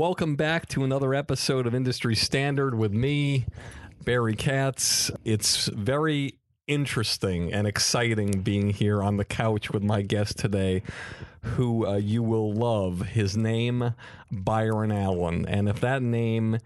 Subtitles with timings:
[0.00, 3.44] Welcome back to another episode of Industry Standard with me,
[4.02, 5.10] Barry Katz.
[5.26, 10.82] It's very interesting and exciting being here on the couch with my guest today,
[11.42, 13.08] who uh, you will love.
[13.08, 13.94] His name,
[14.32, 15.44] Byron Allen.
[15.46, 16.56] And if that name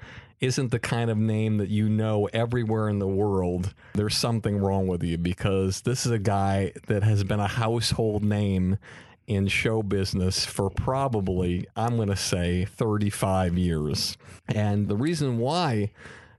[0.41, 4.87] isn't the kind of name that you know everywhere in the world, there's something wrong
[4.87, 8.79] with you because this is a guy that has been a household name
[9.27, 14.17] in show business for probably, I'm going to say, 35 years.
[14.49, 15.91] And the reason why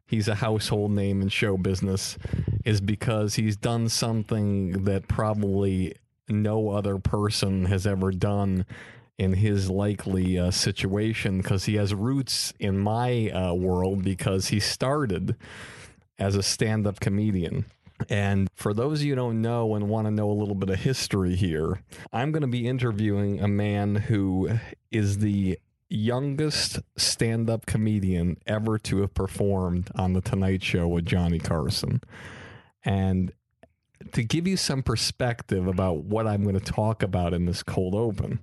[0.06, 2.18] he's a household name in show business
[2.63, 5.95] is because he's done something that probably
[6.28, 8.66] no other person has ever done
[9.18, 14.59] in his likely uh, situation because he has roots in my uh, world because he
[14.59, 15.35] started
[16.19, 17.66] as a stand up comedian.
[18.09, 20.69] And for those of you who don't know and want to know a little bit
[20.69, 24.59] of history here, I'm going to be interviewing a man who
[24.91, 25.57] is the
[25.89, 32.01] youngest stand up comedian ever to have performed on The Tonight Show with Johnny Carson.
[32.83, 33.31] And
[34.12, 37.95] to give you some perspective about what I'm going to talk about in this cold
[37.95, 38.39] open,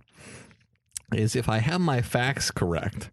[1.15, 3.11] is if I have my facts correct,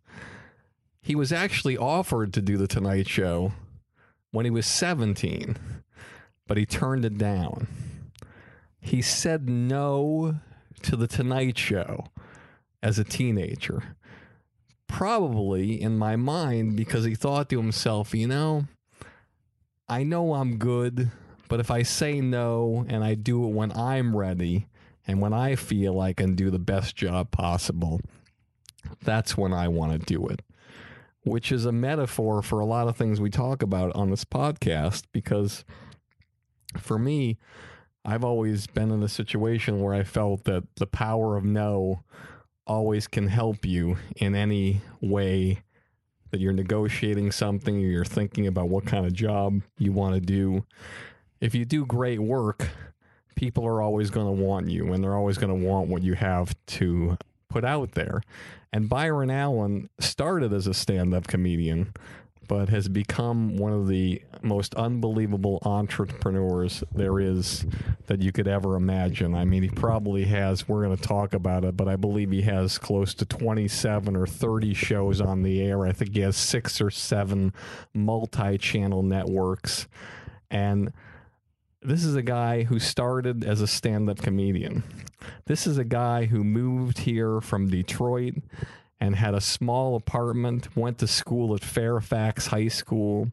[1.02, 3.52] he was actually offered to do The Tonight Show
[4.32, 5.58] when he was 17
[6.50, 7.68] but he turned it down.
[8.82, 10.40] He said no
[10.82, 12.08] to the Tonight Show
[12.82, 13.96] as a teenager.
[14.88, 18.66] Probably in my mind because he thought to himself, you know,
[19.88, 21.12] I know I'm good,
[21.50, 24.66] but if I say no and I do it when I'm ready
[25.06, 28.02] and when I feel I can do the best job possible,
[29.04, 30.42] that's when I want to do it.
[31.24, 35.04] Which is a metaphor for a lot of things we talk about on this podcast
[35.12, 35.64] because
[36.78, 37.38] for me,
[38.06, 42.04] I've always been in a situation where I felt that the power of no
[42.66, 45.64] always can help you in any way
[46.32, 50.22] that you're negotiating something or you're thinking about what kind of job you want to
[50.22, 50.64] do.
[51.42, 52.70] If you do great work,
[53.36, 56.14] people are always going to want you and they're always going to want what you
[56.14, 57.18] have to
[57.50, 58.22] put out there.
[58.72, 61.94] And Byron Allen started as a stand up comedian
[62.50, 67.64] but has become one of the most unbelievable entrepreneurs there is
[68.08, 69.36] that you could ever imagine.
[69.36, 72.42] I mean, he probably has, we're going to talk about it, but I believe he
[72.42, 75.86] has close to 27 or 30 shows on the air.
[75.86, 77.54] I think he has six or seven
[77.94, 79.88] multi channel networks.
[80.50, 80.92] And
[81.84, 84.84] this is a guy who started as a stand up comedian.
[85.46, 88.34] This is a guy who moved here from Detroit
[89.00, 93.32] and had a small apartment, went to school at Fairfax High School,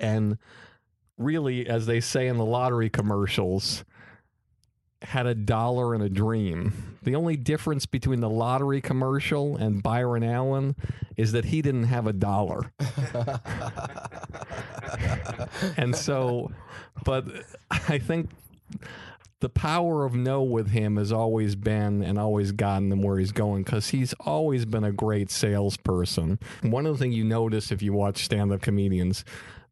[0.00, 0.38] and
[1.16, 3.84] really, as they say in the lottery commercials,
[5.02, 6.98] had a dollar and a dream.
[7.02, 10.76] The only difference between the lottery commercial and Byron Allen
[11.16, 12.72] is that he didn't have a dollar.
[15.76, 16.50] and so,
[17.04, 17.26] but
[17.70, 18.30] I think
[19.44, 23.30] the power of no with him has always been and always gotten him where he's
[23.30, 26.38] going because he's always been a great salesperson.
[26.62, 29.22] One of the things you notice if you watch stand up comedians,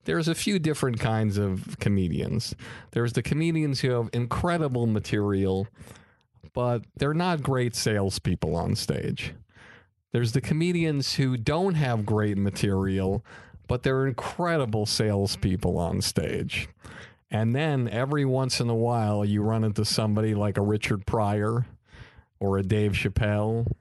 [0.04, 2.54] there's a few different kinds of comedians.
[2.90, 5.66] There's the comedians who have incredible material,
[6.52, 9.32] but they're not great salespeople on stage.
[10.12, 13.24] There's the comedians who don't have great material,
[13.68, 16.68] but they're incredible salespeople on stage.
[17.32, 21.64] And then every once in a while, you run into somebody like a Richard Pryor
[22.38, 23.72] or a Dave Chappelle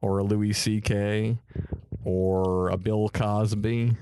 [0.00, 1.38] or a Louis C.K.
[2.04, 3.96] or a Bill Cosby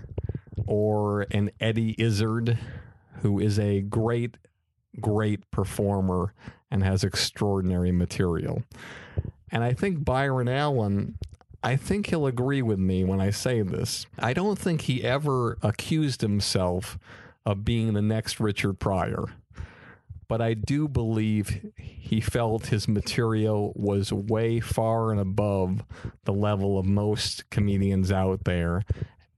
[0.67, 2.59] or an Eddie Izzard,
[3.23, 4.37] who is a great,
[5.01, 6.35] great performer
[6.71, 8.63] and has extraordinary material.
[9.51, 11.17] And I think Byron Allen,
[11.63, 14.05] I think he'll agree with me when I say this.
[14.19, 16.99] I don't think he ever accused himself
[17.47, 19.25] of being the next Richard Pryor.
[20.29, 25.85] But I do believe he felt his material was way far and above
[26.25, 28.83] the level of most comedians out there.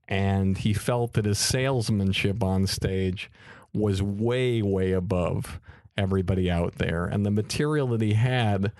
[0.07, 3.29] And he felt that his salesmanship on stage
[3.71, 5.59] was way, way above
[5.95, 7.05] everybody out there.
[7.05, 8.71] And the material that he had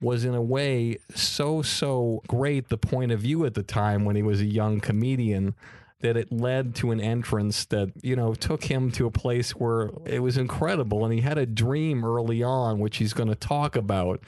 [0.00, 4.14] was, in a way, so, so great, the point of view at the time when
[4.14, 5.56] he was a young comedian
[6.00, 9.90] that it led to an entrance that you know took him to a place where
[10.06, 11.04] it was incredible.
[11.04, 14.20] And he had a dream early on which he's going to talk about.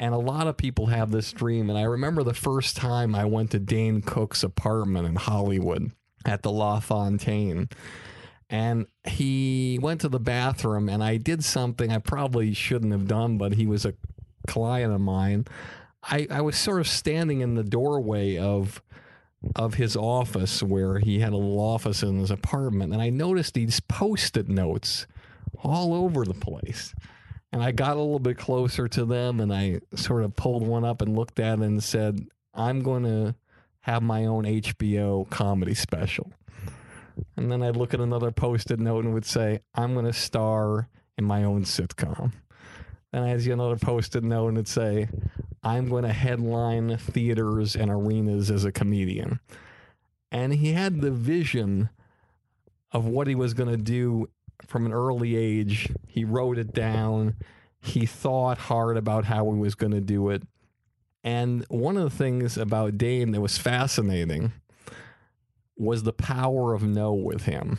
[0.00, 1.68] And a lot of people have this dream.
[1.70, 5.92] And i remember the first time i went to dane cook's apartment in hollywood
[6.24, 7.68] at the la fontaine.
[8.50, 13.38] And he went to the bathroom and i did something i probably shouldn't have done
[13.38, 13.94] but he was a
[14.48, 15.46] client of mine.
[16.02, 18.82] I, I was sort of standing in the doorway of
[19.54, 23.54] of his office where he had a little office in his apartment and I noticed
[23.54, 25.06] these post-it notes
[25.62, 26.94] all over the place.
[27.52, 30.84] And I got a little bit closer to them and I sort of pulled one
[30.84, 33.34] up and looked at it and said, I'm going to
[33.80, 36.30] have my own HBO comedy special.
[37.36, 40.12] And then I'd look at another post it note and would say, I'm going to
[40.12, 42.32] star in my own sitcom.
[43.12, 45.08] Then I'd see another post it note and it'd say,
[45.62, 49.40] I'm going to headline theaters and arenas as a comedian.
[50.30, 51.90] And he had the vision
[52.92, 54.28] of what he was going to do
[54.66, 55.92] from an early age.
[56.06, 57.36] He wrote it down.
[57.80, 60.42] He thought hard about how he was going to do it.
[61.24, 64.52] And one of the things about Dane that was fascinating
[65.76, 67.78] was the power of no with him.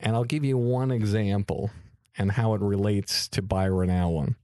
[0.00, 1.70] And I'll give you one example
[2.18, 4.36] and how it relates to Byron Allen.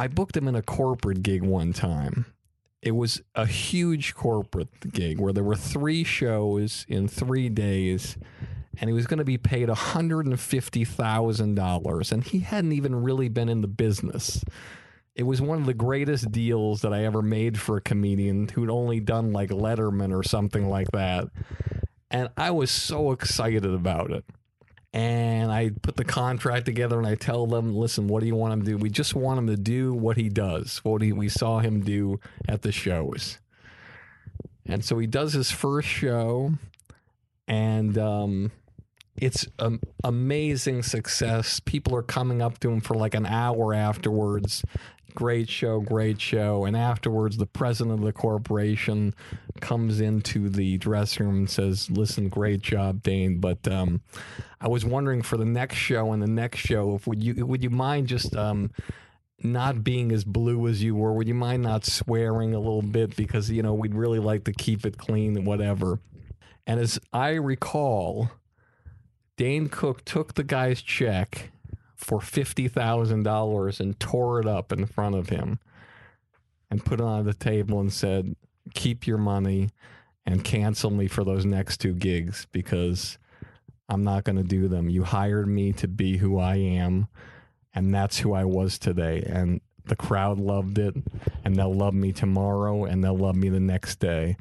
[0.00, 2.24] I booked him in a corporate gig one time.
[2.80, 8.16] It was a huge corporate gig where there were three shows in three days,
[8.78, 12.12] and he was going to be paid $150,000.
[12.12, 14.42] And he hadn't even really been in the business.
[15.14, 18.70] It was one of the greatest deals that I ever made for a comedian who'd
[18.70, 21.28] only done like Letterman or something like that.
[22.10, 24.24] And I was so excited about it
[24.92, 28.54] and I put the contract together and I tell them, listen, what do you want
[28.54, 28.76] him to do?
[28.76, 32.18] We just want him to do what he does, what he, we saw him do
[32.48, 33.38] at the shows.
[34.66, 36.52] And so he does his first show,
[37.48, 38.52] and um,
[39.16, 41.60] it's an amazing success.
[41.60, 44.64] People are coming up to him for like an hour afterwards.
[45.14, 46.64] Great show, great show.
[46.64, 49.14] And afterwards, the president of the corporation
[49.60, 53.38] comes into the dressing room and says, Listen, great job, Dane.
[53.38, 54.02] But um,
[54.60, 57.62] I was wondering for the next show and the next show, if would you would
[57.62, 58.70] you mind just um,
[59.42, 61.12] not being as blue as you were?
[61.12, 63.16] Would you mind not swearing a little bit?
[63.16, 66.00] Because, you know, we'd really like to keep it clean and whatever.
[66.66, 68.30] And as I recall,
[69.36, 71.50] Dane Cook took the guy's check
[72.00, 75.58] for $50,000 and tore it up in front of him
[76.70, 78.34] and put it on the table and said,
[78.74, 79.70] Keep your money
[80.24, 83.18] and cancel me for those next two gigs because
[83.88, 84.88] I'm not going to do them.
[84.88, 87.08] You hired me to be who I am,
[87.74, 89.22] and that's who I was today.
[89.26, 90.94] And the crowd loved it,
[91.44, 94.36] and they'll love me tomorrow, and they'll love me the next day.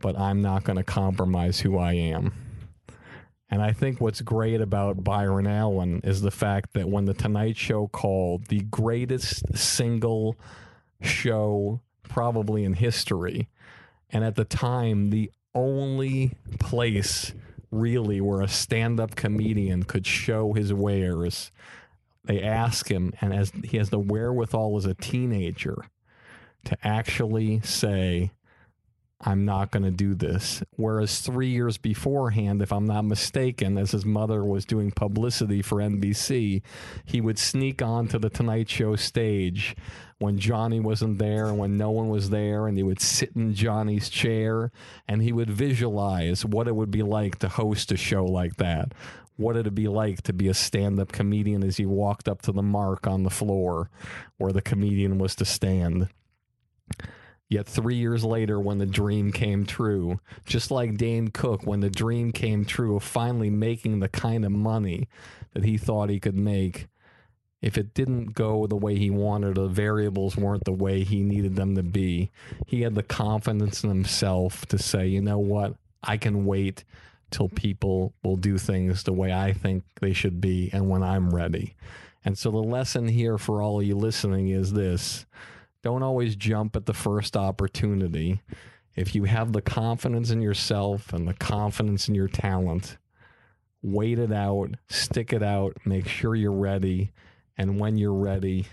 [0.00, 2.32] But I'm not going to compromise who I am.
[3.50, 7.56] And I think what's great about Byron Allen is the fact that when The Tonight
[7.56, 10.36] Show called the greatest single
[11.00, 13.48] show probably in history,
[14.10, 17.32] and at the time, the only place
[17.70, 21.50] really where a stand up comedian could show his wares.
[22.24, 25.84] They ask him, and as he has the wherewithal as a teenager
[26.64, 28.32] to actually say,
[29.20, 30.62] I'm not going to do this.
[30.76, 35.78] Whereas three years beforehand, if I'm not mistaken, as his mother was doing publicity for
[35.78, 36.62] NBC,
[37.04, 39.74] he would sneak onto the Tonight Show stage
[40.18, 43.54] when Johnny wasn't there and when no one was there, and he would sit in
[43.54, 44.70] Johnny's chair
[45.08, 48.92] and he would visualize what it would be like to host a show like that.
[49.36, 52.52] What it'd be like to be a stand up comedian as he walked up to
[52.52, 53.90] the mark on the floor
[54.36, 56.08] where the comedian was to stand.
[57.48, 61.88] Yet three years later, when the dream came true, just like Dane Cook, when the
[61.88, 65.08] dream came true of finally making the kind of money
[65.54, 66.88] that he thought he could make,
[67.62, 71.56] if it didn't go the way he wanted, the variables weren't the way he needed
[71.56, 72.30] them to be,
[72.66, 76.84] he had the confidence in himself to say, you know what, I can wait
[77.30, 81.34] till people will do things the way I think they should be and when I'm
[81.34, 81.74] ready.
[82.24, 85.26] And so the lesson here for all of you listening is this
[85.88, 88.42] don't always jump at the first opportunity.
[88.94, 92.98] If you have the confidence in yourself and the confidence in your talent,
[93.80, 97.12] wait it out, stick it out, make sure you're ready.
[97.56, 98.66] And when you're ready,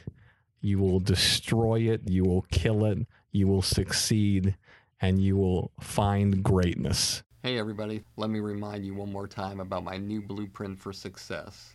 [0.60, 2.98] you will destroy it, you will kill it,
[3.32, 4.58] you will succeed,
[5.00, 7.24] and you will find greatness.
[7.44, 11.75] Hey, everybody, let me remind you one more time about my new blueprint for success.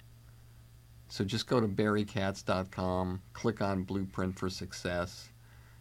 [1.11, 5.27] So just go to barrykatz.com, click on Blueprint for Success,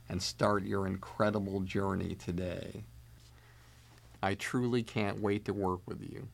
[0.08, 2.82] and start your incredible journey today.
[4.25, 6.26] I truly can't wait to work with you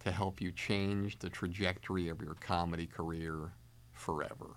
[0.00, 3.52] to help you change the trajectory of your comedy career
[3.92, 4.56] forever.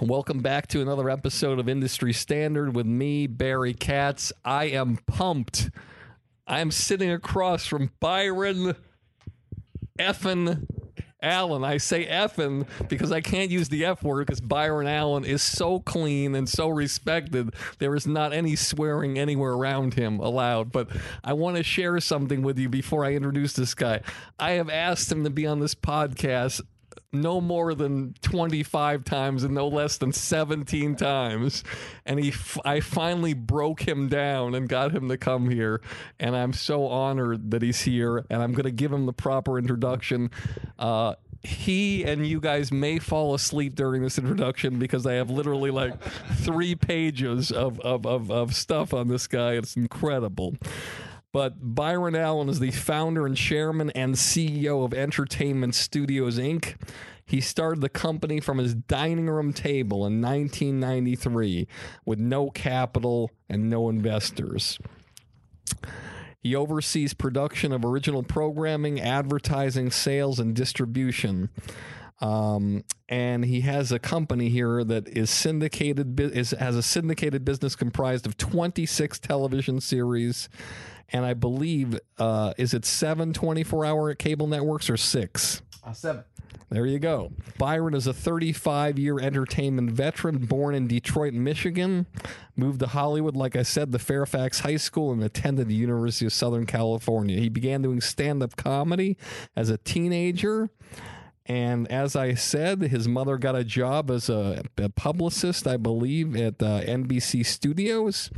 [0.00, 4.32] Welcome back to another episode of Industry Standard with me, Barry Katz.
[4.44, 5.70] I am pumped.
[6.48, 8.74] I am sitting across from Byron
[9.96, 10.66] Effin
[11.22, 11.62] Allen.
[11.62, 15.78] I say effin because I can't use the F word because Byron Allen is so
[15.78, 17.54] clean and so respected.
[17.78, 20.72] There is not any swearing anywhere around him allowed.
[20.72, 20.88] But
[21.22, 24.00] I want to share something with you before I introduce this guy.
[24.40, 26.62] I have asked him to be on this podcast
[27.12, 31.64] no more than 25 times and no less than 17 times
[32.06, 35.80] and he f- I finally broke him down and got him to come here
[36.18, 39.58] and I'm so honored that he's here and I'm going to give him the proper
[39.58, 40.30] introduction
[40.78, 45.70] uh, he and you guys may fall asleep during this introduction because I have literally
[45.70, 46.00] like
[46.36, 49.52] three pages of, of, of, of stuff on this guy.
[49.52, 50.54] It's incredible.
[51.34, 56.76] But Byron Allen is the founder and chairman and CEO of Entertainment Studios Inc.
[57.26, 61.66] He started the company from his dining room table in 1993
[62.04, 64.78] with no capital and no investors.
[66.38, 71.50] He oversees production of original programming, advertising, sales, and distribution.
[72.20, 77.74] Um, and he has a company here that is syndicated is has a syndicated business
[77.74, 80.48] comprised of 26 television series
[81.14, 85.62] and I believe uh, is it seven 24 hour cable networks or six?
[85.92, 86.24] seven.
[86.70, 87.30] There you go.
[87.56, 92.06] Byron is a 35 year entertainment veteran born in Detroit, Michigan.
[92.56, 96.32] Moved to Hollywood, like I said, the Fairfax High School and attended the University of
[96.32, 97.38] Southern California.
[97.38, 99.16] He began doing stand up comedy
[99.54, 100.68] as a teenager.
[101.46, 106.34] And as I said, his mother got a job as a, a publicist, I believe,
[106.34, 108.30] at uh, NBC Studios.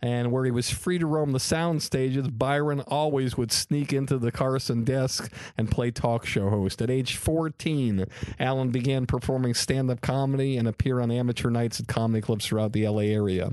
[0.00, 4.18] And where he was free to roam the sound stages, Byron always would sneak into
[4.18, 6.80] the Carson desk and play talk show host.
[6.80, 8.04] At age 14,
[8.38, 12.72] Allen began performing stand up comedy and appear on amateur nights at comedy clubs throughout
[12.72, 13.52] the LA area.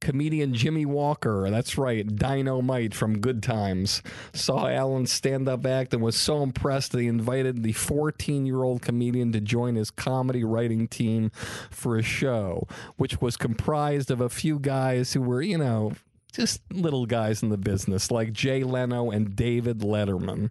[0.00, 4.02] Comedian Jimmie Walker, that's right, Dynamite from Good Times,
[4.32, 8.62] saw Allen's stand up act and was so impressed that he invited the 14 year
[8.62, 11.30] old comedian to join his comedy writing team
[11.70, 12.66] for a show,
[12.96, 15.92] which was comprised of a few guys who were, you know,
[16.32, 20.50] just little guys in the business, like Jay Leno and David Letterman.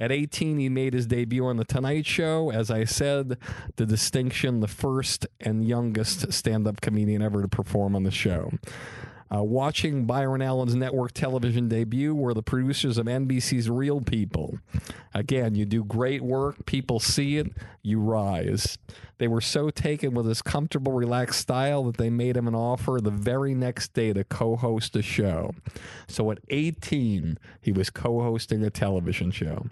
[0.00, 2.52] At 18, he made his debut on The Tonight Show.
[2.52, 3.36] As I said,
[3.74, 8.52] the distinction, the first and youngest stand up comedian ever to perform on the show.
[9.34, 14.58] Uh, watching Byron Allen's network television debut were the producers of NBC's Real People.
[15.12, 17.48] Again, you do great work, people see it,
[17.82, 18.78] you rise.
[19.18, 23.00] They were so taken with his comfortable, relaxed style that they made him an offer
[23.02, 25.54] the very next day to co host a show.
[26.06, 29.66] So at 18, he was co hosting a television show.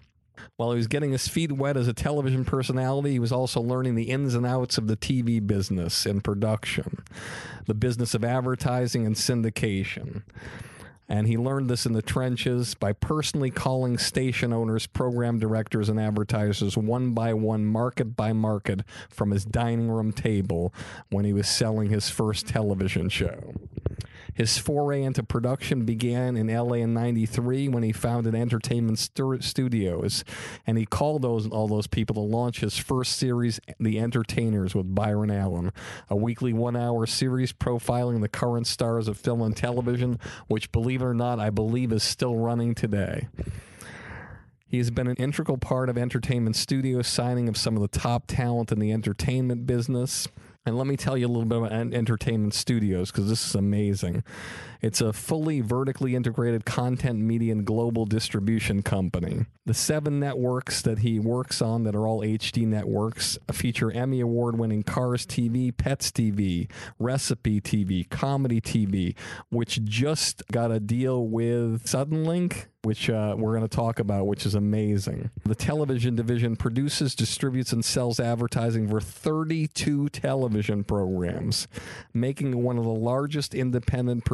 [0.57, 3.95] While he was getting his feet wet as a television personality, he was also learning
[3.95, 6.99] the ins and outs of the TV business and production,
[7.67, 10.23] the business of advertising and syndication.
[11.09, 16.01] And he learned this in the trenches by personally calling station owners, program directors, and
[16.01, 20.75] advertisers one by one, market by market, from his dining room table
[21.11, 23.55] when he was selling his first television show.
[24.37, 30.25] His foray into production began in LA in 93 when he founded Entertainment Stu- Studios.
[30.67, 34.95] And he called those all those people to launch his first series, The Entertainers, with
[34.95, 35.73] Byron Allen,
[36.11, 41.01] a weekly one hour series profiling the current stars of film and television, which, believe
[41.01, 43.29] it or not, I believe is still running today.
[44.69, 48.25] He has been an integral part of Entertainment Studios, signing of some of the top
[48.27, 50.29] talent in the entertainment business.
[50.67, 54.25] And let me tell you a little bit about Entertainment Studios because this is amazing.
[54.87, 59.45] It's a fully vertically integrated content, media, and global distribution company.
[59.65, 64.61] The seven networks that he works on, that are all HD networks, feature Emmy Award
[64.61, 66.71] winning Cars TV, Pets TV,
[67.01, 69.17] Recipe TV, Comedy TV,
[69.51, 74.47] which just got a deal with Suddenlink which uh, we're going to talk about, which
[74.47, 75.29] is amazing.
[75.45, 81.67] The television division produces, distributes, and sells advertising for 32 television programs,
[82.15, 84.25] making one of the largest independent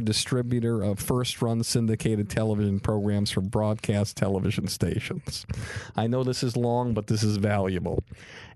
[0.00, 5.46] distributor of first run syndicated television programs for broadcast television stations.
[5.96, 8.02] I know this is long, but this is valuable.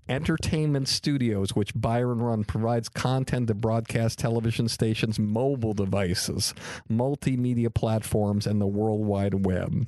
[0.08, 6.52] Entertainment Studios, which Byron Run provides content to broadcast television stations, mobile devices,
[6.90, 9.86] multimedia platforms, and the World Wide Web.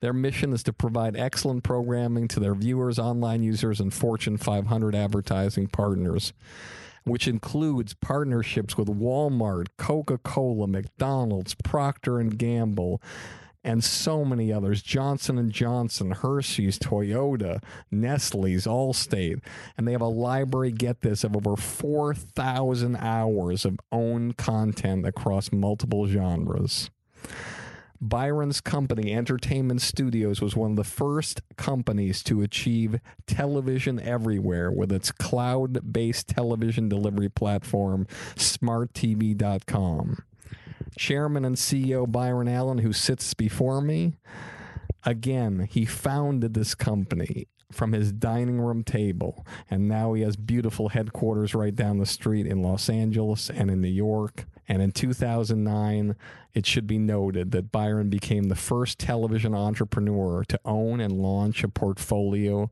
[0.00, 4.94] Their mission is to provide excellent programming to their viewers, online users, and Fortune 500
[4.94, 6.32] advertising partners,
[7.06, 13.00] which includes partnerships with Walmart, Coca-Cola, McDonald's, Procter and Gamble,
[13.62, 14.82] and so many others.
[14.82, 19.40] Johnson and johnson hershey's toyota nestle's allstate.
[19.76, 25.52] And they have a library get this of over 4000 hours of own content across
[25.52, 26.90] multiple genres
[28.00, 34.92] Byron's company, Entertainment Studios, was one of the first companies to achieve television everywhere with
[34.92, 38.06] its cloud based television delivery platform,
[38.36, 40.18] smarttv.com.
[40.98, 44.16] Chairman and CEO Byron Allen, who sits before me,
[45.04, 50.90] again, he founded this company from his dining room table, and now he has beautiful
[50.90, 54.46] headquarters right down the street in Los Angeles and in New York.
[54.68, 56.16] And in 2009,
[56.56, 61.62] it should be noted that Byron became the first television entrepreneur to own and launch
[61.62, 62.70] a portfolio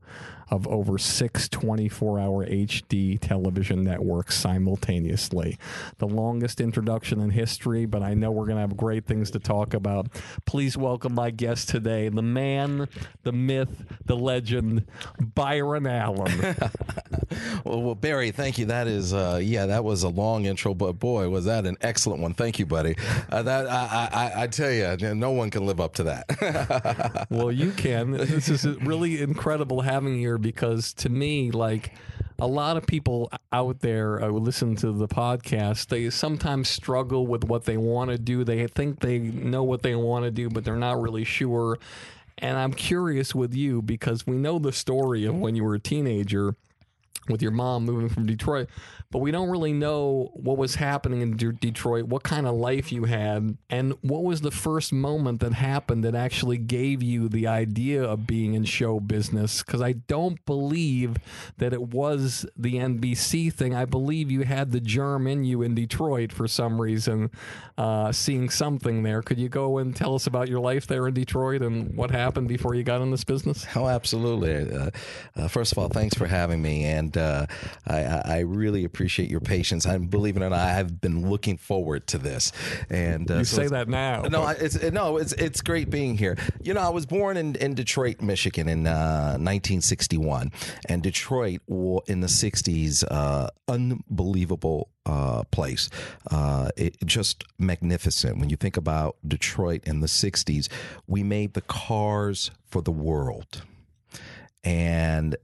[0.49, 5.57] of over six 24 hour HD television networks simultaneously.
[5.97, 9.39] The longest introduction in history, but I know we're going to have great things to
[9.39, 10.07] talk about.
[10.45, 12.87] Please welcome my guest today, the man,
[13.23, 14.85] the myth, the legend,
[15.19, 16.39] Byron Allen.
[17.63, 18.65] well, well, Barry, thank you.
[18.65, 22.21] That is, uh, yeah, that was a long intro, but boy, was that an excellent
[22.21, 22.33] one.
[22.33, 22.95] Thank you, buddy.
[23.31, 27.27] Uh, that I, I, I tell you, no one can live up to that.
[27.29, 28.11] well, you can.
[28.11, 31.93] This is really incredible having you here because to me, like
[32.39, 37.27] a lot of people out there uh, who listen to the podcast, they sometimes struggle
[37.27, 38.43] with what they want to do.
[38.43, 41.77] They think they know what they want to do, but they're not really sure.
[42.37, 45.79] And I'm curious with you because we know the story of when you were a
[45.79, 46.55] teenager
[47.29, 48.69] with your mom moving from Detroit,
[49.11, 52.91] but we don't really know what was happening in De- Detroit, what kind of life
[52.91, 57.47] you had, and what was the first moment that happened that actually gave you the
[57.47, 59.63] idea of being in show business.
[59.63, 61.17] Because I don't believe
[61.57, 63.73] that it was the NBC thing.
[63.75, 67.31] I believe you had the germ in you in Detroit for some reason,
[67.77, 69.21] uh, seeing something there.
[69.21, 72.47] Could you go and tell us about your life there in Detroit and what happened
[72.47, 73.65] before you got in this business?
[73.75, 74.71] Oh, absolutely.
[74.71, 74.89] Uh,
[75.35, 77.45] uh, first of all, thanks for having me, and uh,
[77.87, 79.85] I, I really appreciate your patience.
[79.85, 82.51] I'm believe it or not, I have been looking forward to this.
[82.89, 84.23] And uh, you so say that now.
[84.23, 86.37] No, it's no, it's it's great being here.
[86.61, 90.51] You know, I was born in, in Detroit, Michigan, in uh, 1961,
[90.87, 91.61] and Detroit
[92.07, 95.89] in the 60s, uh, unbelievable uh, place.
[96.29, 98.39] Uh, it, just magnificent.
[98.39, 100.67] When you think about Detroit in the 60s,
[101.07, 103.63] we made the cars for the world,
[104.63, 105.35] and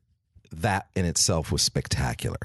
[0.52, 2.38] that in itself was spectacular.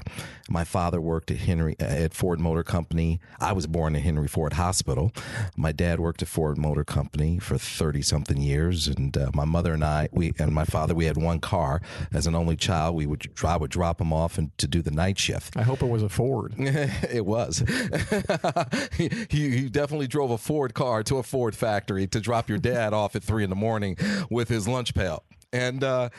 [0.49, 3.19] My father worked at Henry at Ford Motor Company.
[3.39, 5.11] I was born at Henry Ford Hospital.
[5.57, 9.73] My dad worked at Ford Motor Company for thirty something years, and uh, my mother
[9.73, 11.81] and I, we and my father, we had one car.
[12.13, 14.91] As an only child, we would I would drop him off and to do the
[14.91, 15.57] night shift.
[15.57, 16.53] I hope it was a Ford.
[16.57, 17.59] it was.
[18.97, 22.93] he, he definitely drove a Ford car to a Ford factory to drop your dad
[22.93, 23.97] off at three in the morning
[24.29, 25.23] with his lunch pail.
[25.57, 26.09] And uh,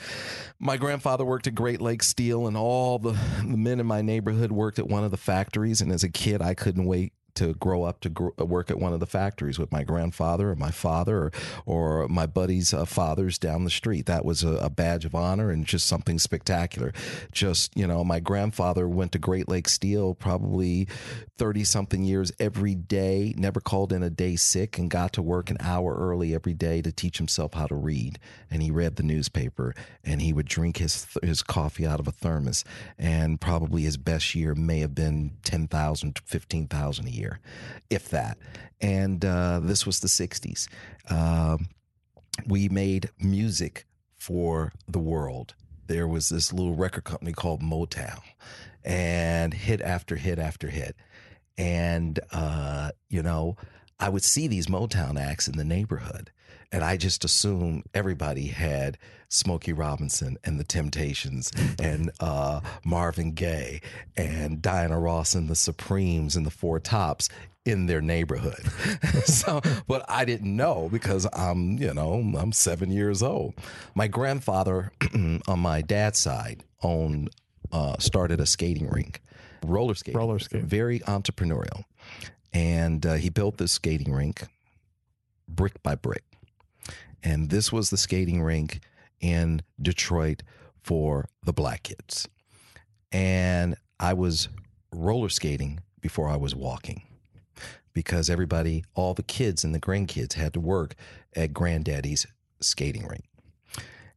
[0.59, 4.51] my grandfather worked at Great Lakes Steel, and all the, the men in my neighborhood
[4.51, 5.81] worked at one of the factories.
[5.81, 8.93] And as a kid, I couldn't wait to grow up to gr- work at one
[8.93, 11.33] of the factories with my grandfather or my father or,
[11.67, 14.07] or my buddy's uh, fathers down the street.
[14.07, 16.93] That was a, a badge of honor and just something spectacular.
[17.31, 20.89] Just, you know, my grandfather went to Great Lakes Steel probably
[21.39, 25.51] 30 something years every day, never called in a day sick, and got to work
[25.51, 28.19] an hour early every day to teach himself how to read.
[28.51, 29.75] And he read the newspaper
[30.05, 32.65] and he would drink his, his coffee out of a thermos.
[32.99, 37.41] And probably his best year may have been 10,000, 15,000 a year,
[37.89, 38.37] if that.
[38.81, 40.69] And uh, this was the 60s.
[41.09, 41.69] Um,
[42.47, 45.55] we made music for the world.
[45.87, 48.21] There was this little record company called Motown,
[48.85, 50.97] and hit after hit after hit.
[51.59, 53.57] And, uh, you know,
[54.01, 56.31] I would see these Motown acts in the neighborhood,
[56.71, 58.97] and I just assumed everybody had
[59.29, 63.81] Smokey Robinson and the Temptations and uh, Marvin Gaye
[64.17, 67.29] and Diana Ross and the Supremes and the Four Tops
[67.65, 68.65] in their neighborhood.
[69.25, 73.55] so, but I didn't know because I'm, you know, I'm seven years old.
[73.95, 74.93] My grandfather
[75.49, 77.31] on my dad's side owned,
[77.71, 79.21] uh, started a skating rink,
[79.65, 80.67] roller skating, Roller skating.
[80.67, 81.85] very entrepreneurial,
[82.53, 84.45] and uh, he built this skating rink
[85.49, 86.25] brick by brick.
[87.23, 88.81] And this was the skating rink
[89.21, 90.43] in Detroit
[90.83, 92.29] for the black kids.
[93.11, 94.49] And I was
[94.93, 97.03] roller skating before I was walking
[97.93, 100.95] because everybody, all the kids and the grandkids had to work
[101.35, 102.27] at granddaddy's
[102.61, 103.25] skating rink.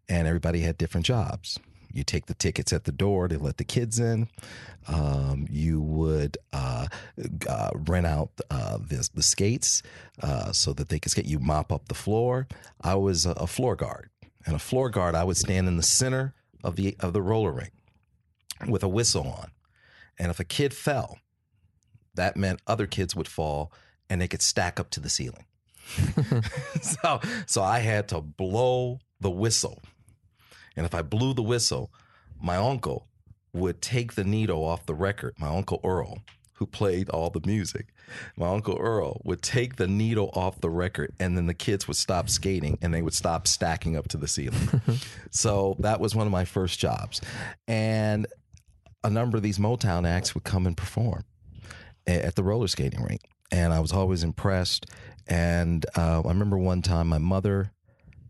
[0.08, 1.58] And everybody had different jobs.
[1.94, 4.28] You take the tickets at the door to let the kids in.
[4.88, 6.88] Um, you would uh,
[7.48, 9.84] uh, rent out uh, the, the skates
[10.22, 11.26] uh, so that they could skate.
[11.26, 12.48] You mop up the floor.
[12.82, 14.10] I was a, a floor guard,
[14.46, 15.16] and a floor guard.
[15.16, 17.74] I would stand in the center of the of the roller rink
[18.68, 19.52] with a whistle on,
[20.18, 21.20] and if a kid fell,
[22.16, 23.72] that meant other kids would fall,
[24.10, 25.46] and they could stack up to the ceiling.
[26.82, 29.82] so, so I had to blow the whistle.
[30.76, 31.92] And if I blew the whistle,
[32.42, 33.08] my uncle
[33.54, 35.36] would take the needle off the record.
[35.38, 36.20] My uncle Earl,
[36.54, 37.88] who played all the music,
[38.36, 41.98] my uncle Earl would take the needle off the record, and then the kids would
[41.98, 44.82] stop skating and they would stop stacking up to the ceiling.
[45.32, 47.22] so that was one of my first jobs.
[47.68, 48.28] And
[49.04, 51.24] a number of these Motown acts would come and perform
[52.08, 53.22] at the roller skating rink.
[53.52, 54.86] And I was always impressed.
[55.28, 57.72] And uh, I remember one time my mother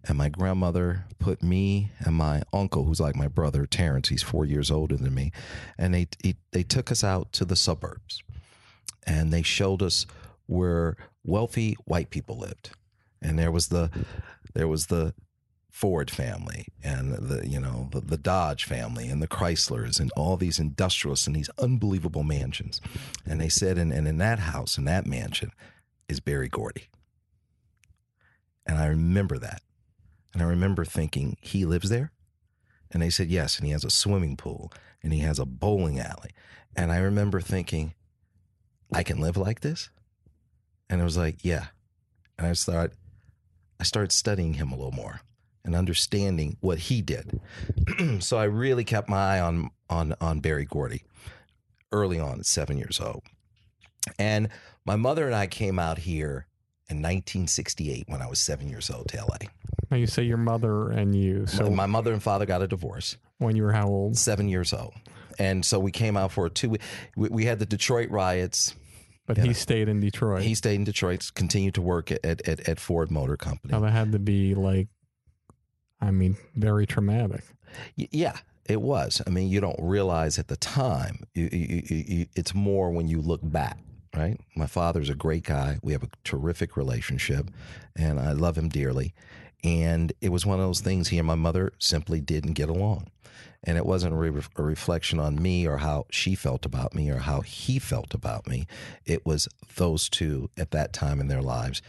[0.07, 4.45] and my grandmother put me and my uncle, who's like my brother Terrence, he's four
[4.45, 5.31] years older than me,
[5.77, 8.23] and they he, they took us out to the suburbs,
[9.05, 10.05] and they showed us
[10.47, 12.71] where wealthy white people lived,
[13.21, 13.91] and there was the
[14.53, 15.13] there was the
[15.69, 20.35] Ford family and the you know the, the Dodge family and the Chryslers and all
[20.35, 22.81] these industrialists and these unbelievable mansions,
[23.25, 25.51] and they said and, and in that house in that mansion
[26.09, 26.89] is Berry Gordy,
[28.65, 29.61] and I remember that.
[30.33, 32.11] And I remember thinking, he lives there?
[32.91, 33.57] And they said, yes.
[33.57, 34.71] And he has a swimming pool
[35.03, 36.31] and he has a bowling alley.
[36.75, 37.93] And I remember thinking,
[38.93, 39.89] I can live like this?
[40.89, 41.67] And I was like, yeah.
[42.37, 42.95] And I started,
[43.79, 45.21] I started studying him a little more.
[45.63, 47.39] and understanding what he did.
[48.19, 51.03] so I really kept my eye on on on Berry Gordy
[51.91, 53.23] early on at seven years old.
[54.17, 54.49] And
[54.85, 56.47] my mother and I came out here
[56.91, 59.37] in 1968 when I was seven years old to LA.
[59.89, 61.47] Now you say your mother and you.
[61.47, 63.17] So my, my mother and father got a divorce.
[63.39, 64.17] When you were how old?
[64.17, 64.93] Seven years old.
[65.39, 66.77] And so we came out for a two.
[67.15, 68.75] We, we had the Detroit riots.
[69.25, 70.43] But he stayed in Detroit.
[70.43, 73.71] He stayed in Detroit, continued to work at, at, at Ford Motor Company.
[73.71, 74.87] Now that had to be like,
[76.01, 77.43] I mean, very traumatic.
[77.97, 79.21] Y- yeah, it was.
[79.25, 81.23] I mean, you don't realize at the time.
[81.33, 83.77] You, you, you, it's more when you look back,
[84.15, 84.39] right?
[84.55, 85.79] My father's a great guy.
[85.81, 87.49] We have a terrific relationship,
[87.95, 89.13] and I love him dearly.
[89.63, 93.07] And it was one of those things he and my mother simply didn't get along.
[93.63, 97.11] And it wasn't a, re- a reflection on me or how she felt about me
[97.11, 98.65] or how he felt about me.
[99.05, 101.81] It was those two at that time in their lives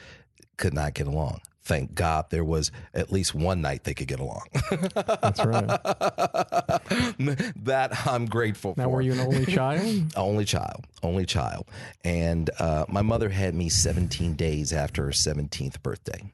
[0.59, 1.41] could not get along.
[1.65, 4.47] Thank God there was at least one night they could get along.
[4.95, 5.67] That's right.
[7.65, 8.81] that I'm grateful for.
[8.81, 8.95] Now, for.
[8.95, 10.13] were you an only child?
[10.17, 11.67] Only child, only child.
[12.05, 16.33] And uh, my mother had me 17 days after her 17th birthday.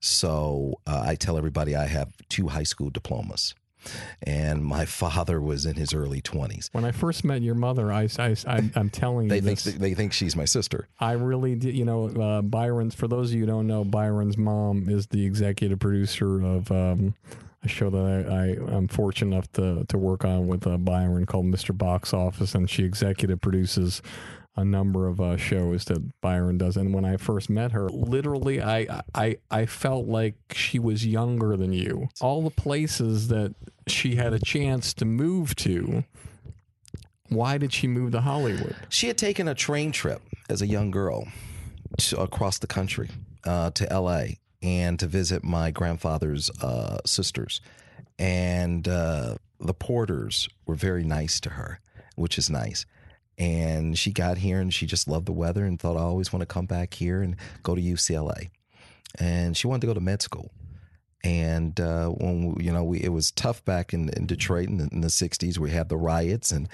[0.00, 3.54] So uh, I tell everybody I have two high school diplomas.
[4.22, 6.68] And my father was in his early 20s.
[6.72, 9.74] When I first met your mother, I, I, I, am telling you They think this.
[9.74, 10.88] they think she's my sister.
[10.98, 11.74] I really did.
[11.74, 12.94] You know, uh, Byron's.
[12.94, 17.14] For those of you who don't know, Byron's mom is the executive producer of um,
[17.62, 21.26] a show that I, I am fortunate enough to to work on with uh, Byron
[21.26, 21.76] called Mr.
[21.76, 24.02] Box Office, and she executive produces
[24.60, 26.76] a number of uh, shows that Byron does.
[26.76, 31.56] And when I first met her, literally, I I I felt like she was younger
[31.56, 32.08] than you.
[32.20, 33.54] All the places that
[33.86, 36.04] she had a chance to move to.
[37.28, 38.74] Why did she move to Hollywood?
[38.88, 41.28] She had taken a train trip as a young girl
[41.98, 43.08] to, across the country
[43.44, 44.24] uh, to LA
[44.62, 47.60] and to visit my grandfather's uh, sisters.
[48.18, 51.80] And uh, the porters were very nice to her,
[52.16, 52.84] which is nice.
[53.40, 56.42] And she got here and she just loved the weather and thought, I always want
[56.42, 58.50] to come back here and go to UCLA.
[59.18, 60.52] And she wanted to go to med school.
[61.24, 64.78] And uh, when we, you know, we, it was tough back in, in Detroit in
[64.78, 65.58] the, in the '60s.
[65.58, 66.66] We had the riots, and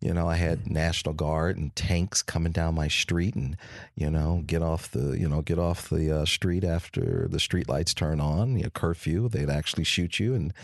[0.00, 3.54] you know, I had National Guard and tanks coming down my street, and
[3.94, 7.68] you know, get off the, you know, get off the uh, street after the street
[7.68, 8.56] lights turn on.
[8.56, 9.28] You know, curfew.
[9.28, 10.54] They'd actually shoot you and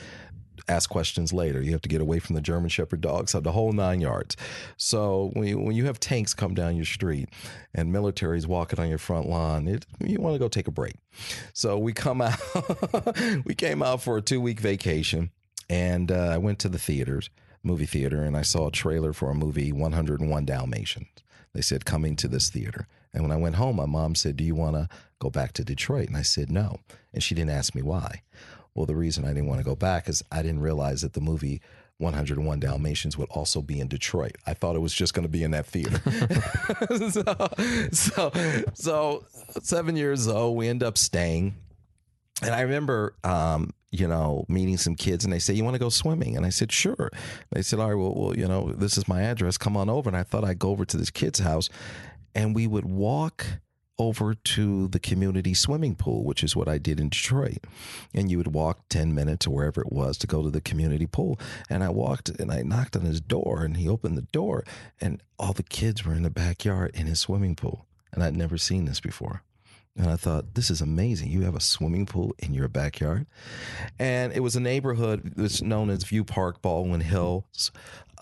[0.68, 1.62] ask questions later.
[1.62, 4.36] You have to get away from the German Shepherd dogs, have the whole nine yards.
[4.76, 7.28] So when you, when you have tanks come down your street
[7.74, 10.96] and military's walking on your front lawn, it, you want to go take a break.
[11.52, 12.38] So we come out,
[13.44, 15.30] we came out for a two week vacation,
[15.68, 17.30] and uh, I went to the theaters,
[17.62, 21.08] movie theater, and I saw a trailer for a movie, 101 Dalmatians.
[21.54, 22.86] They said coming to this theater.
[23.12, 25.64] And when I went home, my mom said, "Do you want to go back to
[25.64, 26.80] Detroit?" And I said, "No."
[27.12, 28.22] And she didn't ask me why.
[28.78, 31.20] Well, the reason I didn't want to go back is I didn't realize that the
[31.20, 31.60] movie
[31.96, 34.36] 101 Dalmatians would also be in Detroit.
[34.46, 36.00] I thought it was just going to be in that theater.
[37.10, 37.50] so,
[37.90, 38.32] so,
[38.74, 39.24] so,
[39.60, 41.56] seven years old, we end up staying.
[42.40, 45.80] And I remember, um, you know, meeting some kids and they say, You want to
[45.80, 46.36] go swimming?
[46.36, 47.10] And I said, Sure.
[47.50, 49.58] They said, All right, well, well, you know, this is my address.
[49.58, 50.08] Come on over.
[50.08, 51.68] And I thought I'd go over to this kid's house
[52.32, 53.44] and we would walk
[53.98, 57.58] over to the community swimming pool, which is what I did in Detroit.
[58.14, 61.06] And you would walk 10 minutes or wherever it was to go to the community
[61.06, 61.38] pool.
[61.68, 64.64] And I walked and I knocked on his door and he opened the door
[65.00, 67.86] and all the kids were in the backyard in his swimming pool.
[68.12, 69.42] And I'd never seen this before.
[69.98, 71.30] And I thought, this is amazing.
[71.30, 73.26] You have a swimming pool in your backyard.
[73.98, 77.72] And it was a neighborhood that's known as View Park, Baldwin Hills.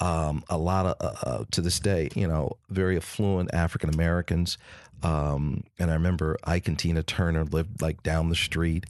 [0.00, 4.56] Um, a lot of, uh, uh, to this day, you know, very affluent African Americans.
[5.02, 8.86] Um, and I remember Ike and Tina Turner lived like down the street.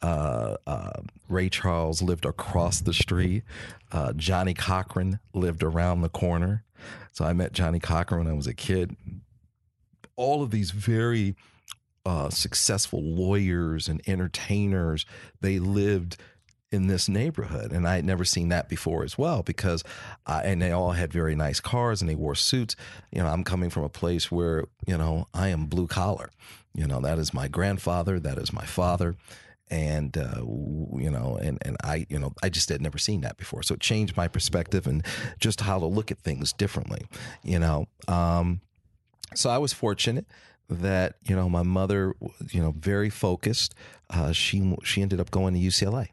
[0.00, 3.42] Uh, uh, Ray Charles lived across the street.
[3.90, 6.64] Uh, Johnnie Cochran lived around the corner.
[7.12, 8.96] So I met Johnnie Cochran when I was a kid.
[10.16, 11.34] All of these very
[12.06, 15.04] uh, successful lawyers and entertainers,
[15.40, 16.16] they lived
[16.70, 19.82] in this neighborhood and i had never seen that before as well because
[20.26, 22.76] I, and they all had very nice cars and they wore suits.
[23.10, 26.30] You know i'm coming from a place where you know i am blue collar.
[26.74, 29.16] You know that is my grandfather that is my father
[29.70, 33.38] and uh, you know and and i you know i just had never seen that
[33.38, 33.62] before.
[33.62, 35.04] So it changed my perspective and
[35.40, 37.06] just how to look at things differently
[37.42, 38.60] you know um,
[39.34, 40.26] so i was fortunate
[40.68, 42.14] that you know my mother
[42.50, 43.74] you know very focused.
[44.10, 46.08] Uh, she she ended up going to ucla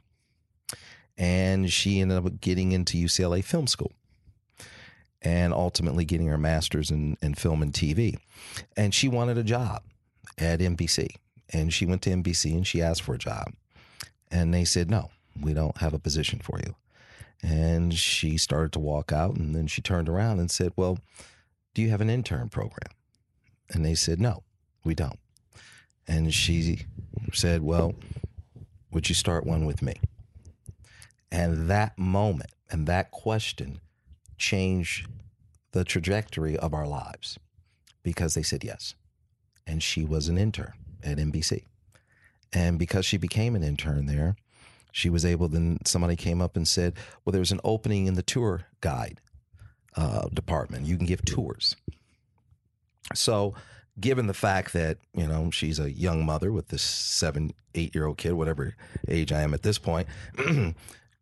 [1.18, 3.92] and she ended up getting into UCLA Film School
[5.22, 8.18] and ultimately getting her master's in, in film and TV.
[8.78, 9.82] And she wanted a job
[10.38, 11.16] at NBC.
[11.52, 13.54] And she went to NBC and she asked for a job.
[14.30, 16.76] And they said, no, we don't have a position for you.
[17.42, 20.98] And she started to walk out, and then she turned around and said, well,
[21.74, 22.92] do you have an intern program?
[23.70, 24.44] And they said, no,
[24.84, 25.20] we don't.
[26.08, 26.86] And she
[27.34, 27.94] said, well,
[28.92, 29.96] would you start one with me?
[31.36, 33.82] And that moment and that question
[34.38, 35.10] changed
[35.74, 37.38] the trajectory of our lives
[38.04, 38.96] because they said yes.
[39.68, 40.72] And she was an intern
[41.04, 41.64] at NBC.
[42.54, 44.38] And because she became an intern there,
[44.94, 46.94] she was able, then somebody came up and said,
[47.26, 49.20] Well, there's an opening in the tour guide
[49.98, 50.86] uh, department.
[50.86, 51.76] You can give tours.
[53.14, 53.56] So,
[54.00, 58.06] given the fact that, you know, she's a young mother with this seven, eight year
[58.06, 58.74] old kid, whatever
[59.10, 60.08] age I am at this point,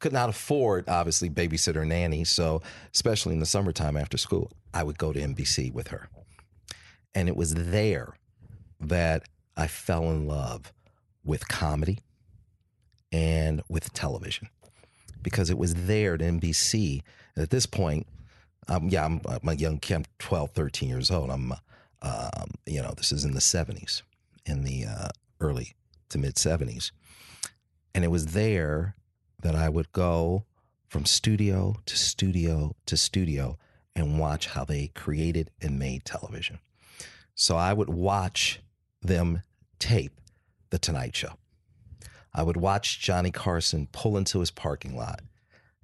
[0.03, 2.25] could not afford, obviously, babysitter nanny.
[2.25, 2.61] So,
[2.93, 6.09] especially in the summertime after school, I would go to NBC with her.
[7.15, 8.13] And it was there
[8.81, 9.23] that
[9.55, 10.73] I fell in love
[11.23, 11.99] with comedy
[13.13, 14.49] and with television
[15.21, 17.01] because it was there at NBC.
[17.37, 18.05] And at this point,
[18.67, 21.29] um, yeah, I'm, I'm a young kid, I'm 12, 13 years old.
[21.29, 21.53] I'm,
[22.01, 24.01] um, you know, this is in the 70s,
[24.45, 25.07] in the uh,
[25.39, 25.75] early
[26.09, 26.91] to mid 70s.
[27.95, 28.97] And it was there
[29.43, 30.45] that I would go
[30.87, 33.57] from studio to studio to studio
[33.95, 36.59] and watch how they created and made television.
[37.35, 38.61] So I would watch
[39.01, 39.41] them
[39.79, 40.13] tape
[40.69, 41.33] The Tonight Show.
[42.33, 45.21] I would watch Johnny Carson pull into his parking lot,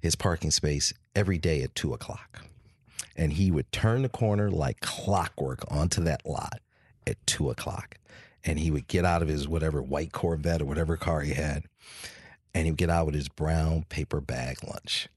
[0.00, 2.42] his parking space, every day at two o'clock.
[3.14, 6.60] And he would turn the corner like clockwork onto that lot
[7.06, 7.98] at two o'clock.
[8.42, 11.64] And he would get out of his whatever white Corvette or whatever car he had,
[12.54, 15.08] and he would get out with his brown paper bag lunch.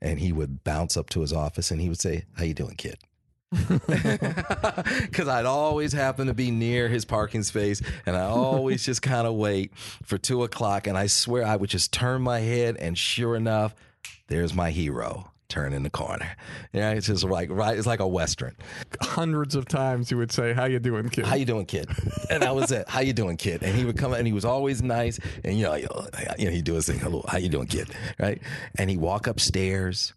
[0.00, 2.76] And he would bounce up to his office and he would say, How you doing,
[2.76, 2.98] kid?
[5.02, 9.26] Because I'd always happen to be near his parking space, and I always just kind
[9.26, 10.86] of wait for two o'clock.
[10.86, 13.74] And I swear I would just turn my head, and sure enough,
[14.28, 16.34] there's my hero turning the corner.
[16.72, 17.76] Yeah, it's just like right.
[17.76, 18.56] It's like a western.
[19.02, 21.90] Hundreds of times you would say, "How you doing, kid?" How you doing, kid?
[22.30, 22.88] And that was it.
[22.88, 23.62] How you doing, kid?
[23.62, 25.20] And he would come, and he was always nice.
[25.44, 25.86] And you know, you
[26.46, 26.98] know, he'd do his thing.
[26.98, 27.90] Hello, how you doing, kid?
[28.18, 28.40] Right?
[28.76, 30.14] And he walk upstairs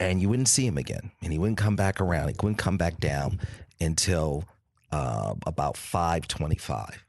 [0.00, 2.28] and you wouldn't see him again, and he wouldn't come back around.
[2.28, 3.38] He wouldn't come back down
[3.80, 4.44] until
[4.90, 7.04] uh, about five twenty-five,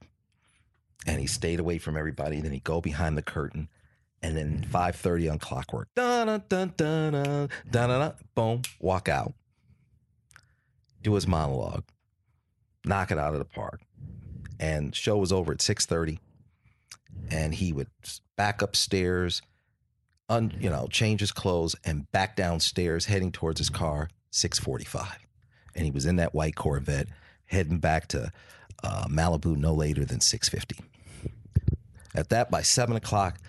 [1.08, 2.42] and he stayed away from everybody.
[2.42, 3.70] Then he'd go behind the curtain,
[4.22, 9.10] and then five thirty on clockwork, dun dun dun dun dun dun dun, boom, walk
[9.10, 9.34] out,
[11.02, 11.84] do his monologue,
[12.86, 13.82] knock it out of the park,
[14.60, 16.20] and show was over at six thirty,
[17.30, 17.88] and he would
[18.36, 19.42] back upstairs
[20.30, 24.10] un, you know, change his clothes and back downstairs, heading towards his car.
[24.34, 25.28] Six forty-five,
[25.76, 27.10] and he was in that white Corvette,
[27.48, 28.32] heading back to
[28.82, 30.80] uh, Malibu no later than six fifty.
[32.16, 33.40] At that, by seven o'clock,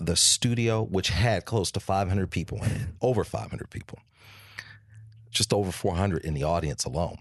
[0.00, 3.98] the studio, which had close to five hundred people in it, over five hundred people,
[5.30, 7.18] just over four hundred in the audience alone,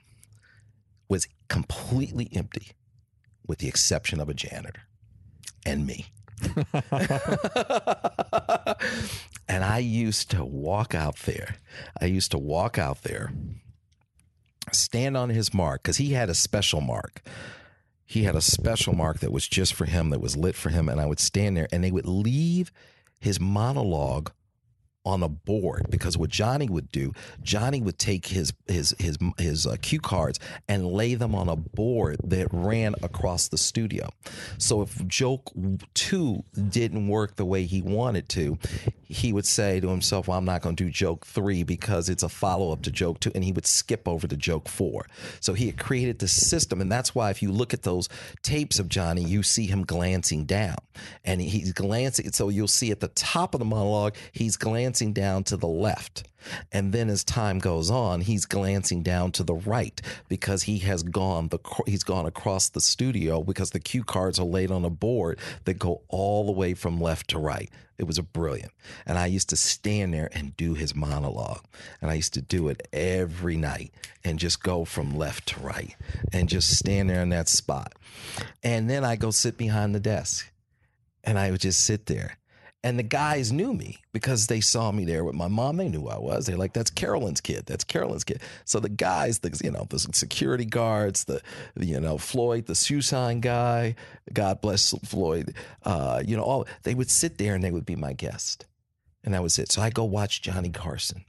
[1.09, 2.69] was completely empty,
[3.45, 4.83] with the exception of a janitor
[5.65, 6.05] and me.
[9.49, 11.57] and I used to walk out there.
[11.99, 13.33] I used to walk out there,
[14.71, 17.21] stand on his mark, because he had a special mark.
[18.09, 20.89] He had a special mark that was just for him, that was lit for him.
[20.89, 22.71] And I would stand there, and they would leave
[23.19, 24.31] his monologue
[25.05, 29.67] on a board because what Johnny would do, Johnny would take his his his his
[29.67, 34.09] uh, cue cards and lay them on a board that ran across the studio.
[34.57, 35.51] So if joke
[35.93, 38.57] 2 didn't work the way he wanted to,
[39.09, 42.23] he would say to himself, "Well, I'm not going to do joke 3 because it's
[42.23, 45.07] a follow-up to joke 2." And he would skip over to joke 4.
[45.39, 48.07] So he had created this system and that's why if you look at those
[48.43, 50.77] tapes of Johnny, you see him glancing down.
[51.25, 55.43] And he's glancing so you'll see at the top of the monologue, he's glancing down
[55.45, 56.23] to the left.
[56.71, 61.03] And then as time goes on, he's glancing down to the right because he has
[61.03, 64.89] gone the he's gone across the studio because the cue cards are laid on a
[64.89, 67.69] board that go all the way from left to right.
[67.99, 68.71] It was a brilliant.
[69.05, 71.65] And I used to stand there and do his monologue.
[72.01, 73.93] And I used to do it every night
[74.23, 75.95] and just go from left to right
[76.33, 77.93] and just stand there in that spot.
[78.63, 80.49] And then I go sit behind the desk
[81.23, 82.38] and I would just sit there
[82.83, 85.77] and the guys knew me because they saw me there with my mom.
[85.77, 86.45] They knew who I was.
[86.45, 87.65] They're like, "That's Carolyn's kid.
[87.65, 91.41] That's Carolyn's kid." So the guys, the you know, the security guards, the
[91.77, 93.95] you know Floyd, the sign guy,
[94.31, 95.53] God bless Floyd.
[95.83, 98.65] Uh, you know, all they would sit there and they would be my guest,
[99.23, 99.71] and that was it.
[99.71, 101.25] So I go watch Johnny Carson,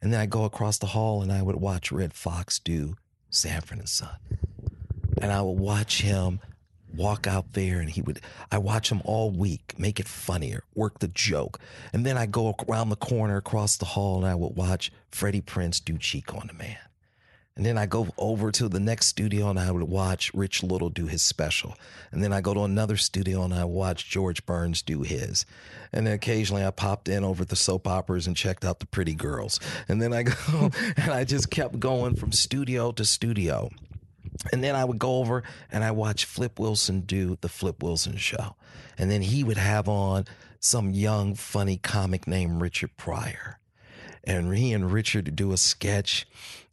[0.00, 2.94] and then I go across the hall and I would watch Redd Foxx do
[3.28, 4.16] Sanford and Son,
[5.20, 6.38] and I would watch him
[6.96, 8.20] walk out there and he would
[8.50, 11.58] I watch him all week, make it funnier, work the joke.
[11.92, 15.42] And then I go around the corner across the hall and I would watch Freddie
[15.42, 16.78] Prinze do Chico and the Man.
[17.56, 20.90] And then I go over to the next studio and I would watch Rich Little
[20.90, 21.76] do his special.
[22.10, 25.46] And then I go to another studio and I watch George Burns do his.
[25.92, 29.14] And then occasionally I popped in over the soap operas and checked out the pretty
[29.14, 29.60] girls.
[29.86, 33.70] And then I go and I just kept going from studio to studio.
[34.52, 38.16] And then I would go over and I watch Flip Wilson do the Flip Wilson
[38.16, 38.56] show.
[38.98, 40.26] And then he would have on
[40.60, 43.58] some young, funny comic named Richard Pryor.
[44.24, 46.26] And he and Richard do a sketch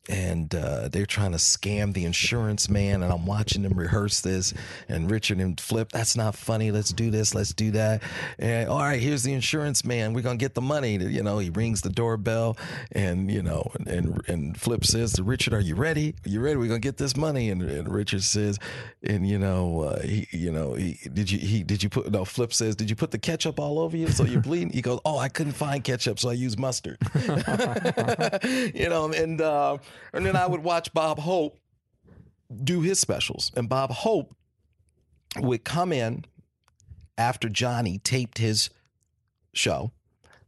[0.10, 4.54] and uh, they're trying to scam the insurance man and i'm watching them rehearse this
[4.90, 6.72] and richard and flip that's not funny.
[6.72, 7.36] Let's do this.
[7.36, 8.02] Let's do that.
[8.40, 10.14] And all right here's the insurance man.
[10.14, 10.96] We're gonna get the money.
[10.98, 12.58] You know he rings the doorbell
[12.92, 16.16] and you know and and, and flip says to richard are you ready?
[16.26, 16.58] Are you ready?
[16.58, 17.50] We're gonna get this money.
[17.50, 18.58] And, and richard says
[19.04, 22.26] and you know uh, he you know he did you he did you put no
[22.26, 24.70] flip says did you put the ketchup all over you so you're bleeding?
[24.72, 26.98] He goes oh i couldn't find ketchup so i used mustard.
[28.74, 29.78] You know and uh
[30.14, 31.58] and then I would watch Bob Hope
[32.64, 33.52] do his specials.
[33.56, 34.36] And Bob Hope
[35.38, 36.26] would come in
[37.18, 38.70] after Johnny taped his
[39.54, 39.92] show.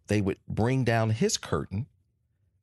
[0.08, 1.88] They would bring down his curtain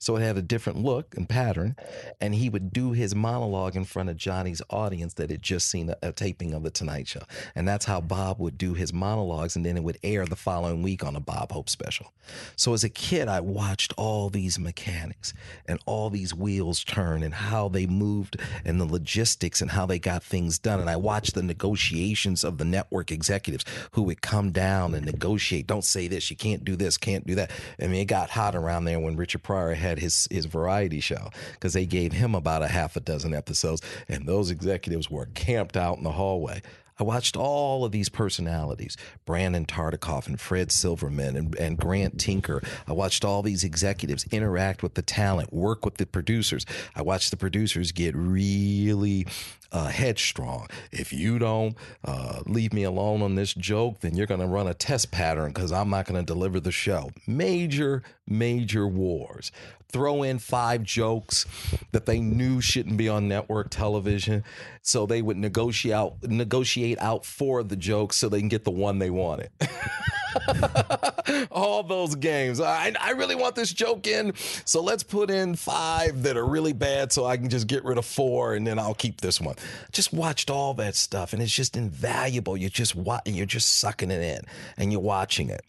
[0.01, 1.77] so it had a different look and pattern.
[2.23, 5.91] And he would do his monologue in front of Johnny's audience that had just seen
[5.91, 7.21] a, a, taping of The Tonight Show.
[7.55, 9.57] And that's how Bob would do his monologues.
[9.57, 12.15] And then it would air the following week on a Bob Hope special.
[12.57, 15.35] So as a kid, I watched all these mechanics
[15.67, 19.99] and all these wheels turn and how they moved and the logistics and how they
[19.99, 20.81] got things done.
[20.81, 25.67] And I watched the negotiations of the network executives who would come down and negotiate.
[25.67, 26.31] Don't say this.
[26.31, 26.97] You can't do this.
[26.97, 27.51] Can't do that.
[27.79, 31.31] I mean, it got hot around there when Richard Pryor had his his variety show
[31.53, 35.77] because they gave him about a half a dozen episodes, and those executives were camped
[35.77, 36.63] out in the hallway.
[37.01, 42.63] I watched all of these personalities, Brandon Tartikoff and Fred Silverman and, and Grant Tinker.
[42.87, 46.67] I watched all these executives interact with the talent, work with the producers.
[46.95, 49.27] I watched the producers get really
[49.73, 50.69] uh, headstrong.
[50.93, 51.75] If you don't
[52.05, 55.53] uh, leave me alone on this joke, then you're going to run a test pattern
[55.53, 57.13] because I'm not going to deliver the show.
[57.27, 59.53] Major, major wars
[59.93, 61.47] throw in five jokes
[61.93, 64.45] that they knew shouldn't be on network television.
[64.83, 68.65] So they would negotiate out, negotiate out four of the jokes so they can get
[68.65, 69.51] the one they wanted.
[71.51, 72.61] All those games.
[72.61, 74.33] I, I really want this joke in.
[74.65, 77.99] So let's put in five that are really bad so I can just get rid
[77.99, 79.57] of four and then I'll keep this one.
[79.93, 82.57] Just watched all that stuff and it's just invaluable.
[82.57, 82.95] You're just
[83.27, 84.43] you're just sucking it in
[84.77, 85.63] and you're watching it.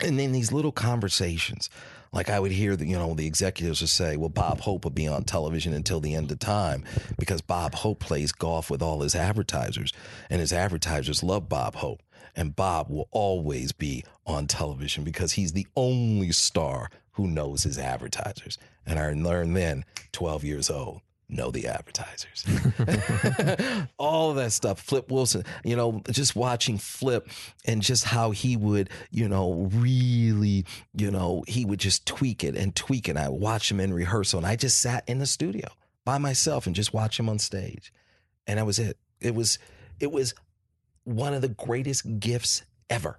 [0.00, 1.70] And then these little conversations
[2.14, 4.92] like I would hear the, you know, the executives would say, well, Bob Hope will
[4.92, 6.84] be on television until the end of time
[7.18, 9.92] because Bob Hope plays golf with all his advertisers
[10.30, 12.02] and his advertisers love Bob Hope.
[12.36, 17.78] And Bob will always be on television because he's the only star who knows his
[17.78, 18.58] advertisers.
[18.86, 22.44] And I learned then, 12 years old, know the advertisers.
[23.98, 24.80] All that stuff.
[24.80, 27.28] Flip Wilson, you know, just watching Flip
[27.64, 30.64] and just how he would, you know, really,
[30.94, 33.16] you know, he would just tweak it and tweak it.
[33.16, 35.68] I watch him in rehearsal and I just sat in the studio
[36.04, 37.92] by myself and just watch him on stage.
[38.46, 38.98] And that was it.
[39.20, 39.58] It was
[40.00, 40.34] it was
[41.04, 43.18] one of the greatest gifts ever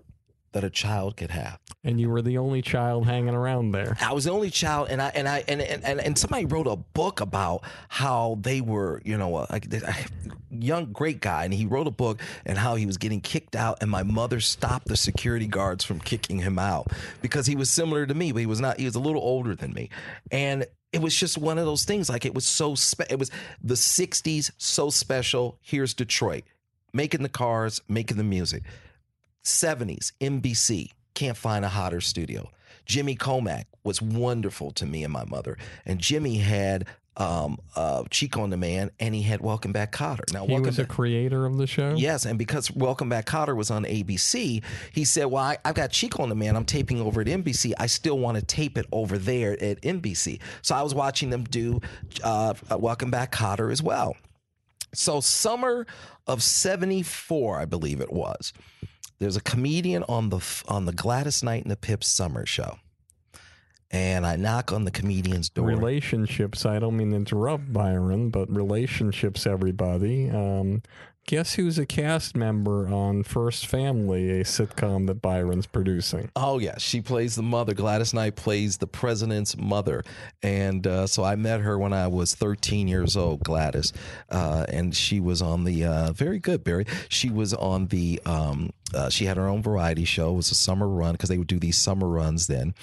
[0.55, 1.59] that a child could have.
[1.83, 3.97] And you were the only child hanging around there.
[3.99, 6.77] I was the only child, and I and I and and, and somebody wrote a
[6.77, 9.95] book about how they were, you know, uh, a, a
[10.49, 13.79] young great guy, and he wrote a book and how he was getting kicked out,
[13.81, 16.87] and my mother stopped the security guards from kicking him out
[17.21, 18.79] because he was similar to me, but he was not.
[18.79, 19.89] He was a little older than me,
[20.31, 22.09] and it was just one of those things.
[22.09, 23.29] Like it was so spe- it was
[23.61, 25.59] the '60s, so special.
[25.61, 26.45] Here's Detroit,
[26.93, 28.63] making the cars, making the music.
[29.45, 32.49] 70s, NBC, can't find a hotter studio.
[32.85, 35.57] Jimmy Komack was wonderful to me and my mother.
[35.85, 36.85] And Jimmy had
[37.17, 40.31] um, uh, Chico and the Man, and he had Welcome Back Kotter.
[40.33, 41.93] Now, he Welcome was a creator of the show.
[41.95, 45.91] Yes, and because Welcome Back Kotter was on ABC, he said, "Well, I, have got
[45.91, 46.55] Chico and the Man.
[46.55, 47.73] I'm taping over at NBC.
[47.79, 51.45] I still want to tape it over there at NBC." So I was watching them
[51.45, 51.79] do
[52.23, 54.17] uh, Welcome Back Kotter as well.
[54.93, 55.87] So summer
[56.27, 58.51] of '74, I believe it was.
[59.19, 62.77] There's a comedian on the on the Gladys Knight and the Pips summer show.
[63.91, 65.67] And I knock on the comedian's door.
[65.67, 66.65] Relationships.
[66.65, 69.47] I don't mean to interrupt Byron, but relationships.
[69.47, 70.29] Everybody.
[70.29, 70.81] Um,
[71.27, 76.29] Guess who's a cast member on First Family, a sitcom that Byron's producing?
[76.35, 77.73] Oh yeah, she plays the mother.
[77.73, 80.03] Gladys Knight plays the president's mother,
[80.43, 83.43] and uh, so I met her when I was 13 years old.
[83.43, 83.91] Gladys,
[84.29, 86.85] uh, and she was on the uh, very good Barry.
[87.09, 88.21] She was on the.
[88.27, 90.33] Um, uh, she had her own variety show.
[90.33, 92.75] It was a summer run because they would do these summer runs then.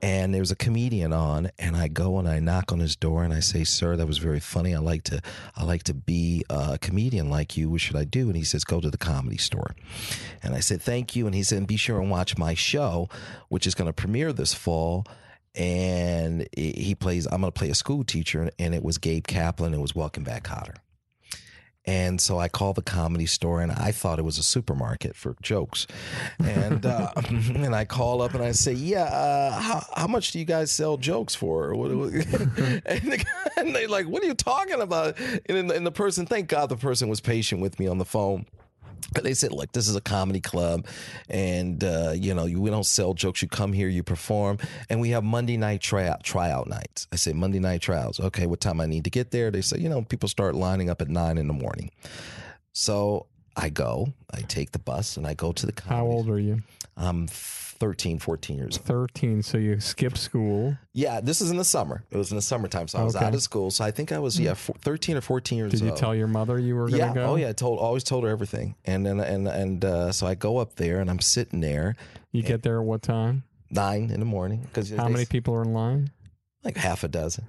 [0.00, 3.24] And there was a comedian on, and I go and I knock on his door
[3.24, 4.72] and I say, "Sir, that was very funny.
[4.72, 5.20] I like to,
[5.56, 7.68] I like to be a comedian like you.
[7.68, 9.74] What should I do?" And he says, "Go to the comedy store."
[10.40, 13.08] And I said, "Thank you." And he said, "Be sure and watch my show,
[13.48, 15.04] which is going to premiere this fall."
[15.56, 17.26] And he plays.
[17.26, 19.74] I'm going to play a school teacher, and it was Gabe Kaplan.
[19.74, 20.76] It was Welcome Back, Kotter.
[21.88, 25.34] And so I called the comedy store, and I thought it was a supermarket for
[25.40, 25.86] jokes.
[26.38, 30.38] And uh, and I call up and I say, "Yeah, uh, how how much do
[30.38, 33.24] you guys sell jokes for?" and, the,
[33.56, 36.76] and they like, "What are you talking about?" And, and the person, thank God, the
[36.76, 38.44] person was patient with me on the phone.
[39.22, 40.86] They said, "Look, this is a comedy club,
[41.28, 43.42] and uh, you know you, we don't sell jokes.
[43.42, 47.32] You come here, you perform, and we have Monday night tryout tryout nights." I say
[47.32, 48.20] "Monday night tryouts.
[48.20, 50.90] Okay, what time I need to get there?" They say, "You know, people start lining
[50.90, 51.90] up at nine in the morning."
[52.72, 53.26] So
[53.56, 55.72] I go, I take the bus, and I go to the.
[55.72, 55.96] Comedy.
[55.96, 56.62] How old are you?
[56.96, 57.26] I'm
[57.80, 58.86] 13, 14 years old.
[58.86, 59.42] 13.
[59.42, 60.76] So you skip school.
[60.92, 62.02] Yeah, this is in the summer.
[62.10, 63.24] It was in the summertime, so I was Okay.
[63.24, 63.70] out of school.
[63.70, 65.80] So I think I was yeah, four, 13 or 14 years old.
[65.80, 67.14] Did you tell your mother you were going to yeah.
[67.14, 67.24] go?
[67.24, 67.50] Oh yeah.
[67.50, 68.74] I told always told her everything.
[68.84, 71.96] And then and and uh, so I go up there and I'm sitting there
[72.32, 73.44] You get there at what time?
[73.70, 76.10] nine in the morning because How many people are in line?
[76.64, 77.44] like half a dozen.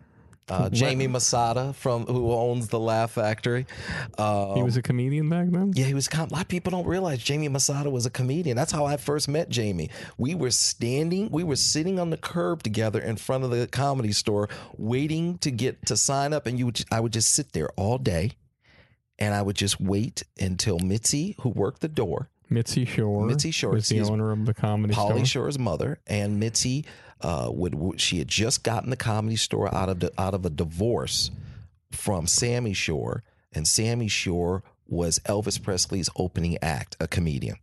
[0.49, 3.65] Uh, Jamie Masada from who owns the Laugh Factory.
[4.17, 5.71] Uh, he was a comedian back then?
[5.75, 6.07] yeah, he was.
[6.07, 8.55] com- A lot of people don't realize Jamie Masada was a comedian.
[8.57, 9.89] That's how I first met Jamie.
[10.17, 14.11] We were standing, we were sitting on the curb together in front of the comedy
[14.11, 16.83] store, waiting to get to sign up, and you would.
[16.91, 18.31] I would just sit there all day,
[19.19, 23.25] and I would just wait until Mitzi, who worked the door, Mitzi Shore.
[23.25, 25.11] Mitzi Shore, was the owner of the comedy store.
[25.11, 25.25] Pauly store.
[25.25, 26.85] Shore's mother, and Mitzi
[27.21, 30.45] uh, would, would she had just gotten the comedy store out of the, out of
[30.45, 31.31] a divorce
[31.91, 33.23] from Sammy Shore,
[33.53, 37.57] and Sammy Shore was Elvis Presley's opening act, a comedian,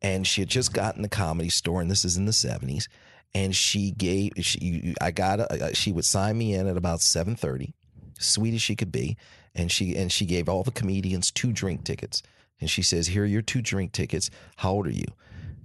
[0.00, 2.88] and she had just gotten the comedy store, and this is in the seventies,
[3.34, 7.36] and she gave she I got a, she would sign me in at about seven
[7.36, 7.74] thirty,
[8.18, 9.16] sweet as she could be,
[9.54, 12.22] and she and she gave all the comedians two drink tickets,
[12.60, 14.30] and she says, "Here are your two drink tickets.
[14.56, 15.06] How old are you?"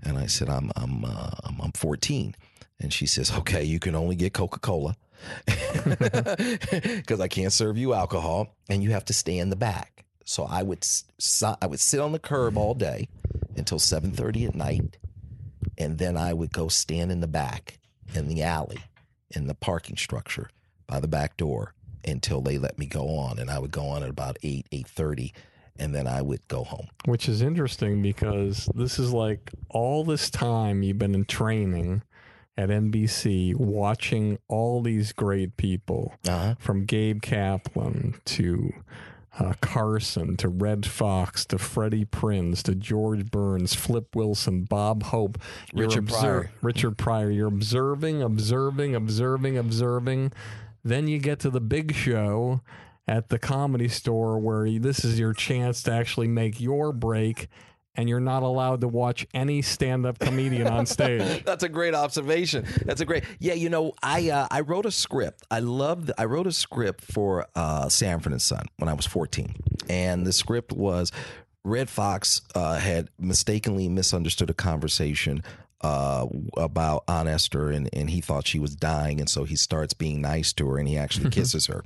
[0.04, 2.36] And I said, "I'm I'm uh, I'm, I'm 14."
[2.80, 4.96] And she says, "Okay, you can only get Coca Cola
[5.46, 10.44] because I can't serve you alcohol, and you have to stay in the back." So
[10.44, 10.86] I would
[11.62, 13.08] I would sit on the curb all day
[13.56, 14.98] until 7:30 at night,
[15.78, 17.80] and then I would go stand in the back
[18.14, 18.80] in the alley
[19.32, 20.50] in the parking structure
[20.88, 21.74] by the back door
[22.08, 24.88] until they let me go on, and I would go on at about eight eight
[24.88, 25.34] thirty,
[25.78, 26.88] and then I would go home.
[27.06, 32.04] Which is interesting because this is like all this time you've been in training
[32.58, 36.56] at NBC watching all these great people Uh-huh.
[36.60, 38.72] from Gabe Kaplan to
[39.38, 45.38] uh, Carson to Redd Foxx to Freddie Prinze to George Burns, Flip Wilson, Bob Hope,
[45.74, 46.52] You're Richard Pryor.
[46.62, 47.30] Richard Pryor.
[47.30, 50.32] You're observing, observing, observing, observing.
[50.86, 52.62] Then you get to the big show
[53.08, 57.48] at the comedy store where this is your chance to actually make your break.
[57.98, 61.44] And you're not allowed to watch any stand-up comedian on stage.
[61.46, 62.66] That's a great observation.
[62.84, 63.24] That's a great.
[63.40, 65.44] Yeah, you know, I uh, I wrote a script.
[65.50, 66.12] I loved.
[66.18, 69.56] I wrote a script for uh, Sanford and Son when I was 14,
[69.88, 71.14] and the script was
[71.66, 75.42] Redd Foxx uh, had mistakenly misunderstood a conversation
[75.86, 76.26] uh,
[76.58, 80.20] about Aunt Esther, and, and he thought she was dying, and so he starts being
[80.20, 81.84] nice to her, and he actually kisses her,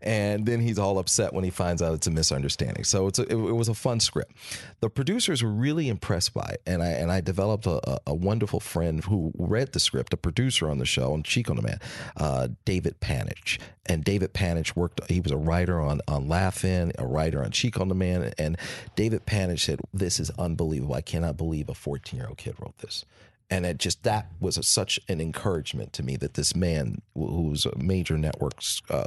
[0.00, 2.84] and then he's all upset when he finds out it's a misunderstanding.
[2.84, 4.32] So it's a, it, it was a fun script.
[4.80, 8.14] The producers were really impressed by it, and I and I developed a, a, a
[8.14, 11.68] wonderful friend who read the script, a producer on the show, on Chico and the
[11.68, 11.78] Man,
[12.16, 15.10] uh, David Panich, and David Panich worked.
[15.10, 18.56] He was a writer on on Laugh-In, a writer on Chico and the Man, and
[18.96, 20.94] David Panich said, "This is unbelievable.
[20.94, 23.04] I cannot believe a 14 year old kid wrote this."
[23.52, 27.28] And it just that was a, such an encouragement to me that this man wh-
[27.28, 28.54] who's a major network
[28.88, 29.04] uh,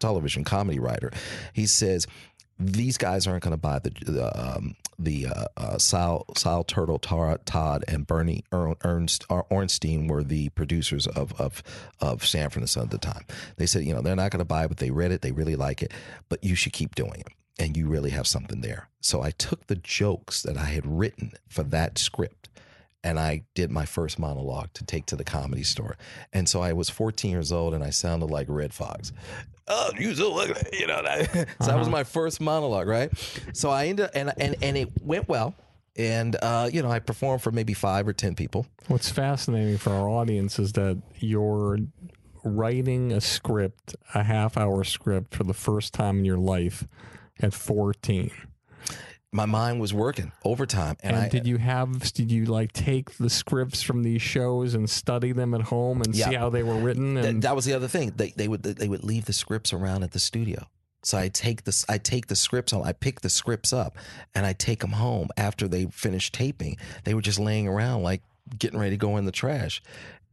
[0.00, 1.10] television comedy writer
[1.52, 2.06] he says
[2.58, 6.98] these guys aren't going to buy the the, um, the uh, uh, Sal Sal Turtle
[6.98, 11.62] Tar- Todd and Bernie Ern- Ernst Or- Ornstein were the producers of of
[12.00, 13.24] of Sanford and Son at the time.
[13.56, 15.32] They said you know they're not going to buy it, but they read it, they
[15.32, 15.92] really like it,
[16.28, 17.28] but you should keep doing it,
[17.58, 18.88] and you really have something there.
[19.00, 22.48] So I took the jokes that I had written for that script
[23.04, 25.96] and I did my first monologue to take to the comedy store.
[26.32, 29.12] And so I was 14 years old and I sounded like Redd Foxx.
[29.68, 31.02] oh, you so ugly, you know.
[31.02, 31.30] That,
[31.60, 33.10] so that was my first monologue, right?
[33.52, 35.54] So I ended and and and it went well,
[35.96, 38.66] and uh, you know I performed for maybe five or ten people.
[38.88, 41.78] What's fascinating for our audience is that you're
[42.44, 46.86] writing a script, a half hour script for the first time in your life
[47.40, 48.30] at 14.
[49.34, 53.16] My mind was working overtime, and, And, I did you have, did you like take
[53.16, 56.74] the scripts from these shows and study them at home and see how they were
[56.78, 57.14] written?
[57.14, 58.12] Th- And that was the other thing.
[58.14, 60.66] They they would they would leave the scripts around at the studio.
[61.02, 62.84] So I take this I take the scripts home.
[62.84, 63.96] I pick the scripts up
[64.34, 66.76] and I take them home after they finished taping.
[67.04, 68.22] They were just laying around like
[68.58, 69.82] getting ready to go in the trash.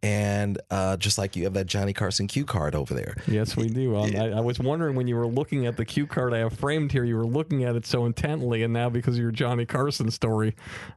[0.02, 3.18] And uh, just like you have that Johnny Carson cue card over there.
[3.28, 3.98] Yes, we do.
[3.98, 6.54] Um, I, I was wondering when you were looking at the cue card I have
[6.54, 9.66] framed here, you were looking at it so intently, and now because of your Johnny
[9.66, 10.56] Carson story,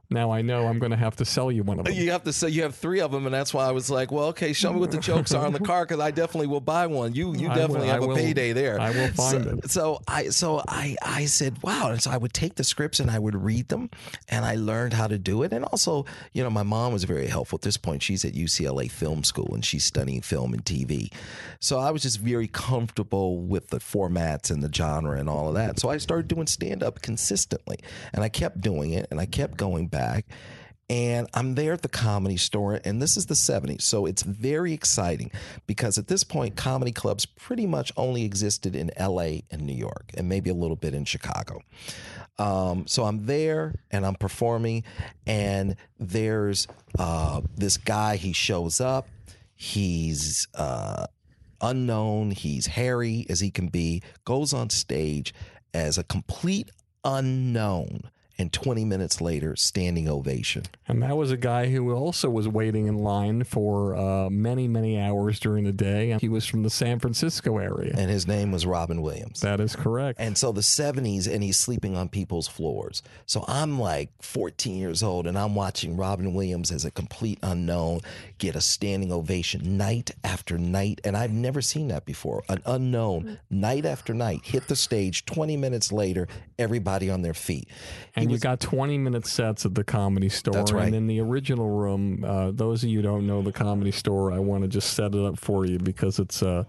[0.09, 1.93] now I know I'm going to have to sell you one of them.
[1.93, 4.11] You have to say you have three of them, and that's why I was like,
[4.11, 6.61] "Well, okay, show me what the jokes are on the card, because I definitely will
[6.61, 7.13] buy one.
[7.13, 8.79] You you I definitely will- I have a will- payday there.
[8.79, 9.71] I will find so, it.
[9.71, 13.11] So I so I I said, wow, and so I would take the scripts and
[13.11, 13.89] I would read them,
[14.29, 15.51] and I learned how to do it.
[15.51, 17.57] And also, you know, my mom was very helpful.
[17.57, 21.11] At this point, she's at UCLA Film School and she's studying film and TV.
[21.59, 25.55] So I was just very comfortable with the formats and the genre and all of
[25.55, 25.79] that.
[25.79, 27.77] So I started doing stand up consistently,
[28.13, 30.25] and I kept doing it, and I kept going back.
[30.89, 33.81] And I'm there at the comedy store, and this is the 70s.
[33.81, 35.31] So it's very exciting
[35.65, 40.11] because at this point, comedy clubs pretty much only existed in LA and New York,
[40.15, 41.61] and maybe a little bit in Chicago.
[42.39, 44.83] Um, so I'm there and I'm performing,
[45.25, 46.67] and there's
[46.97, 49.07] uh, this guy, he shows up.
[49.55, 51.05] He's uh,
[51.61, 55.33] unknown, he's hairy as he can be, goes on stage
[55.73, 56.71] as a complete
[57.03, 58.09] unknown.
[58.37, 60.63] And 20 minutes later, standing ovation.
[60.87, 64.99] And that was a guy who also was waiting in line for uh, many, many
[64.99, 66.11] hours during the day.
[66.11, 67.93] And he was from the San Francisco area.
[67.95, 69.41] And his name was Robin Williams.
[69.41, 70.19] That is correct.
[70.19, 73.03] And so the 70s, and he's sleeping on people's floors.
[73.27, 78.01] So I'm like 14 years old, and I'm watching Robin Williams as a complete unknown
[78.39, 80.99] get a standing ovation night after night.
[81.03, 82.43] And I've never seen that before.
[82.49, 85.25] An unknown, night after night, hit the stage.
[85.25, 86.27] 20 minutes later,
[86.57, 87.69] everybody on their feet.
[88.15, 90.53] And you got 20 minute sets at the comedy store.
[90.53, 90.87] That's right.
[90.87, 94.31] And in the original room, uh, those of you who don't know the comedy store,
[94.31, 96.63] I want to just set it up for you because it's uh,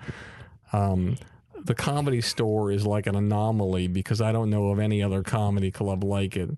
[0.72, 1.16] um,
[1.64, 5.70] the comedy store is like an anomaly because I don't know of any other comedy
[5.70, 6.50] club like it.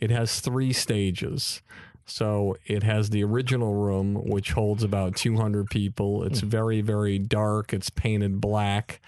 [0.00, 1.62] It has three stages.
[2.06, 6.22] So it has the original room, which holds about 200 people.
[6.24, 7.72] It's very, very dark.
[7.72, 9.00] It's painted black.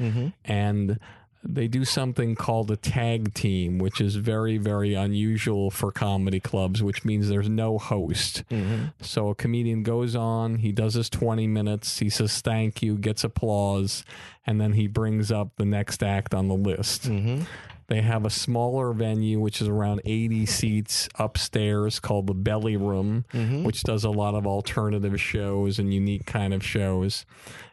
[0.47, 0.99] And
[1.49, 6.83] they do something called a tag team, which is very, very unusual for comedy clubs,
[6.83, 8.43] which means there's no host.
[8.51, 8.87] Mm-hmm.
[9.01, 13.25] So a comedian goes on, he does his 20 minutes, he says thank you, gets
[13.25, 14.05] applause,
[14.47, 17.05] and then he brings up the next act on the list.
[17.05, 17.45] Mm-hmm.
[17.89, 23.25] They have a smaller venue, which is around 80 seats upstairs called the Belly Room,
[23.33, 23.63] mm-hmm.
[23.63, 27.25] which does a lot of alternative shows and unique kind of shows.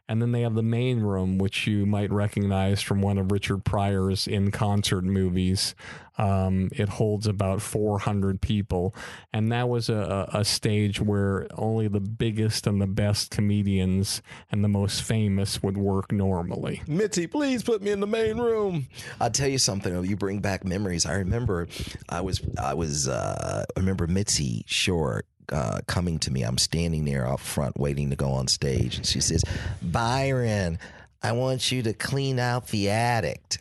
[0.10, 3.64] And then they have the main room, which you might recognize from one of Richard
[3.64, 5.76] Pryor's in concert movies.
[6.18, 8.94] Um, it holds about 400 people.
[9.32, 14.22] And that was a, a a stage where only the biggest and the best comedians
[14.52, 16.82] and the most famous would work normally.
[16.88, 18.88] Mitzi, please put me in the main room.
[19.22, 20.04] I'll tell you something.
[20.04, 21.06] You bring back memories.
[21.06, 21.68] I remember,
[22.10, 26.44] I was, I was, uh, I remember Mitzi Shore uh, coming to me.
[26.44, 29.44] I'm standing there up front, waiting to go on stage, and she says,
[29.82, 30.80] "Byron,
[31.22, 33.60] I want you to clean out the attic."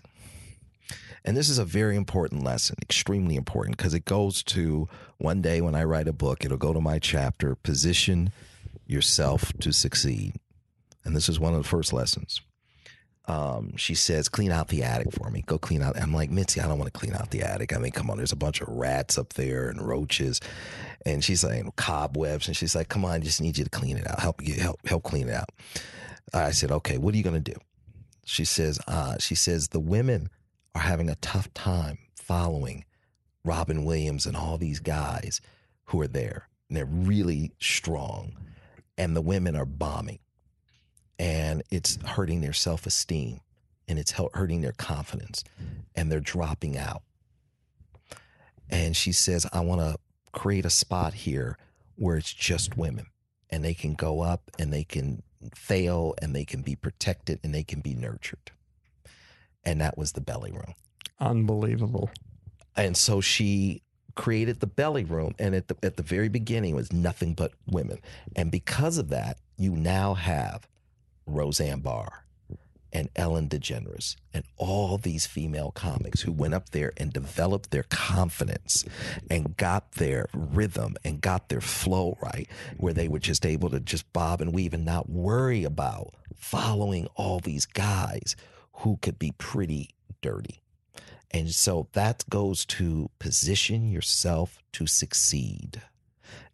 [1.24, 5.61] And this is a very important lesson, extremely important, because it goes to one day
[5.61, 8.33] when I write a book, it'll go to my chapter, position
[8.87, 10.35] yourself to succeed.
[11.05, 12.41] And this is one of the first lessons
[13.27, 15.43] um, she says, clean out the attic for me.
[15.47, 15.97] Go clean out.
[16.01, 17.75] I'm like, Mitzi, I don't want to clean out the attic.
[17.75, 20.41] I mean, come on, there's a bunch of rats up there and roaches.
[21.07, 22.49] And she's saying cobwebs.
[22.49, 24.18] And she's like, come on, I just need you to clean it out.
[24.18, 25.51] Help you help help clean it out.
[26.35, 27.55] I said, okay, what are you gonna do?
[28.25, 30.29] She says, uh, she says the women
[30.75, 32.85] are having a tough time following
[33.45, 35.41] Robin Williams and all these guys
[35.87, 36.49] who are there.
[36.68, 38.33] And they're really strong.
[38.99, 40.18] And the women are bombing
[41.23, 43.41] and it's hurting their self esteem
[43.87, 45.45] and it's hurting their confidence
[45.95, 47.03] and they're dropping out.
[48.68, 49.99] And she says, I want to
[50.33, 51.59] create a spot here
[51.95, 53.07] where it's just women
[53.51, 55.23] and they can go up and they can
[55.55, 58.51] fail and they can be protected and they can be nurtured.
[59.64, 60.75] And that was the belly room.
[61.20, 62.11] Unbelievable.
[62.75, 63.83] And so she
[64.16, 67.53] created the belly room and at the at the very beginning it was nothing but
[67.66, 68.01] women.
[68.35, 70.66] And because of that, you now have
[71.27, 72.25] Roseanne Barr
[72.93, 77.85] and Ellen DeGeneres and all these female comics who went up there and developed their
[77.85, 78.85] confidence
[79.31, 83.81] and got their rhythm and got their flow right, where they were just able to
[83.81, 88.37] just bob and weave and not worry about following all these guys
[88.75, 90.62] who could be pretty dirty.
[91.31, 95.81] And so that goes to position yourself to succeed.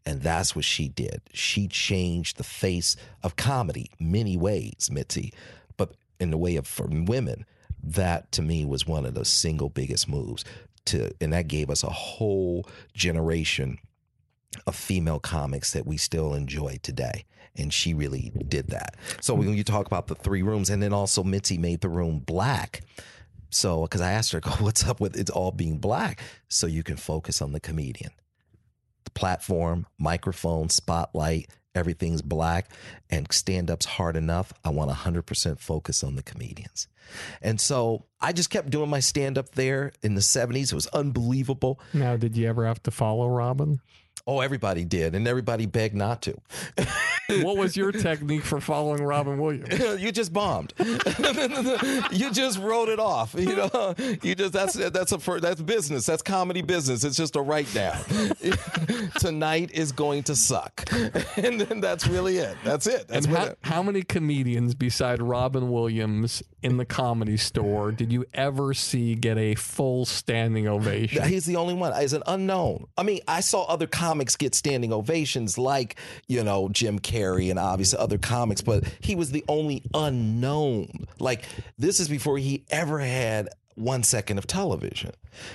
[0.08, 1.20] And that's what she did.
[1.34, 5.34] She changed the face of comedy many ways, Mitzi.
[5.76, 7.44] But in the way of for women,
[7.82, 10.46] that to me was one of the single biggest moves.
[10.86, 13.76] To and that gave us a whole generation
[14.66, 17.26] of female comics that we still enjoy today.
[17.54, 18.96] And she really did that.
[19.20, 22.20] So when you talk about the three rooms, and then also Mitzi made the room
[22.20, 22.80] black.
[23.50, 26.22] So, because I asked her, what's up with it all being black?
[26.48, 28.12] So you can focus on the comedian.
[29.04, 32.70] The platform, microphone, spotlight, everything's black,
[33.08, 34.52] and stand up's hard enough.
[34.64, 36.88] I want 100% focus on the comedians.
[37.40, 40.72] And so I just kept doing my stand up there in the 70s.
[40.72, 41.80] It was unbelievable.
[41.94, 43.80] Now, did you ever have to follow Robin?
[44.30, 46.38] Oh, everybody did, and everybody begged not to.
[47.42, 49.78] what was your technique for following Robin Williams?
[50.02, 50.74] you just bombed.
[50.78, 53.34] you just wrote it off.
[53.34, 56.04] You know, you just that's that's a that's business.
[56.04, 57.04] That's comedy business.
[57.04, 57.98] It's just a write down.
[59.18, 60.84] Tonight is going to suck,
[61.38, 62.54] and then that's really it.
[62.64, 63.08] That's it.
[63.08, 63.58] That's and how, it.
[63.62, 69.38] how many comedians beside Robin Williams in the comedy store did you ever see get
[69.38, 71.22] a full standing ovation?
[71.24, 71.94] He's the only one.
[71.94, 72.86] As an unknown.
[72.98, 73.86] I mean, I saw other
[74.18, 75.94] comics get standing ovations, like
[76.26, 81.06] you know Jim Carrey and obviously other comics, but he was the only unknown.
[81.20, 81.44] Like
[81.78, 85.12] this is before he ever had one second of television.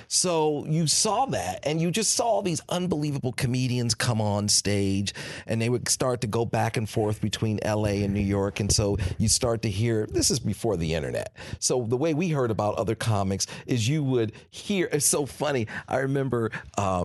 [0.08, 5.12] So you saw that and you just saw these unbelievable comedians come on stage
[5.46, 8.60] and they would start to go back and forth between LA and New York.
[8.60, 11.36] And so you start to hear this is before the internet.
[11.58, 15.66] So the way we heard about other comics is you would hear it's so funny.
[15.86, 17.04] I remember uh,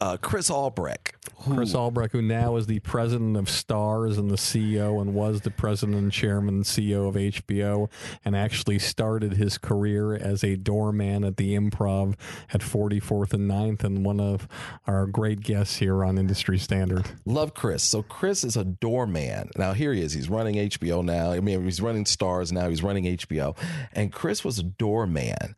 [0.00, 1.14] uh, Chris Albrecht.
[1.42, 5.40] Who, Chris Albrecht, who now is the president of Starz and the CEO, and was
[5.40, 7.88] the president and chairman and CEO of HBO,
[8.24, 12.14] and actually started his career as a doorman at the Improv
[12.52, 14.46] at 44th and 9th, and one of
[14.86, 17.06] our great guests here on Industry Standard.
[17.24, 17.82] Love Chris.
[17.82, 19.50] So Chris is a doorman.
[19.56, 20.12] Now here he is.
[20.12, 21.32] He's running HBO now.
[21.32, 22.68] I mean, he's running Starz now.
[22.68, 23.56] He's running HBO,
[23.92, 25.56] and Chris was a doorman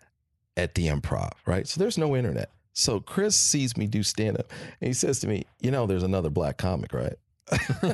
[0.57, 1.33] at the Improv.
[1.47, 1.67] Right.
[1.67, 2.51] So there's no internet.
[2.75, 4.51] So Chris sees me do stand up
[4.81, 7.17] and he says to me, You know, there's another black comic, right?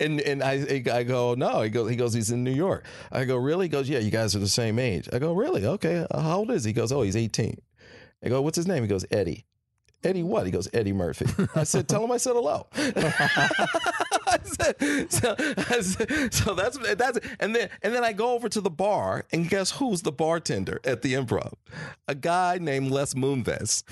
[0.00, 1.62] and and I I go no.
[1.62, 2.84] He goes he goes he's in New York.
[3.10, 3.66] I go really?
[3.66, 5.08] He goes yeah you guys are the same age.
[5.12, 5.64] I go really?
[5.64, 6.06] Okay.
[6.10, 7.58] Uh, how old is he, he goes oh he's 18
[8.24, 8.82] I go what's his name?
[8.82, 9.46] He goes Eddie
[10.04, 10.46] Eddie what?
[10.46, 11.26] He goes, Eddie Murphy.
[11.54, 12.66] I said, tell him I said hello.
[14.32, 18.48] I said, so, I said, so, that's that's and then and then I go over
[18.48, 21.52] to the bar and guess who's the bartender at the improv?
[22.08, 23.82] A guy named Les Moonves,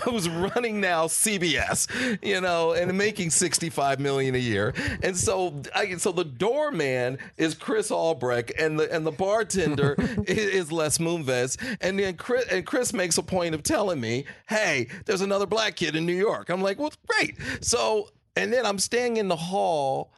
[0.04, 1.88] who's running now CBS,
[2.22, 4.72] you know, and making 65 million a year.
[5.02, 9.96] And so I so the doorman is Chris Albrecht and the and the bartender
[10.26, 11.56] is Les Moonves.
[11.80, 15.46] And then Chris and Chris makes a point of telling me, hey, hey, there's another
[15.46, 16.48] black kid in New York.
[16.48, 17.36] I'm like, well, great.
[17.60, 20.12] So, and then I'm staying in the hall.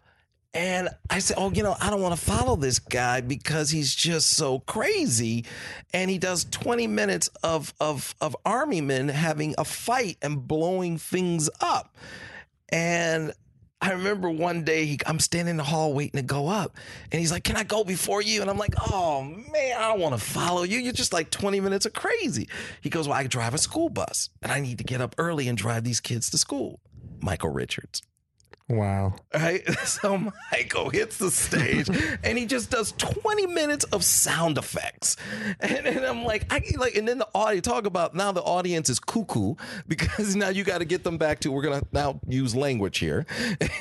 [0.57, 3.93] And I said, Oh, you know, I don't want to follow this guy because he's
[3.93, 5.47] just so crazy.
[5.93, 10.97] And he does 20 minutes of, of, of army men having a fight and blowing
[10.97, 11.97] things up.
[12.69, 13.33] And
[13.85, 16.75] I remember one day he, I'm standing in the hall waiting to go up,
[17.13, 20.19] and he's like, "Can I go before you?" And I'm like, "Oh man, I want
[20.19, 20.79] to follow you.
[20.79, 22.49] You're just like 20 minutes of crazy."
[22.81, 25.49] He goes, "Well, I drive a school bus, and I need to get up early
[25.49, 26.81] and drive these kids to school."
[27.21, 28.01] Michael Richards.
[28.69, 29.15] Wow.
[29.33, 29.63] Right?
[29.85, 31.89] So Michael hits the stage
[32.25, 35.17] and he just does 20 minutes of sound effects.
[35.61, 38.89] And, and I'm like, I like, and then the audience talk about now the audience
[38.89, 39.55] is cuckoo
[39.87, 42.99] because now you got to get them back to, we're going to now use language
[42.99, 43.27] here.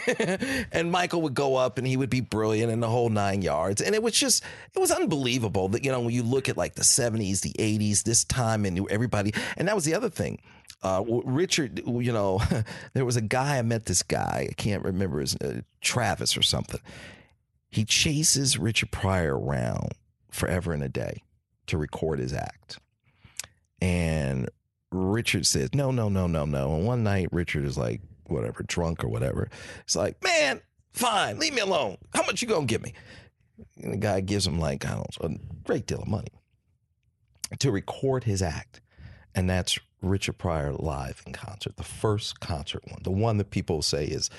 [0.71, 3.81] and Michael would go up and he would be brilliant in the whole nine yards.
[3.81, 4.43] And it was just,
[4.75, 8.03] it was unbelievable that, you know, when you look at like the 70s, the 80s,
[8.03, 10.39] this time and everybody, and that was the other thing
[10.84, 12.41] uh, Richard, you know,
[12.93, 13.86] there was a guy I met.
[13.86, 16.81] This guy I can't remember his uh, Travis or something.
[17.71, 19.93] He chases Richard Pryor around
[20.29, 21.23] forever and a day
[21.67, 22.79] to record his act,
[23.81, 24.49] and
[24.91, 29.03] Richard says, "No, no, no, no, no." And one night, Richard is like, whatever, drunk
[29.03, 29.49] or whatever.
[29.84, 30.61] It's like, man,
[30.91, 31.97] fine, leave me alone.
[32.13, 32.93] How much you gonna give me?
[33.81, 36.34] And the guy gives him like I don't know, a great deal of money
[37.59, 38.81] to record his act,
[39.34, 43.82] and that's Richard Pryor live in concert, the first concert one, the one that people
[43.82, 44.30] say is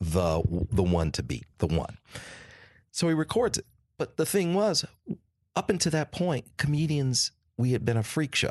[0.00, 1.98] the the one to beat, the one.
[2.90, 3.66] So he records it.
[3.98, 4.84] But the thing was,
[5.54, 8.50] up until that point, comedians, we had been a freak show.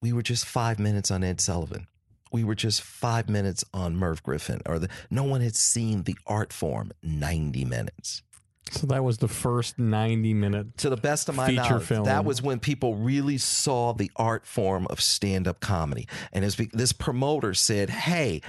[0.00, 1.86] We were just five minutes on Ed Sullivan.
[2.30, 6.16] We were just five minutes on Merv Griffin, or the, no one had seen the
[6.26, 8.22] art form 90 minutes.
[8.70, 10.78] So that was the first 90 minute.
[10.78, 12.04] To the best of my knowledge, film.
[12.06, 16.08] that was when people really saw the art form of stand up comedy.
[16.32, 18.40] And as this promoter said, hey,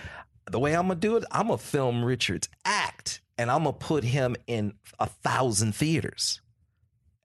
[0.50, 3.64] the way I'm going to do it, I'm going to film Richard's act and I'm
[3.64, 6.42] going to put him in a thousand theaters.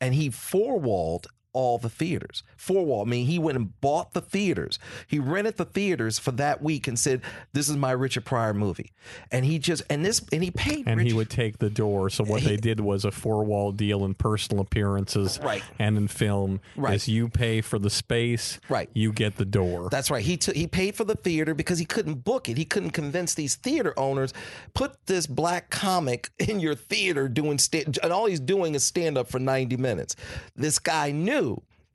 [0.00, 2.42] And he four walled all the theaters.
[2.56, 3.02] Four wall.
[3.02, 4.78] I mean, he went and bought the theaters.
[5.06, 7.22] He rented the theaters for that week and said,
[7.52, 8.92] "This is my Richard Pryor movie."
[9.30, 10.86] And he just and this and he paid.
[10.86, 12.10] And he would take the door.
[12.10, 15.62] So what they did was a four wall deal in personal appearances Right.
[15.78, 16.60] and in film.
[16.76, 16.94] Right.
[16.94, 18.88] Is you pay for the space, Right.
[18.94, 19.88] you get the door.
[19.90, 20.24] That's right.
[20.24, 22.56] He took he paid for the theater because he couldn't book it.
[22.56, 24.32] He couldn't convince these theater owners
[24.74, 29.16] put this black comic in your theater doing stand and all he's doing is stand
[29.18, 30.16] up for 90 minutes.
[30.56, 31.49] This guy knew,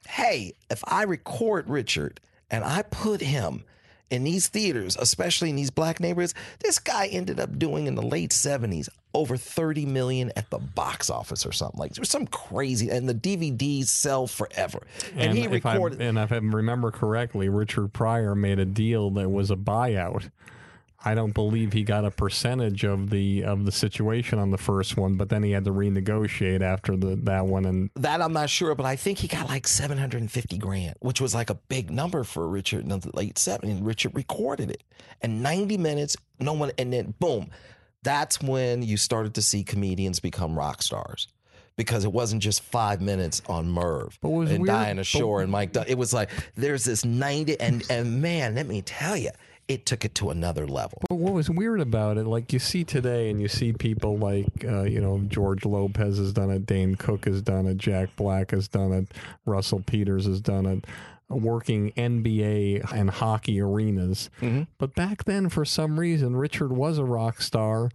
[0.07, 2.19] hey, if I record Richard
[2.51, 3.63] and I put him
[4.11, 8.03] in these theaters, especially in these black neighborhoods, this guy ended up doing in the
[8.03, 12.89] late 70s over 30 million at the box office or something like there's some crazy
[12.89, 14.79] and the DVDs sell forever.
[15.15, 19.09] And, he if I- recorded and if I remember correctly, Richard Pryor made a deal
[19.11, 20.29] that was a buyout.
[21.07, 24.97] I don't believe he got a percentage of the of the situation on the first
[24.97, 27.65] one, but then he had to renegotiate after the that one.
[27.65, 31.35] And That I'm not sure, but I think he got like 750 grand, which was
[31.35, 33.79] like a big number for Richard in the late 70s.
[33.85, 34.83] Richard recorded it.
[35.21, 37.51] And 90 minutes, no one, and then boom.
[38.03, 41.27] That's when you started to see comedians become rock stars.
[41.77, 45.51] Because it wasn't just five minutes on Merv But and weird- Dinah but- Shore and
[45.51, 45.75] Mike.
[45.87, 49.31] It was like there's this 90 and and man, let me tell you,
[49.67, 51.01] it took it to another level.
[51.09, 54.63] But what was weird about it, like you see today, and you see people like,
[54.63, 58.51] uh, you know, George Lopez has done it, Dane Cook has done it, Jack Black
[58.51, 59.11] has done it,
[59.45, 60.85] Russell Peters has done it,
[61.29, 64.29] working NBA and hockey arenas.
[64.77, 67.89] But back then, for some reason, Richard was a rock star.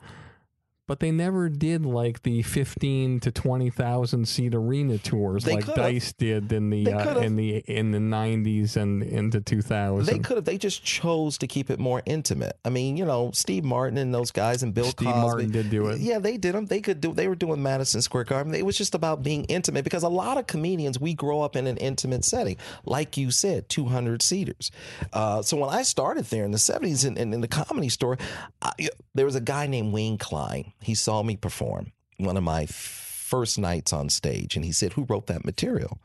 [0.91, 5.67] But they never did like the fifteen to twenty thousand seat arena tours They like
[5.67, 5.77] could've.
[5.77, 10.13] Dice did in the uh, in the in the nineties and into two thousand.
[10.13, 10.47] They could have.
[10.47, 12.57] They just chose to keep it more intimate.
[12.65, 15.21] I mean, you know, Steve Martin and those guys and Bill Steve Cosby.
[15.21, 16.01] Martin did do it.
[16.01, 16.67] Yeah, they did them.
[16.67, 17.13] They could do.
[17.13, 18.53] They were doing Madison Square Garden.
[18.53, 21.69] It was just about being intimate because a lot of comedians we grow up in
[21.69, 24.73] an intimate setting, like you said, two hundred seaters.
[25.13, 28.19] Uh, so when I started there in the seventies in, in, in the comedy store,
[28.61, 28.73] I,
[29.15, 30.73] there was a guy named Wayne Klein.
[30.83, 35.05] He saw me perform one of my first nights on stage, and he said, "Who
[35.05, 35.99] wrote that material?"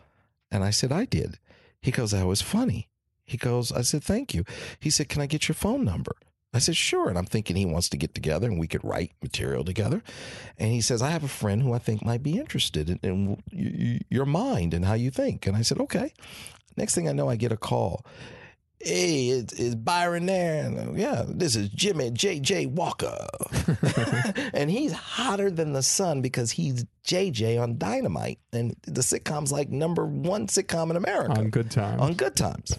[0.51, 1.39] And I said, "I did."
[1.81, 2.89] He goes, "That was funny."
[3.25, 4.45] He goes, I said, thank you.
[4.79, 6.15] He said, can I get your phone number?
[6.53, 7.09] I said, sure.
[7.09, 10.03] And I'm thinking he wants to get together and we could write material together.
[10.57, 12.99] And he says, I have a friend who I think might be interested in,
[13.51, 15.47] in your mind and how you think.
[15.47, 16.13] And I said, okay.
[16.77, 18.05] Next thing I know, I get a call.
[18.85, 20.63] Hey, it's, it's Byron there.
[20.63, 22.67] And, uh, yeah, this is Jimmie J.J.
[22.67, 23.17] Walker.
[24.53, 28.37] and he's hotter than the sun because he's JJ on Dynamite.
[28.53, 31.99] And the sitcom's like number one sitcom in America on good times.
[31.99, 32.77] on good times.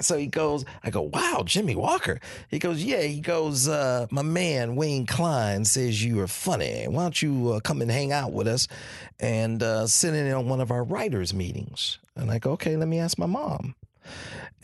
[0.00, 2.20] So he goes, I go, wow, Jimmie Walker.
[2.48, 3.02] He goes, yeah.
[3.02, 6.84] He goes, uh, my man Wayne Klein says you are funny.
[6.86, 8.68] Why don't you uh, come and hang out with us
[9.18, 11.98] and uh, sit in on one of our writers' meetings?
[12.14, 13.74] And I go, okay, let me ask my mom.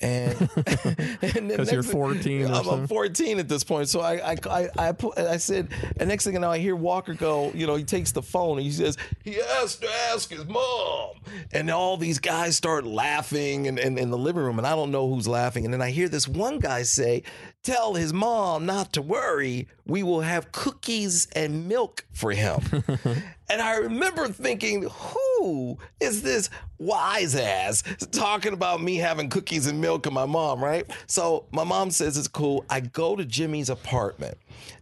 [0.00, 3.88] And Because you're 14 or I'm, I'm 14 at this point.
[3.88, 6.74] So I I I I, put, I said, and next thing I know, I hear
[6.74, 7.52] Walker go.
[7.54, 11.10] You know, he takes the phone and he says he has to ask his mom,
[11.52, 14.90] and all these guys start laughing in, in, in the living room, and I don't
[14.90, 15.64] know who's laughing.
[15.64, 17.22] And then I hear this one guy say,
[17.62, 19.68] "Tell his mom not to worry.
[19.86, 22.60] We will have cookies and milk for him."
[23.52, 26.48] And I remember thinking, who is this
[26.78, 30.90] wise ass talking about me having cookies and milk and my mom, right?
[31.06, 32.64] So my mom says it's cool.
[32.70, 34.38] I go to Jimmy's apartment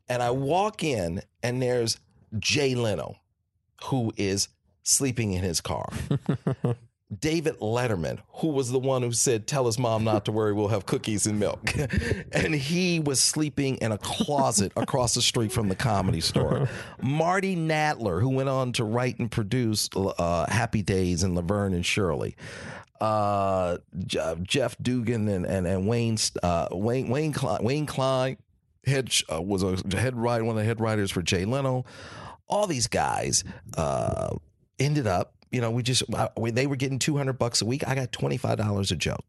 [0.09, 1.99] and I walk in and there's
[2.39, 3.17] Jay Leno,
[3.87, 4.47] who is
[4.85, 5.93] sleeping in his car.
[7.19, 10.69] David Letterman, who was the one who said, Tell his mom not to worry, we'll
[10.69, 11.75] have cookies and milk.
[12.33, 16.69] and he was sleeping in a closet across the street from the comedy store.
[17.03, 21.85] Marty Nadler, who went on to write and produce uh, Happy Days and Laverne and
[21.85, 22.37] Shirley.
[23.01, 28.37] Uh, Jeff Dugan and, and, and Wayne, uh, Wayne, Wayne, Klein, Wayne Klein
[28.85, 31.85] head, uh, was a head writer, one of the head writers for Jay Leno.
[32.47, 33.43] All these guys
[33.77, 34.37] uh,
[34.79, 37.65] ended up you know, we just I- we, they were getting two hundred bucks a
[37.67, 37.87] week.
[37.87, 39.25] I got twenty five dollars a joke.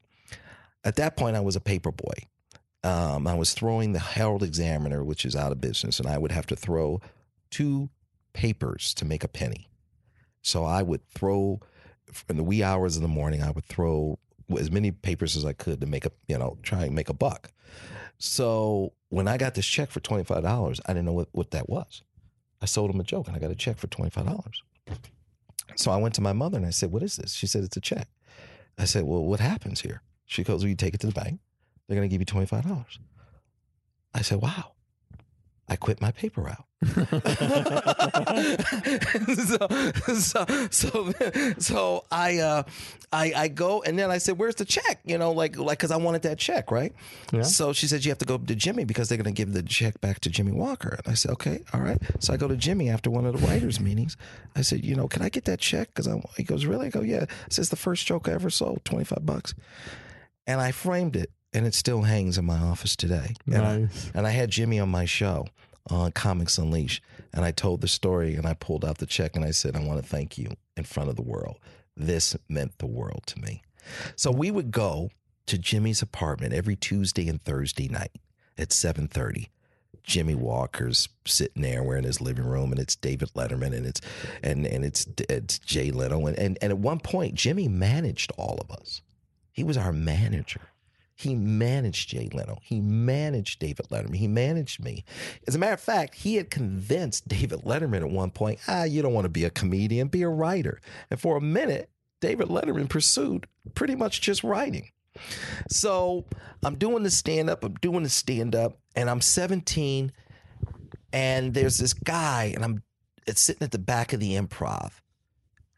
[0.83, 2.13] At that point, I was a paper boy.
[2.83, 6.31] Um, I was throwing the Herald Examiner, which is out of business, and I would
[6.31, 6.99] have to throw
[7.51, 7.89] two
[8.33, 9.69] papers to make a penny.
[10.41, 11.59] So I would throw
[12.27, 13.43] in the wee hours of the morning.
[13.43, 14.17] I would throw
[14.57, 17.13] as many papers as I could to make a you know try and make a
[17.13, 17.51] buck.
[18.17, 21.51] So when I got this check for twenty five dollars, I didn't know what, what
[21.51, 22.01] that was.
[22.61, 24.63] I sold him a joke and I got a check for twenty five dollars.
[25.75, 27.77] So I went to my mother and I said, "What is this?" She said, "It's
[27.77, 28.07] a check."
[28.77, 31.39] I said, "Well, what happens here?" She goes, "Well, you take it to the bank.
[31.87, 32.99] They're going to give you twenty five dollars."
[34.13, 34.73] I said, "Wow."
[35.71, 36.65] I quit my paper route.
[39.37, 39.67] so,
[40.19, 41.13] so, so,
[41.59, 42.63] so I, uh,
[43.13, 45.91] I, I go and then I said, "Where's the check?" You know, like, like, because
[45.91, 46.91] I wanted that check, right?
[47.31, 47.43] Yeah.
[47.43, 49.63] So she said, "You have to go to Jimmy because they're going to give the
[49.63, 52.57] check back to Jimmie Walker." And I said, "Okay, all right." So I go to
[52.57, 54.17] Jimmy after one of the writers' meetings.
[54.53, 56.99] I said, "You know, can I get that check?" Because he goes, "Really?" I go,
[56.99, 59.53] "Yeah." I said, "It's the first joke I ever sold, twenty five bucks,"
[60.45, 63.33] and I framed it and it still hangs in my office today.
[63.45, 64.07] And, Nice.
[64.13, 65.47] I, and I had Jimmie on my show
[65.89, 69.43] on Comics Unleashed, and I told the story and I pulled out the check and
[69.43, 71.57] I said, I want to thank you in front of the world.
[71.97, 73.61] This meant the world to me.
[74.15, 75.09] So we would go
[75.47, 78.11] to Jimmie's apartment every Tuesday and Thursday night
[78.57, 79.49] at 7:30.
[80.03, 81.83] Jimmie Walker's sitting there.
[81.83, 84.01] We're in his living room, and it's David Letterman, and it's
[84.41, 88.57] and and it's it's Jay Leno, and and, and at one point, Jimmie managed all
[88.61, 89.01] of us.
[89.51, 90.61] He was our manager.
[91.21, 92.57] He managed Jay Leno.
[92.63, 94.15] He managed David Letterman.
[94.15, 95.05] He managed me.
[95.47, 99.03] As a matter of fact, he had convinced David Letterman at one point, ah, you
[99.03, 100.81] don't want to be a comedian, be a writer.
[101.11, 101.91] And for a minute,
[102.21, 103.45] David Letterman pursued
[103.75, 104.89] pretty much just writing.
[105.69, 106.25] So
[106.63, 110.11] I'm doing the stand up, I'm doing the stand up, and I'm 17,
[111.13, 112.83] and there's this guy, and I'm
[113.27, 114.93] it's sitting at the back of the improv.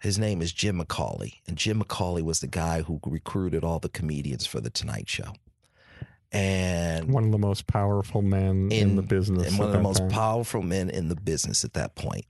[0.04, 3.88] His name is Jim McCawley, and Jim McCawley was the guy who recruited all the
[3.88, 5.34] comedians for the Tonight Show.
[6.34, 9.48] And One of the most powerful men in, the business.
[9.48, 10.10] and one of the most time.
[10.10, 12.26] powerful men in the business at that point.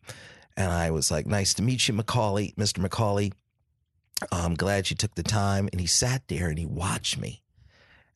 [0.55, 2.77] And I was like, "Nice to meet you, McCawley, Mr.
[2.87, 3.33] McCawley.
[4.31, 7.41] I'm glad you took the time." And he sat there and he watched me,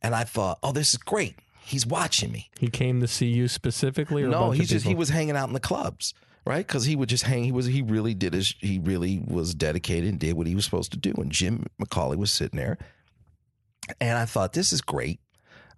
[0.03, 1.35] and I thought, "Oh, this is great.
[1.65, 4.21] He's watching me." He came to see you specifically?
[4.21, 6.13] Or No, he just he was hanging out in the clubs,
[6.47, 6.65] right?
[6.65, 7.43] Because he would just hang.
[7.43, 8.55] He was he really did his.
[8.59, 11.13] He really was dedicated and did what he was supposed to do.
[11.17, 12.77] And Jim McCawley was sitting there,
[13.99, 15.19] and I thought, "This is great."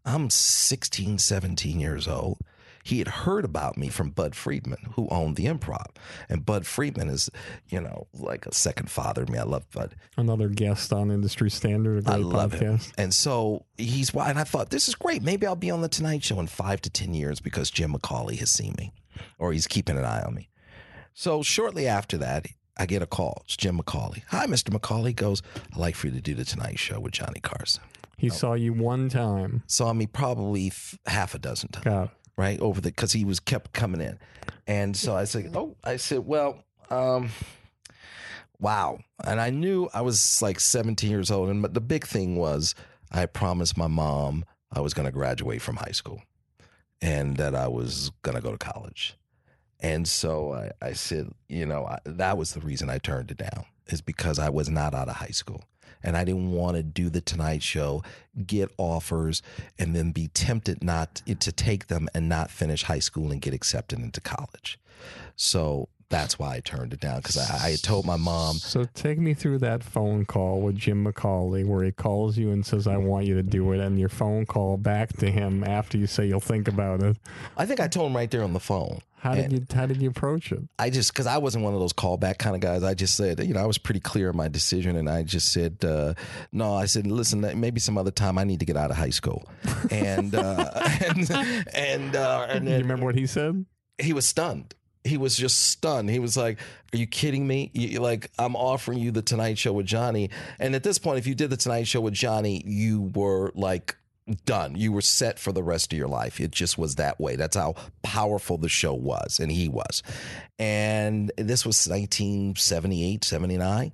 [0.05, 2.39] I'm 16, 17 years old.
[2.83, 5.85] He had heard about me from Bud Friedman, who owned the improv.
[6.29, 7.29] And Bud Friedman is,
[7.67, 9.37] you know, like a second father to me.
[9.37, 9.95] I love Bud.
[10.17, 12.59] Another guest on Industry Standard, a great I love podcast.
[12.59, 12.79] him.
[12.97, 15.21] And so he's why, and I thought this is great.
[15.21, 18.39] Maybe I'll be on the Tonight Show in five to ten years because Jim McCawley
[18.39, 18.93] has seen me,
[19.37, 20.48] or he's keeping an eye on me.
[21.19, 22.47] So shortly after that,
[22.77, 23.41] I get a call.
[23.43, 24.23] It's Jim McCawley.
[24.29, 24.69] Hi, Mr.
[24.69, 25.07] McCawley.
[25.07, 25.41] He Goes,
[25.73, 27.83] I'd like for you to do the Tonight Show with Johnny Carson.
[28.17, 29.61] He saw you one time.
[29.67, 31.85] Saw me probably f- half a dozen times
[32.37, 34.17] right over the because he was kept coming in
[34.65, 37.29] and so i said oh i said well um
[38.61, 42.75] wow and i knew i was like 17 years old and the big thing was
[43.11, 46.21] i promised my mom i was going to graduate from high school
[47.01, 49.17] and that i was going to go to college
[49.79, 53.37] and so I, I said you know I, that was the reason i turned it
[53.37, 55.63] down is because i was not out of high school
[56.03, 58.03] and I didn't want to do the Tonight Show,
[58.45, 59.41] get offers,
[59.77, 63.53] and then be tempted not to take them and not finish high school and get
[63.53, 64.79] accepted into college.
[65.35, 68.55] So that's why I turned it down because I, I had told my mom.
[68.55, 72.65] So take me through that phone call with Jim McCawley where he calls you and
[72.65, 73.79] says, I want you to do it.
[73.79, 77.17] And your phone call back to him after you say you'll think about it.
[77.57, 79.01] I think I told him right there on the phone.
[79.19, 80.61] How did you how did you approach it?
[80.79, 82.83] I just because I wasn't one of those callback kind of guys.
[82.83, 85.51] I just said, you know, I was pretty clear in my decision, and I just
[85.51, 86.13] said, uh,
[86.53, 86.73] no.
[86.73, 89.45] I said, listen, maybe some other time I need to get out of high school,
[89.91, 90.71] and uh,
[91.05, 91.29] and
[91.73, 93.65] and uh, and you remember what he said?
[93.97, 94.73] he was stunned.
[95.03, 96.09] He was just stunned.
[96.09, 96.59] He was like,
[96.93, 97.71] "Are you kidding me?
[97.73, 100.29] You, like I'm offering you the Tonight Show with Johnny."
[100.59, 103.95] And at this point, if you did the Tonight Show with Johnny, you were like
[104.45, 104.75] done.
[104.75, 106.39] You were set for the rest of your life.
[106.39, 107.35] It just was that way.
[107.35, 110.03] That's how powerful the show was, and he was.
[110.57, 113.91] And this was 1978, 79.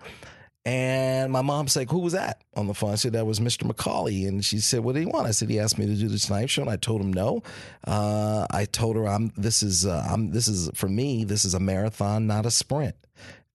[0.66, 3.70] And my mom's like, "Who was that on the phone?" I said, "That was Mr.
[3.70, 6.08] McCawley." And she said, "What did he want?" I said, "He asked me to do
[6.08, 7.44] the Tonight Show," and I told him no.
[7.86, 11.24] Uh, I told her, "I'm this is uh, I'm this is for me.
[11.24, 12.96] This is a marathon, not a sprint."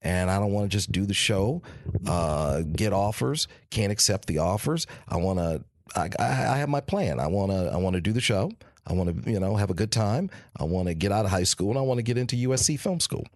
[0.03, 1.61] And I don't want to just do the show,
[2.07, 4.87] uh, get offers, can't accept the offers.
[5.09, 5.65] I want to.
[5.95, 7.19] I, I I have my plan.
[7.19, 7.71] I want to.
[7.73, 8.53] I want to do the show.
[8.87, 10.31] I want to, you know, have a good time.
[10.57, 12.79] I want to get out of high school and I want to get into USC
[12.79, 13.27] Film School.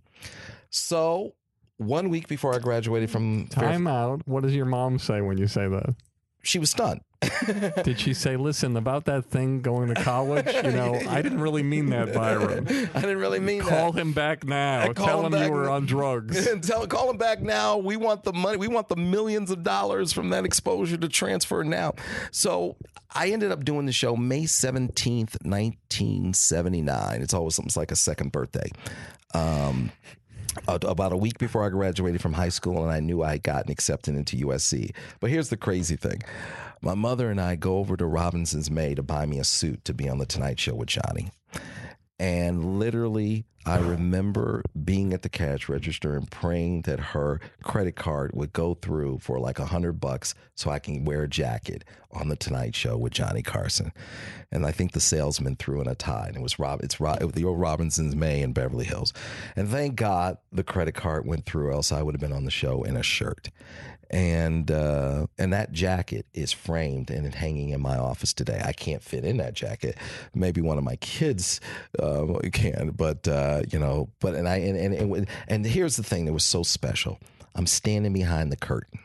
[0.71, 1.35] So
[1.79, 4.23] one week before I graduated from Time out.
[4.27, 5.95] What does your mom say when you say that?
[6.45, 7.01] she was stunned.
[7.85, 10.47] Did she say, "Listen about that thing going to college"?
[10.47, 12.69] You know, I didn't really mean that, Byron.
[12.69, 14.01] I didn't really mean Call that.
[14.01, 14.93] him back now.
[14.93, 16.47] Tell him him, you were on drugs.
[16.67, 17.79] Tell, call him back now.
[17.79, 18.59] We want the money.
[18.59, 21.95] We want the millions of dollars from that exposure to transfer now.
[22.31, 22.77] So
[23.15, 27.23] I ended up doing the show May 17th, 1979.
[27.23, 28.71] It's always something like a second birthday.
[29.33, 29.91] Um,
[30.67, 33.43] Uh, about a week before I graduated from high school, and I knew I had
[33.43, 34.95] gotten accepted into USC.
[35.21, 36.23] But here's the crazy thing
[36.81, 39.95] my mother and I go over to Robinson's May to buy me a suit to
[39.95, 41.31] be on The Tonight Show with Johnny.
[42.19, 48.33] And literally, I remember being at the cash register and praying that her credit card
[48.35, 52.29] would go through for like a hundred bucks so I can wear a jacket on
[52.29, 53.91] the Tonight Show with Johnny Carson.
[54.53, 56.83] And I think the salesman threw in a tie, and it was Rob.
[56.83, 59.13] It's Rob, the old Robinson's May in Beverly Hills.
[59.57, 62.51] And thank God the credit card went through, else I would have been on the
[62.51, 63.51] show in a shirt.
[64.15, 68.63] And uh, and that jacket is framed and hanging in my office today.
[68.65, 69.99] I can't fit in that jacket.
[70.35, 71.61] Maybe one of my kids
[71.99, 74.11] uh, can, but uh, you know.
[74.21, 77.19] But and I and, and and and here's the thing that was so special.
[77.57, 79.01] I'm standing behind the curtain.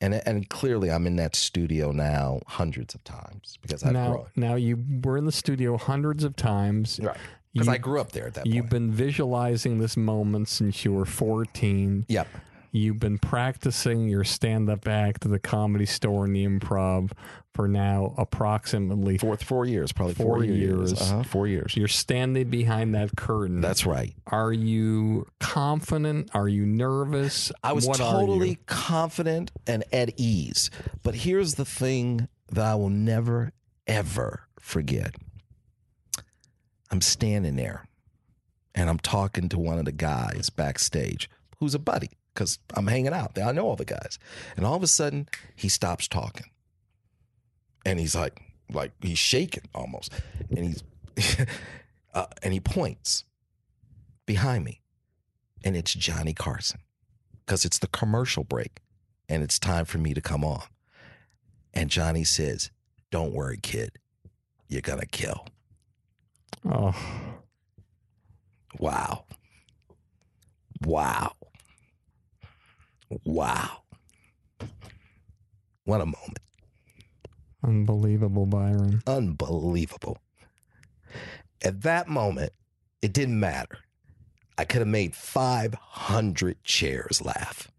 [0.00, 4.26] And, and clearly, I'm in that studio now hundreds of times because I've now, grown.
[4.36, 7.00] now you were in the studio hundreds of times.
[7.02, 7.16] Right.
[7.54, 8.70] Because I grew up there at that You've point.
[8.70, 12.04] been visualizing this moment since you were 14.
[12.08, 12.28] Yep.
[12.76, 17.12] You've been practicing your stand up act at the comedy store and the improv
[17.54, 20.90] for now approximately Four, four years, probably four, Four years.
[20.90, 21.00] years.
[21.00, 21.76] Uh-huh, four years.
[21.76, 23.60] You're standing behind that curtain.
[23.60, 24.12] That's right.
[24.26, 26.30] Are you confident?
[26.34, 27.52] Are you nervous?
[27.62, 30.68] I was What totally confident and at ease.
[31.04, 33.52] But here's the thing that I will never,
[33.86, 35.14] ever forget.
[36.90, 37.86] I'm standing there
[38.74, 43.12] and I'm talking to one of the guys backstage who's a buddy because I'm hanging
[43.12, 43.46] out there.
[43.46, 44.18] I know all the guys.
[44.56, 46.50] And all of a sudden, he stops talking.
[47.86, 48.40] And he's like,
[48.72, 50.12] like he's shaking almost.
[50.50, 50.74] And
[51.16, 51.46] he's,
[52.14, 53.24] uh, and he points
[54.26, 54.80] behind me.
[55.64, 56.80] And it's Johnny Carson
[57.44, 58.80] because it's the commercial break
[59.28, 60.64] and it's time for me to come on.
[61.72, 62.70] And Johnny says,
[63.10, 63.98] Don't worry, kid.
[64.68, 65.46] You're going to kill.
[66.70, 66.94] Oh,
[68.78, 69.24] Wow.
[70.84, 71.32] Wow.
[73.24, 73.82] Wow.
[75.84, 76.38] What a moment.
[77.62, 79.02] unbelievable, Byron.
[79.06, 80.18] Unbelievable.
[81.62, 82.52] At that moment,
[83.02, 83.78] it didn't matter.
[84.56, 87.70] I could have made 500 chairs laugh.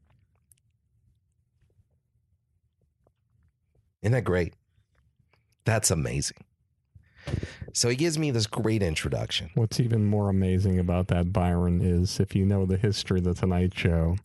[4.01, 4.53] Isn't that great?
[5.65, 6.37] That's amazing.
[7.73, 9.49] So he gives me this great introduction.
[9.55, 13.33] What's even more amazing about that, Byron, is if you know the history of the
[13.33, 14.17] Tonight Show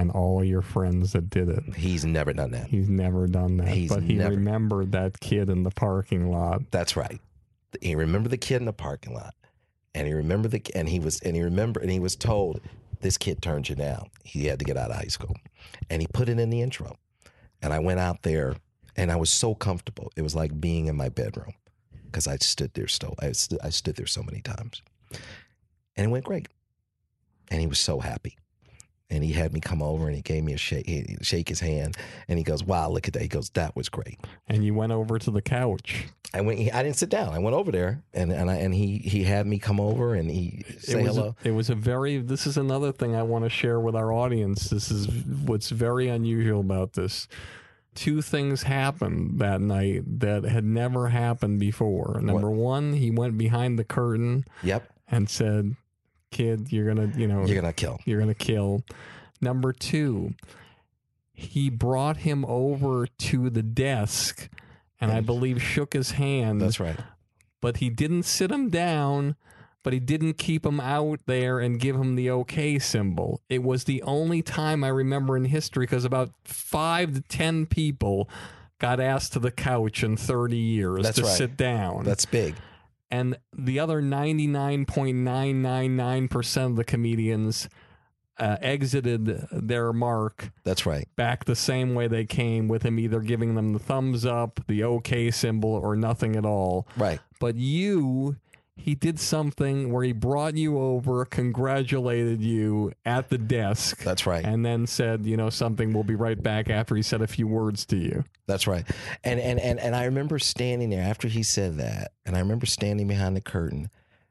[0.00, 2.66] and all your friends that did it, He's never done that.
[2.68, 3.68] he's never done that.
[3.68, 6.70] He's but he never- remembered that kid in the parking lot.
[6.70, 7.20] That's right.
[7.82, 9.34] He remembered the kid in the parking lot,
[9.94, 12.60] and he remembered the and he was and he remembered and he was told
[13.00, 14.08] this kid turned you down.
[14.24, 15.34] He had to get out of high school,
[15.90, 16.96] and he put it in the intro.
[17.62, 18.54] And I went out there,
[18.96, 20.10] and I was so comfortable.
[20.16, 21.52] It was like being in my bedroom
[22.06, 23.14] because I stood there still.
[23.20, 24.80] I stood, I stood there so many times,
[25.96, 26.48] and it went great.
[27.50, 28.36] And he was so happy.
[29.10, 31.60] And he had me come over and he gave me a shake, he- shake his
[31.60, 31.96] hand,
[32.28, 34.92] and he goes, "Wow, look at that!" He goes, "That was great." And you went
[34.92, 36.08] over to the couch.
[36.34, 36.60] I went.
[36.74, 37.32] I didn't sit down.
[37.32, 40.30] I went over there, and and I and he he had me come over, and
[40.30, 41.36] he say it was hello.
[41.42, 42.18] A, it was a very.
[42.18, 44.68] This is another thing I want to share with our audience.
[44.68, 45.08] This is
[45.46, 47.28] what's very unusual about this.
[47.94, 52.20] Two things happened that night that had never happened before.
[52.22, 55.76] Number one, he went behind the curtain yep, and said,
[56.30, 57.98] "Kid, you're gonna, you know, you're gonna kill.
[58.04, 58.82] you're gonna kill."
[59.40, 60.34] Number two,
[61.32, 64.48] he brought him over to the desk,
[65.00, 66.98] and I believe shook his hand That's right.
[67.60, 69.36] but he didn't sit him down,
[69.84, 73.40] but he didn't keep him out there and give him the okay symbol.
[73.48, 78.28] It was the only time I remember in history because about five to 10 people
[78.80, 81.36] got asked to the couch in 30 years That's to right.
[81.36, 82.04] sit down.
[82.04, 82.54] That's big.
[83.10, 87.68] And the other 99.999% of the comedians
[88.38, 91.08] uh, exited their mark That's right.
[91.16, 94.84] back the same way they came with him either giving them the thumbs up, the
[94.84, 96.86] okay symbol, or nothing at all.
[96.96, 97.18] Right.
[97.40, 98.36] But you,
[98.78, 104.02] he did something where he brought you over, congratulated you at the desk.
[104.02, 104.44] That's right.
[104.44, 107.46] And then said, you know, something, we'll be right back after he said a few
[107.46, 108.24] words to you.
[108.46, 108.84] That's right.
[109.24, 112.66] And and and and I remember standing there after he said that, and I remember
[112.66, 113.90] standing behind the curtain,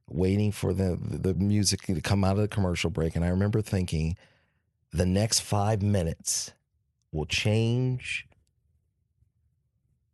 [0.10, 3.62] waiting for the the music to come out of the commercial break, and I remember
[3.62, 4.18] thinking,
[4.92, 6.54] the next five minutes
[7.12, 8.28] will change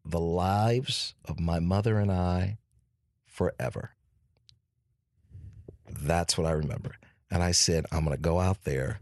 [0.04, 2.58] the lives of my mother and I
[3.26, 3.92] forever.
[6.00, 6.96] That's what I remember.
[7.32, 9.00] And I said, I'm going to go out there,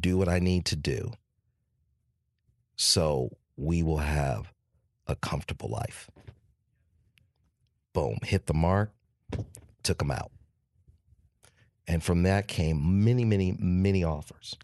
[0.00, 1.12] do what I need to do
[2.76, 4.52] so we will have
[5.06, 6.10] a comfortable life.
[7.92, 8.92] Boom, hit the mark,
[9.82, 10.32] took them out.
[11.86, 14.56] And from that came many, many, many offers.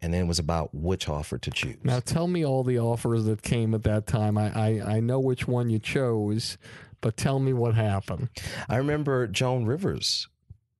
[0.00, 1.76] And then it was about which offer to choose.
[1.82, 4.38] Now tell me all the offers that came at that time.
[4.38, 6.56] I, I, I know which one you chose,
[7.00, 8.28] but tell me what happened.
[8.68, 10.28] I remember Joan Rivers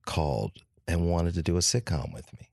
[0.09, 0.51] called
[0.87, 2.49] and wanted to do a sitcom with me.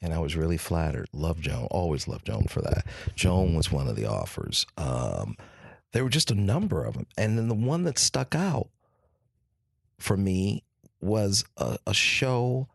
[0.00, 1.08] And I was really flattered.
[1.12, 1.66] Love Joan.
[1.70, 2.86] Always loved Joan for that.
[3.14, 4.64] Joan was one of the offers.
[4.78, 5.36] Um,
[5.92, 7.06] there were just a number of them.
[7.18, 8.68] And then the one that stuck out
[9.98, 10.62] for me
[11.00, 12.68] was a, a show,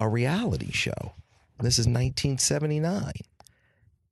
[0.00, 1.12] a reality show.
[1.60, 3.12] This is 1979.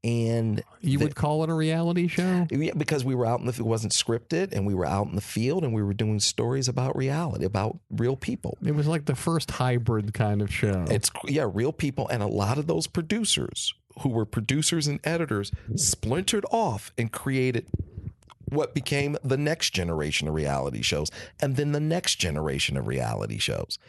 [0.06, 2.46] And you would call it a reality show?
[2.48, 5.16] Yeah, because we were out in the it wasn't scripted and we were out in
[5.16, 8.56] the field and we were doing stories about reality, about real people.
[8.64, 10.84] It was like the first hybrid kind of show.
[10.88, 15.50] It's yeah, real people and a lot of those producers who were producers and editors
[15.74, 17.66] splintered off and created
[18.50, 21.10] what became the next generation of reality shows
[21.40, 23.80] and then the next generation of reality shows.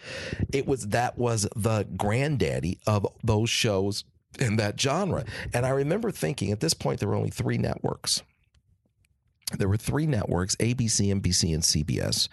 [0.51, 4.03] It was that was the granddaddy of those shows
[4.39, 5.25] in that genre.
[5.53, 8.23] And I remember thinking at this point there were only three networks.
[9.57, 12.27] There were three networks, ABC, NBC, and CBS.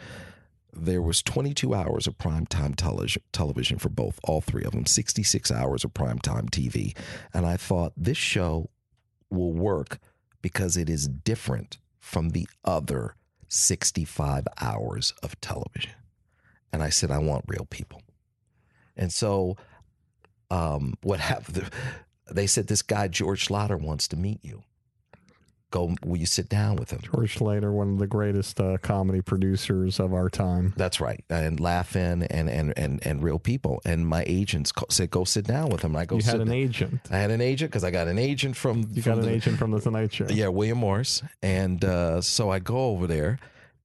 [0.73, 5.53] There was 22 hours of primetime television, television for both, all three of them, 66
[5.53, 6.97] hours of primetime TV.
[7.33, 8.71] And I thought this show
[9.31, 9.99] will work
[10.43, 13.15] because it is different from the other
[13.49, 15.93] 65 hours of television.
[16.73, 18.03] And I said, I want real people.
[18.97, 19.57] And so
[20.55, 21.71] um, what happened?
[22.31, 24.63] They said this guy George Schlatter wants to meet you.
[25.71, 27.01] Go, will you sit down with him?
[27.03, 30.73] George Schlatter, one of the greatest uh, comedy producers of our time.
[30.77, 33.83] That's right, and Laugh-In and and and and Real People.
[33.85, 36.17] And my agents said, "Go sit down with him." And I go.
[36.17, 36.55] You had an down.
[36.55, 37.01] agent.
[37.11, 38.89] I had an agent because I got an agent from.
[38.93, 40.29] You from got an the, agent from the Tonight Show.
[40.31, 43.41] Yeah, William Morris, and uh, so I go over there.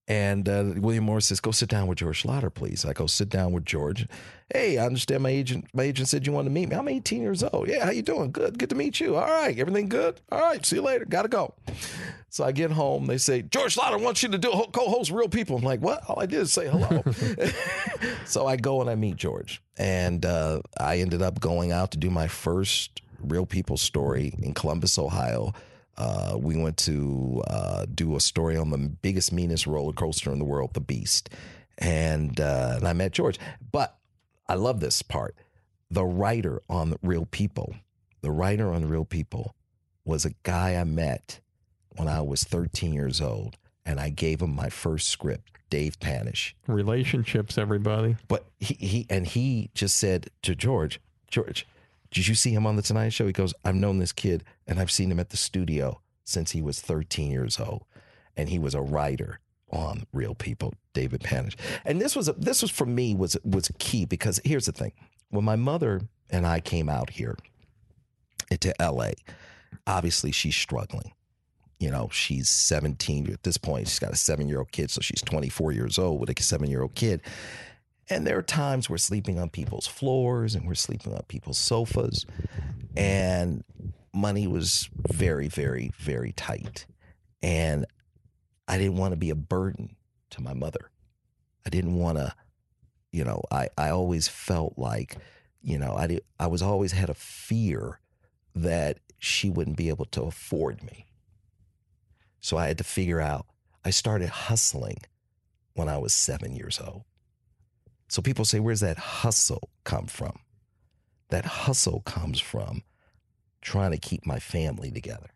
[0.10, 3.30] And uh, William Morris says, "Go sit down with George Schlatter, please." I go sit
[3.30, 4.08] down with George.
[4.52, 5.68] Hey, I understand my agent.
[5.72, 6.76] My agent said you wanted to meet me.
[6.76, 7.68] I'm 18 years old.
[7.68, 8.32] Yeah, how you doing?
[8.32, 8.58] Good.
[8.58, 9.16] Good to meet you.
[9.16, 10.20] All right, everything good.
[10.32, 11.06] All right, see you later.
[11.06, 11.54] Gotta go.
[12.30, 13.06] So I get home.
[13.06, 15.58] They say George Schlatter wants you to do co-host Real People.
[15.58, 16.04] I'm like, what?
[16.10, 17.04] All I did is say hello.
[18.26, 22.00] so I go and I meet George, and uh, I ended up going out to
[22.00, 25.54] do my first Real People story in Columbus, Ohio.
[26.00, 30.40] Uh, we went to uh, do a story on the biggest, meanest roller coaster in
[30.40, 31.30] the world, the Beast,
[31.78, 33.38] and uh, and I met George.
[33.72, 33.98] But
[34.48, 35.36] I love this part.
[35.92, 37.76] The writer on Real People,
[38.22, 39.56] the writer on Real People,
[40.06, 41.42] was a guy I met
[41.98, 46.56] when I was 13 years old, and I gave him my first script, Dave Panish.
[46.66, 48.16] Relationships, everybody.
[48.30, 51.68] But he, he and he just said to George, George,
[52.12, 53.28] did you see him on the Tonight Show?
[53.28, 56.62] He goes, I've known this kid and I've seen him at the studio since he
[56.62, 57.86] was 13 years old.
[58.36, 59.40] And he was a writer
[59.72, 61.56] on Real People, David Panish.
[61.86, 64.94] And this was a, this was for me was was key because here's the thing.
[65.30, 67.38] When my mother and I came out here
[68.50, 69.12] to LA,
[69.86, 71.12] obviously she's struggling.
[71.80, 73.88] You know, she's 17 at this point.
[73.88, 76.70] She's got a seven year old kid, so she's 24 years old with a seven
[76.70, 77.22] year old kid.
[78.10, 82.26] And there are times we're sleeping on people's floors and we're sleeping on people's sofas.
[82.98, 83.64] And
[84.14, 86.86] money was very, very, very tight.
[87.42, 87.86] And
[88.68, 89.96] I didn't want to be a burden
[90.32, 90.90] to my mother.
[91.66, 92.34] I didn't want to,
[93.12, 95.18] you know, I, I always felt like,
[95.62, 98.00] you know, I, did, I was always had a fear
[98.56, 101.06] that she wouldn't be able to afford me.
[102.42, 103.46] So I had to figure out,
[103.84, 104.98] I started hustling
[105.74, 107.04] when I was seven years old.
[108.10, 110.40] So people say, where's that hustle come from?
[111.30, 112.82] That hustle comes from
[113.62, 115.30] trying to keep my family together.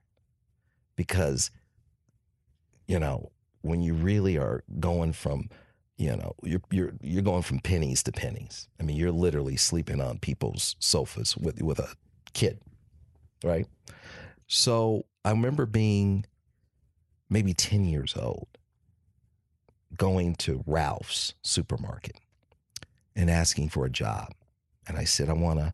[0.96, 1.52] Because,
[2.88, 3.32] you know,
[3.62, 5.50] when you really are going from,
[5.98, 8.68] you know, you're you're you're going from pennies to pennies.
[8.80, 11.96] I mean, you're literally sleeping on people's sofas with with a
[12.34, 12.60] kid,
[13.44, 13.68] right?
[14.48, 16.26] So I remember being
[17.30, 18.48] maybe 10 years old,
[19.96, 22.18] going to Ralph's supermarket
[23.16, 24.34] and asking for a job.
[24.88, 25.74] And I said, I want to,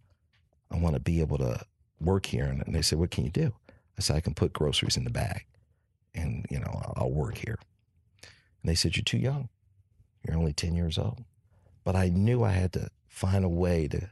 [0.72, 1.61] I want to be able to
[1.99, 2.45] work here.
[2.45, 3.53] And they said, what can you do?
[3.98, 5.45] I said, I can put groceries in the bag
[6.14, 7.57] and, you know, I'll, I'll work here.
[8.24, 9.49] And they said, you're too young.
[10.26, 11.24] You're only 10 years old.
[11.84, 14.10] But I knew I had to find a way to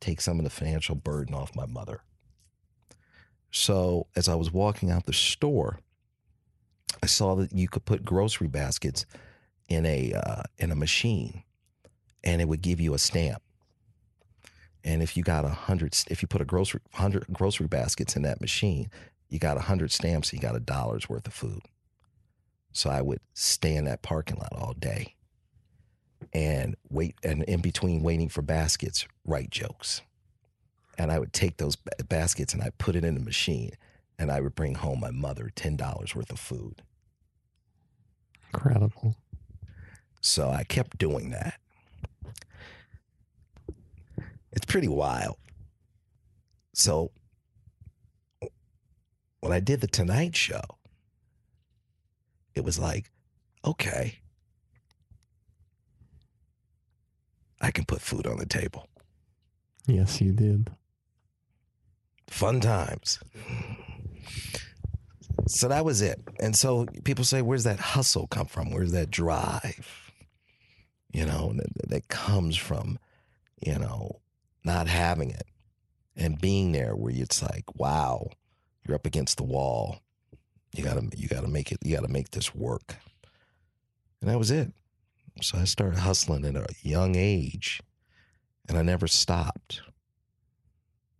[0.00, 2.02] take some of the financial burden off my mother.
[3.50, 5.80] So as I was walking out the store,
[7.02, 9.06] I saw that you could put grocery baskets
[9.68, 11.44] in a uh, in a machine,
[12.22, 13.42] and it would give you a stamp.
[14.82, 18.22] And if you got a hundred, if you put a grocery hundred grocery baskets in
[18.22, 18.90] that machine,
[19.28, 20.32] you got a hundred stamps.
[20.32, 21.62] You got a dollar's worth of food.
[22.72, 25.14] So I would stay in that parking lot all day,
[26.32, 30.02] and wait, and in between waiting for baskets, write jokes.
[30.96, 31.76] And I would take those
[32.08, 33.72] baskets and I put it in the machine,
[34.18, 36.82] and I would bring home my mother ten dollars worth of food.
[38.52, 39.16] Incredible.
[40.20, 41.58] So I kept doing that.
[44.52, 45.36] It's pretty wild.
[46.74, 47.10] So
[49.40, 50.62] when I did the Tonight Show,
[52.54, 53.10] it was like,
[53.64, 54.18] okay,
[57.60, 58.88] I can put food on the table.
[59.86, 60.70] Yes, you did.
[62.28, 63.18] Fun times.
[65.46, 66.20] So that was it.
[66.38, 68.70] And so people say, where's that hustle come from?
[68.70, 70.12] Where's that drive?
[71.12, 72.98] You know, that, that comes from,
[73.60, 74.20] you know,
[74.64, 75.46] not having it
[76.16, 78.28] and being there where it's like, wow,
[78.86, 80.00] you're up against the wall.
[80.74, 82.96] You gotta you gotta make it you gotta make this work.
[84.20, 84.72] And that was it.
[85.42, 87.80] So I started hustling at a young age
[88.68, 89.82] and I never stopped.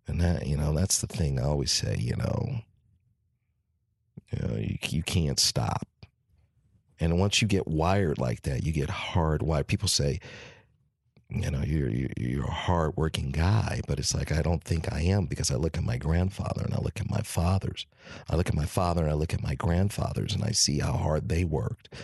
[0.06, 2.60] And that, you know, that's the thing I always say, you know,
[4.32, 5.86] you know, you, you can't stop.
[6.98, 9.66] And once you get wired like that, you get hardwired.
[9.66, 10.20] People say,
[11.30, 15.26] you know, you're, you're a hardworking guy, but it's like I don't think I am
[15.26, 17.86] because I look at my grandfather and I look at my fathers.
[18.28, 20.92] I look at my father and I look at my grandfathers and I see how
[20.92, 21.94] hard they worked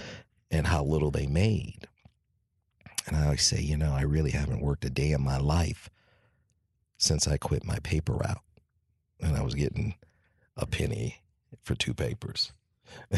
[0.50, 1.88] and how little they made.
[3.06, 5.90] And I always say, you know, I really haven't worked a day in my life
[6.98, 8.42] since I quit my paper route.
[9.20, 9.94] And I was getting
[10.56, 11.22] a penny
[11.62, 12.52] for two papers.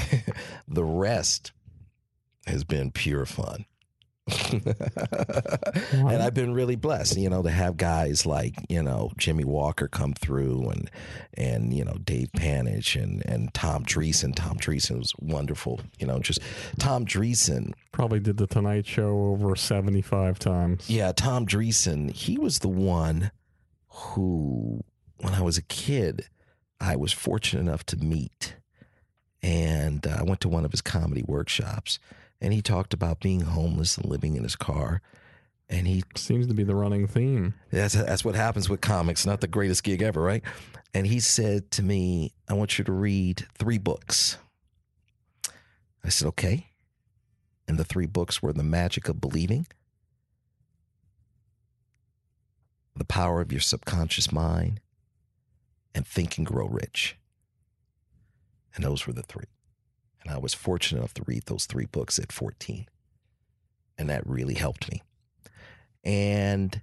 [0.69, 1.53] the rest
[2.47, 3.67] has been pure fun.
[5.93, 9.89] And I've been really blessed, you know, to have guys like, you know, Jimmie Walker
[9.89, 10.91] come through and
[11.35, 14.35] and, you know, Dave Panich and and Tom Dreesen.
[14.35, 15.81] Tom Dreesen was wonderful.
[15.99, 16.41] You know, just
[16.79, 17.73] Tom Dreesen.
[17.93, 20.89] Probably did the Tonight Show over 75 times.
[20.89, 23.31] Yeah, Tom Dreesen, he was the one
[23.89, 24.85] who
[25.19, 26.29] when I was a kid,
[26.81, 28.55] I was fortunate enough to meet.
[29.43, 31.99] And uh, I went to one of his comedy workshops
[32.41, 35.01] and he talked about being homeless and living in his car.
[35.69, 37.55] And he seems to be the running theme.
[37.71, 39.27] That's that's what happens with comics.
[39.27, 40.43] Not the greatest gig ever, right?
[40.95, 44.39] And he said to me, "I want you to read three books."
[46.03, 46.69] I said, "Okay."
[47.67, 49.67] And the three books were The Magic of Believing,
[52.97, 54.81] The Power of Your Subconscious Mind,
[55.95, 57.18] and Think and Grow Rich.
[58.79, 59.47] And those were the three.
[60.23, 62.87] And I was fortunate enough to read those three books at 14.
[63.99, 65.03] And that really helped me.
[66.05, 66.81] And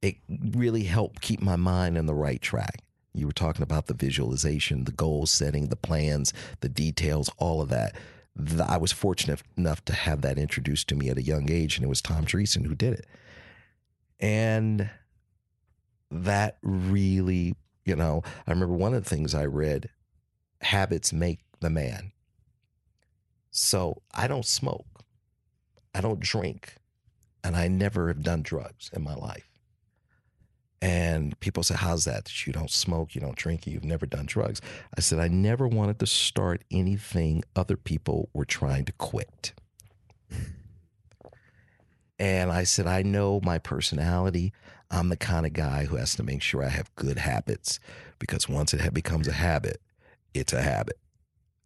[0.00, 2.82] it really helped keep my mind on the right track.
[3.12, 7.70] You were talking about the visualization, the goal setting, the plans, the details, all of
[7.70, 7.96] that.
[8.64, 11.84] I was fortunate enough to have that introduced to me at a young age, and
[11.84, 13.06] it was Tom Dreesen who did it.
[14.20, 14.90] And
[16.12, 19.88] that really, you know, I remember one of the things I read
[20.60, 22.12] habits make the man.
[23.50, 24.86] So I don't smoke,
[25.94, 26.76] I don't drink,
[27.42, 29.48] and I never have done drugs in my life.
[30.82, 32.26] And people say, How's that?
[32.26, 34.60] That you don't smoke, you don't drink, you've never done drugs.
[34.96, 39.52] I said, I never wanted to start anything other people were trying to quit.
[42.18, 44.52] And I said, I know my personality.
[44.90, 47.78] I'm the kind of guy who has to make sure I have good habits
[48.18, 49.80] because once it becomes a habit,
[50.38, 50.98] it's a habit.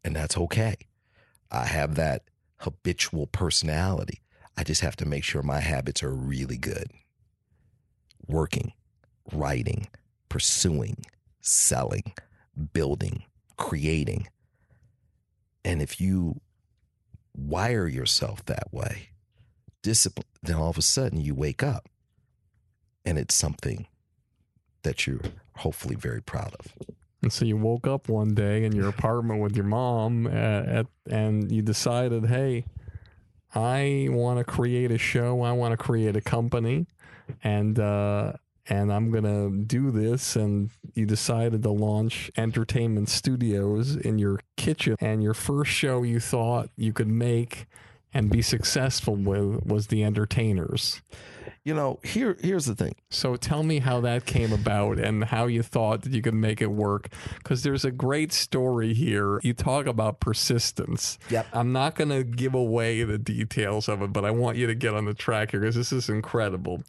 [0.05, 0.77] And that's okay.
[1.51, 2.23] I have that
[2.59, 4.21] habitual personality.
[4.57, 6.91] I just have to make sure my habits are really good.
[8.27, 8.73] Working,
[9.33, 9.89] writing,
[10.29, 11.05] pursuing,
[11.41, 12.13] selling,
[12.73, 13.25] building,
[13.57, 14.29] creating.
[15.65, 16.41] And if you
[17.35, 19.11] wire yourself that way,
[19.83, 21.89] discipline, then all of a sudden you wake up
[23.05, 23.87] and it's something
[24.83, 25.21] that you're
[25.57, 26.75] hopefully very proud of.
[27.23, 30.87] And so you woke up one day in your apartment with your mom at, at
[31.09, 32.65] and you decided, hey,
[33.55, 35.43] I want to create a show.
[35.43, 36.87] I want to create a company,
[37.43, 38.35] and uh,
[38.69, 40.37] and I'm gonna do this.
[40.37, 44.97] And you decided to launch entertainment studios in your kitchen.
[45.01, 47.67] And your first show you thought you could make
[48.15, 51.03] and be successful with was The Entertainers.
[51.71, 52.97] You know, here here's the thing.
[53.11, 56.61] So tell me how that came about and how you thought that you could make
[56.61, 57.11] it work.
[57.39, 59.39] Because there's a great story here.
[59.45, 61.17] You talk about persistence.
[61.29, 61.47] Yep.
[61.53, 64.75] I'm not going to give away the details of it, but I want you to
[64.75, 66.83] get on the track here because this is incredible.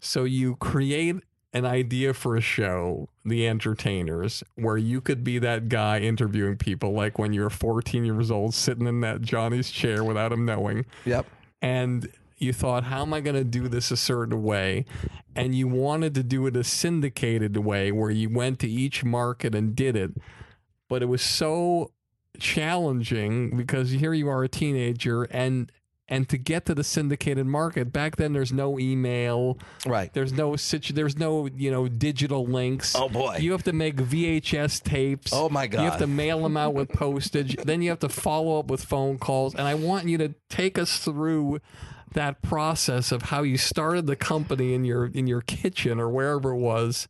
[0.00, 1.16] So you create
[1.52, 6.92] an idea for a show, The Entertainers, where you could be that guy interviewing people,
[6.92, 11.26] like when you're 14 years old, sitting in that Johnny's chair without him knowing Yep.
[11.60, 12.08] and
[12.38, 14.84] you thought, how am I going to do this a certain way?
[15.36, 19.54] And you wanted to do it a syndicated way where you went to each market
[19.54, 20.12] and did it.
[20.88, 21.90] But it was so
[22.38, 25.70] challenging because here you are a teenager and
[26.06, 29.56] and to get to the syndicated market back then there's no email
[29.86, 30.12] Right.
[30.12, 33.36] there's no situ- there's no you know digital links Oh, boy.
[33.40, 36.74] you have to make vhs tapes Oh, my god you have to mail them out
[36.74, 40.18] with postage then you have to follow up with phone calls and i want you
[40.18, 41.60] to take us through
[42.14, 46.50] that process of how you started the company in your in your kitchen or wherever
[46.52, 47.06] it was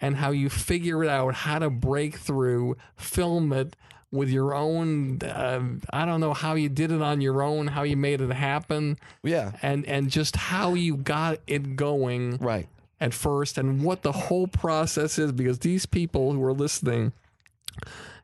[0.00, 3.74] and how you figured out how to break through film it
[4.12, 5.62] with your own uh,
[5.92, 8.98] i don't know how you did it on your own how you made it happen
[9.22, 9.52] Yeah.
[9.62, 12.66] and and just how you got it going Right.
[13.00, 17.12] at first and what the whole process is because these people who are listening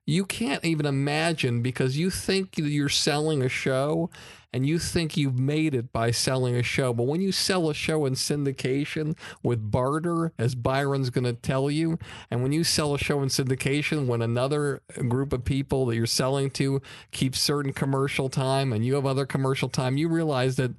[0.04, 4.08] you can't even imagine because you think you're selling a show
[4.56, 6.94] and you think you've made it by selling a show.
[6.94, 11.70] But when you sell a show in syndication with barter, as Byron's going to tell
[11.70, 11.98] you,
[12.30, 16.06] and when you sell a show in syndication, when another group of people that you're
[16.06, 16.80] selling to
[17.10, 20.72] keeps certain commercial time and you have other commercial time, you realize that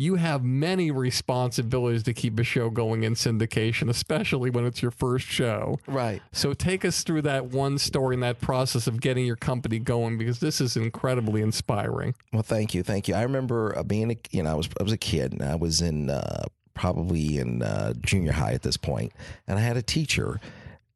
[0.00, 4.90] you have many responsibilities to keep a show going in syndication, especially when it's your
[4.90, 5.78] first show.
[5.86, 6.22] Right.
[6.32, 10.16] So take us through that one story and that process of getting your company going
[10.16, 12.14] because this is incredibly inspiring.
[12.32, 13.14] Well, thank you, thank you.
[13.14, 15.56] I remember uh, being a you know I was I was a kid and I
[15.56, 19.12] was in uh, probably in uh, junior high at this point,
[19.46, 20.40] and I had a teacher,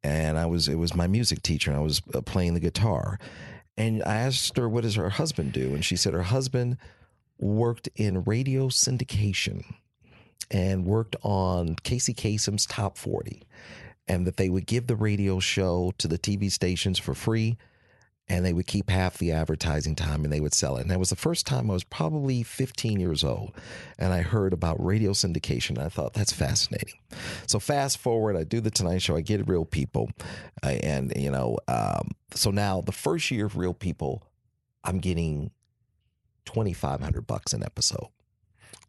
[0.03, 3.19] and I was it was my music teacher, and I was uh, playing the guitar,
[3.77, 6.77] and I asked her what does her husband do, and she said her husband
[7.39, 9.63] worked in radio syndication
[10.51, 13.43] and worked on Casey Kasem's Top 40
[14.07, 17.57] and that they would give the radio show to the TV stations for free
[18.27, 20.81] and they would keep half the advertising time and they would sell it.
[20.81, 23.53] And that was the first time I was probably 15 years old
[23.99, 25.71] and I heard about radio syndication.
[25.71, 26.95] And I thought that's fascinating.
[27.45, 30.09] So fast forward, I do the Tonight Show, I get Real People,
[30.63, 34.23] uh, and you know, um, so now the first year of Real People,
[34.83, 35.51] I'm getting
[36.45, 38.07] 2,500 bucks an episode.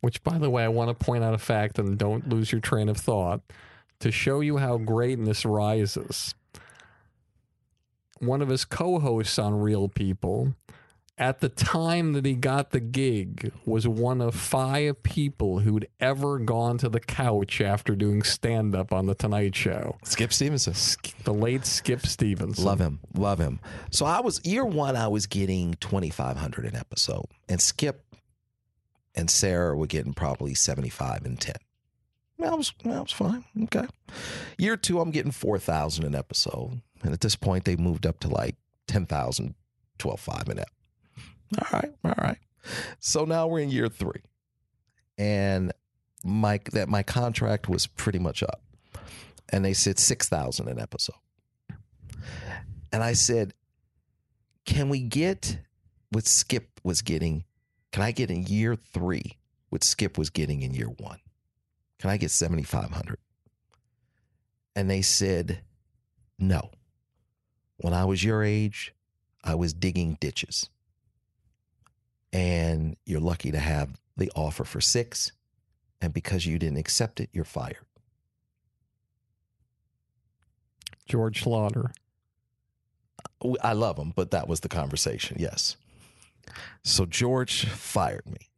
[0.00, 2.60] Which, by the way, I want to point out a fact and don't lose your
[2.60, 3.40] train of thought
[4.00, 6.34] to show you how greatness rises.
[8.18, 10.54] One of his co hosts on Real People,
[11.18, 16.38] at the time that he got the gig, was one of five people who'd ever
[16.38, 19.97] gone to the couch after doing stand up on The Tonight Show.
[20.05, 20.74] Skip Stevenson.
[21.24, 22.59] The late Skip Stevens.
[22.59, 23.60] Love him, love him.
[23.90, 24.97] So I was year one.
[24.97, 28.05] I was getting twenty five hundred an episode, and Skip
[29.14, 31.56] and Sarah were getting probably seventy five and ten.
[32.38, 33.44] That was that was fine.
[33.64, 33.86] Okay.
[34.59, 38.20] Year two, I'm getting four thousand an episode, and at this point, they moved up
[38.20, 38.56] to like
[38.86, 39.55] 10,000,
[39.98, 40.68] 12,500 an ep.
[41.59, 42.39] All right, all right.
[42.98, 44.23] So now we're in year three,
[45.16, 45.73] and
[46.24, 48.62] my that my contract was pretty much up,
[49.51, 51.16] and they said six thousand an episode.
[52.93, 53.55] And I said,
[54.64, 55.59] Can we get
[56.10, 57.44] what Skip was getting?
[57.93, 61.18] Can I get in year three what Skip was getting in year one?
[61.98, 63.18] Can I get 7,500?
[64.74, 65.60] And they said,
[66.39, 66.70] No.
[67.78, 68.94] When I was your age,
[69.44, 70.70] I was digging ditches.
[72.32, 75.32] And you're lucky to have the offer for six.
[76.01, 77.78] And because you didn't accept it, you're fired.
[81.07, 81.93] George Schlatter.
[83.62, 85.36] I love him, but that was the conversation.
[85.39, 85.77] Yes.
[86.82, 88.51] So George fired me.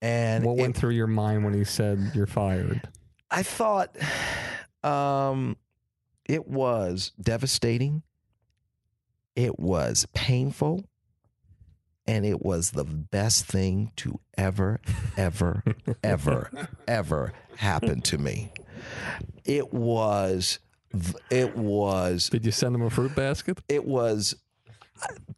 [0.00, 2.88] And what went it- through your mind when he said you're fired?
[3.30, 3.96] I thought
[4.82, 5.56] um,
[6.28, 8.02] it was devastating.
[9.34, 10.84] It was painful.
[12.06, 14.80] And it was the best thing to ever,
[15.16, 15.62] ever,
[16.02, 16.50] ever,
[16.88, 18.50] ever happen to me.
[19.44, 20.58] It was,
[21.30, 23.60] it was, Did you send him a fruit basket?
[23.68, 24.34] it was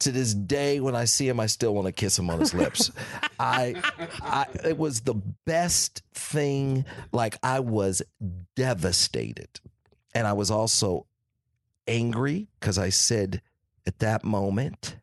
[0.00, 2.54] to this day when I see him, I still want to kiss him on his
[2.54, 2.90] lips.
[3.38, 3.74] I,
[4.22, 6.84] I, it was the best thing.
[7.12, 8.02] Like I was
[8.56, 9.60] devastated,
[10.14, 11.06] and I was also
[11.86, 13.42] angry because I said
[13.86, 14.96] at that moment,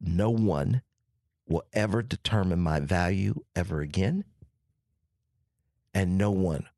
[0.00, 0.82] no one
[1.48, 4.24] will ever determine my value ever again.
[5.94, 6.68] And no one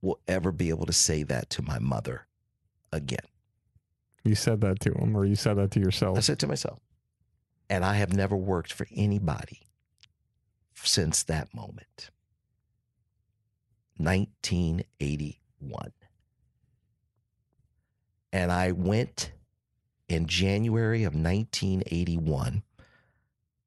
[0.00, 2.26] will ever be able to say that to my mother
[2.92, 3.24] again.
[4.24, 6.18] You said that to him, or you said that to yourself.
[6.18, 6.80] I said to myself,
[7.70, 9.62] and I have never worked for anybody
[10.74, 12.10] since that moment.
[13.96, 15.92] 1981.
[18.32, 19.32] And I went
[20.08, 22.62] in January of 1981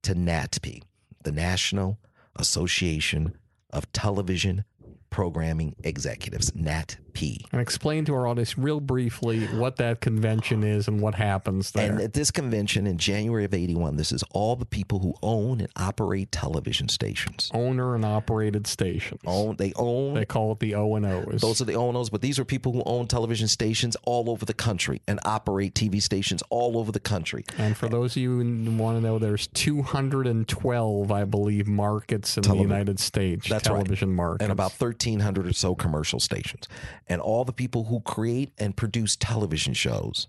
[0.06, 0.84] to NATPE,
[1.24, 1.98] the National
[2.36, 3.36] Association
[3.72, 4.64] of Television
[5.10, 6.52] Programming Executives,
[7.52, 11.92] And explain to our audience real briefly what that convention is and what happens there.
[11.92, 15.62] And at this convention in January of 81, this is all the people who own
[15.62, 17.50] and operate television stations.
[17.54, 19.22] Owner and operated stations.
[19.26, 20.14] Own, they own.
[20.14, 21.42] They call it the O and O's.
[21.42, 24.30] Those are the O and O's, but these are people who own television stations all
[24.30, 27.46] over the country and operate TV stations all over the country.
[27.58, 32.44] And for those of you who want to know, there's 212, I believe, markets in
[32.44, 33.48] the United States.
[33.48, 34.16] That's television right.
[34.16, 34.44] markets.
[34.44, 36.68] And about 1,300 or so commercial stations.
[37.08, 40.28] And all the people who create and produce television shows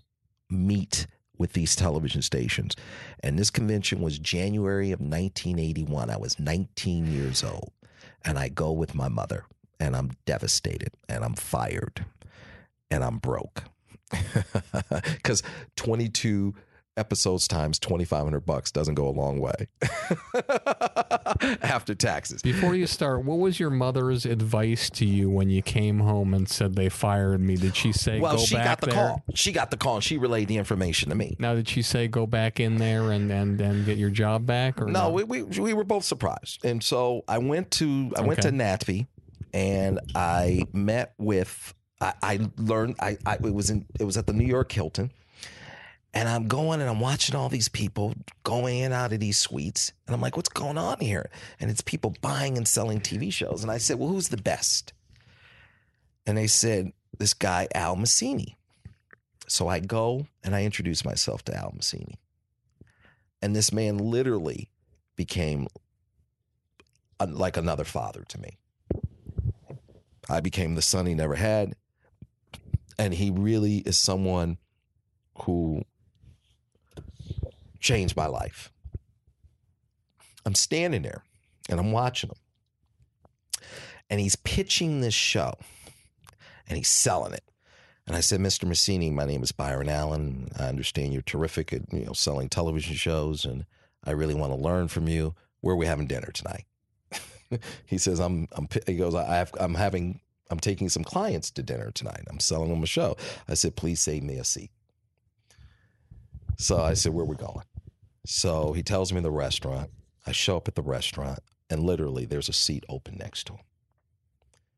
[0.49, 2.75] meet with these television stations.
[3.21, 6.09] And this convention was January of 1981.
[6.09, 7.71] I was 19 years old.
[8.25, 9.45] And I go with my mother,
[9.79, 12.05] and I'm devastated, and I'm fired,
[12.91, 13.63] and I'm broke.
[14.89, 15.43] Because
[15.75, 16.53] 22
[16.97, 19.67] episodes times 2500 bucks doesn't go a long way
[21.61, 25.99] after taxes Before you start, what was your mother's advice to you when you came
[25.99, 27.55] home and said they fired me?
[27.55, 28.95] Did she say well go she back got the there?
[28.95, 31.81] call she got the call and she relayed the information to me Now, did she
[31.81, 34.81] say go back in there and, and, and get your job back?
[34.81, 38.41] Or no we, we, we were both surprised and so i went to i went
[38.41, 38.57] to Okay.
[38.57, 39.07] NATPE
[39.53, 44.25] and i met with i, I learned I, I it was in it was at
[44.27, 45.11] the new york hilton
[46.13, 48.13] and i'm going and i'm watching all these people
[48.43, 51.29] going in and out of these suites and i'm like what's going on here
[51.59, 54.93] and it's people buying and selling tv shows and i said well who's the best
[56.25, 58.55] and they said this guy al Masini.
[59.47, 62.15] so i go and i introduce myself to al Masini.
[63.41, 64.69] and this man literally
[65.15, 65.67] became
[67.19, 68.57] a, like another father to me.
[70.29, 71.75] I became the son he never had.
[72.99, 74.57] And he really is someone
[75.43, 75.83] who
[77.87, 78.69] changed my life.
[80.45, 81.23] I'm standing there
[81.69, 83.61] and I'm watching him.
[84.09, 85.53] And he's pitching this show
[86.67, 87.43] and he's selling it.
[88.05, 88.65] And I said, Mr.
[88.65, 90.49] Masini, my name is Byron Allen.
[90.57, 93.65] I understand you're terrific at you know selling television shows, and
[94.05, 95.35] I really want to learn from you.
[95.59, 96.63] Where are we having dinner tonight?
[97.85, 101.63] he says, I'm, I'm, he goes, I have, I'm having, I'm taking some clients to
[101.63, 102.23] dinner tonight.
[102.29, 103.17] I'm selling them a show.
[103.49, 104.71] I said, please save me a seat.
[106.57, 107.65] So I said, where are we going?
[108.29, 109.89] So he tells me the restaurant.
[110.25, 111.39] I show up at the restaurant
[111.69, 113.63] and literally there's a seat open next to him.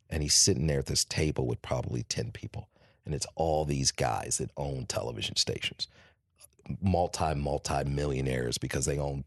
[0.08, 2.70] And he's sitting there at this table with probably 10 people.
[3.06, 5.88] And it's all these guys that own television stations
[6.82, 9.24] multi multi millionaires because they own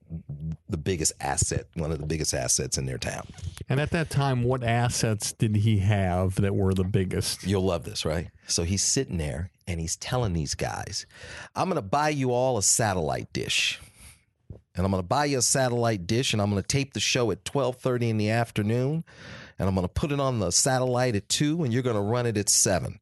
[0.69, 3.27] the biggest asset, one of the biggest assets in their town.
[3.69, 7.45] And at that time, what assets did he have that were the biggest?
[7.45, 8.29] You'll love this, right?
[8.47, 11.07] So he's sitting there and he's telling these guys,
[11.57, 13.81] "I'm going to buy you all a satellite dish."
[14.75, 17.01] And I'm going to buy you a satellite dish and I'm going to tape the
[17.01, 19.05] show at 12:30 in the afternoon
[19.59, 22.03] and I'm going to put it on the satellite at 2 and you're going to
[22.03, 22.99] run it at 7.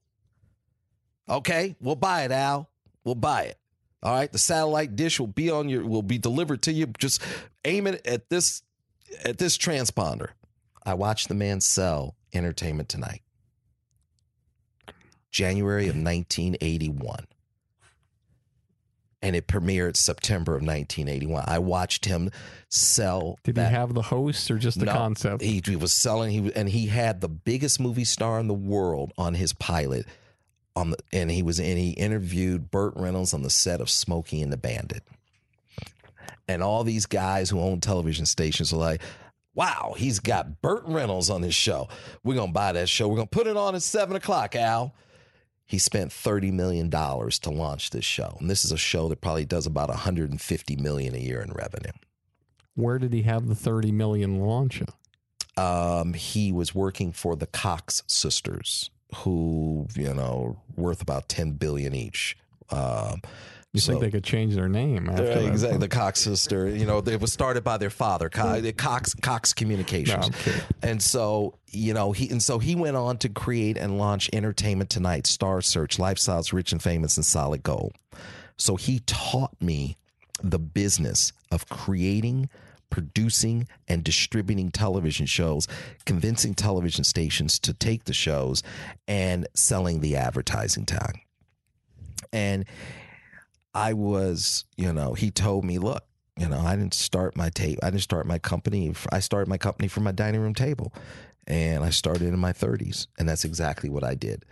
[1.28, 1.76] Okay?
[1.80, 2.68] We'll buy it, Al.
[3.04, 3.56] We'll buy it.
[4.02, 6.86] All right, the satellite dish will be on your will be delivered to you.
[6.98, 7.22] Just
[7.64, 8.62] aim it at this
[9.24, 10.30] at this transponder.
[10.84, 13.20] I watched the man sell Entertainment Tonight.
[15.30, 17.26] January of 1981.
[19.22, 21.44] And it premiered September of 1981.
[21.46, 22.30] I watched him
[22.70, 23.38] sell.
[23.44, 25.42] Did that- he have the host or just the No, concept?
[25.42, 26.30] He, he was selling.
[26.30, 30.06] He and he had the biggest movie star in the world on his pilot.
[30.74, 34.40] On the and he was and he interviewed Burt Reynolds on the set of Smokey
[34.40, 35.02] and the Bandit.
[36.48, 39.02] And all these guys who own television stations were like,
[39.54, 41.88] "Wow, he's got Burt Reynolds on his show.
[42.24, 43.06] We're gonna buy that show.
[43.08, 44.94] We're gonna put it on at seven o'clock, Al."
[45.70, 49.20] He spent thirty million dollars to launch this show, and this is a show that
[49.20, 51.92] probably does about one hundred and fifty million a year in revenue.
[52.74, 54.82] Where did he have the 30 million launch?
[55.56, 61.94] um, he was working for the Cox sisters, who you know worth about ten billion
[61.94, 62.36] each.
[62.70, 63.22] Um,
[63.72, 65.78] You so- think they could change their name exactly.
[65.78, 68.68] The Cox sister, you know, it was started by their father, Co- hmm.
[68.70, 70.52] Cox Cox Communications, No,
[70.82, 74.90] and so you know he and so he went on to create and launch Entertainment
[74.90, 77.92] Tonight, Star Search, Lifestyles, Rich and Famous, and Solid Gold.
[78.56, 79.96] So he taught me
[80.42, 82.48] the business of creating,
[82.90, 85.68] producing and distributing television shows,
[86.06, 88.64] convincing television stations to take the shows,
[89.06, 91.20] and selling the advertising time.
[92.32, 92.64] And
[93.74, 96.04] I was, you know, he told me, look,
[96.36, 97.78] you know, I didn't start my tape.
[97.82, 98.94] I didn't start my company.
[99.12, 100.92] I started my company from my dining room table,
[101.46, 104.44] and I started in my 30s, and that's exactly what I did.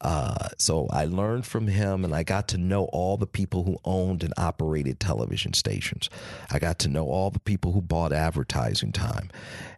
[0.00, 3.78] Uh, so I learned from him, and I got to know all the people who
[3.84, 6.10] owned and operated television stations.
[6.50, 9.30] I got to know all the people who bought advertising time,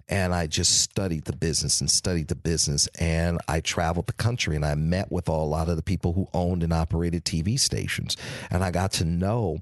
[0.09, 2.89] and I just studied the business and studied the business.
[2.99, 6.29] And I traveled the country, and I met with a lot of the people who
[6.33, 8.17] owned and operated TV stations,
[8.51, 9.59] and I got to know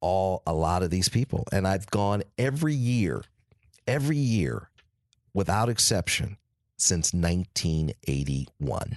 [0.00, 1.44] all a lot of these people.
[1.52, 3.22] And I've gone every year,
[3.86, 4.70] every year,
[5.34, 6.36] without exception,
[6.76, 8.96] since 1981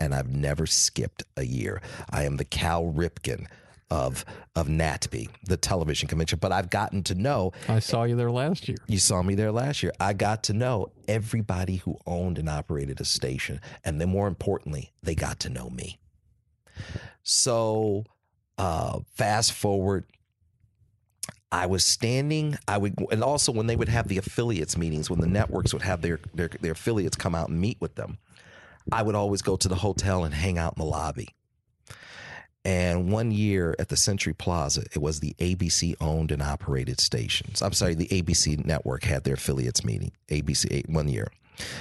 [0.00, 1.80] and I've never skipped a year.
[2.10, 3.46] I am the Cal Ripken
[3.90, 4.24] of
[4.56, 6.38] of NATPE, the television convention.
[6.40, 7.52] But I've gotten to know.
[7.68, 8.78] I saw you there last year.
[8.86, 9.92] You saw me there last year.
[10.00, 14.92] I got to know everybody who owned and operated a station, and then more importantly,
[15.02, 15.98] they got to know me.
[17.22, 18.04] So,
[18.58, 20.04] uh, fast forward.
[21.52, 22.56] I was standing.
[22.66, 25.82] I would, and also when they would have the affiliates meetings, when the networks would
[25.82, 28.18] have their, their their affiliates come out and meet with them,
[28.90, 31.28] I would always go to the hotel and hang out in the lobby.
[32.64, 37.60] And one year at the Century Plaza, it was the ABC owned and operated stations.
[37.60, 41.28] I'm sorry, the ABC network had their affiliates meeting, ABC eh, one year.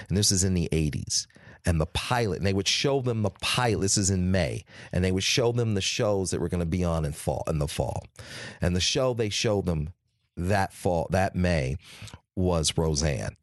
[0.09, 1.27] And this is in the 80s.
[1.65, 3.79] And the pilot, and they would show them the pilot.
[3.79, 6.65] This is in May, and they would show them the shows that were going to
[6.65, 8.03] be on in fall in the fall.
[8.59, 9.93] And the show they showed them
[10.35, 11.77] that fall, that May,
[12.35, 13.37] was Roseanne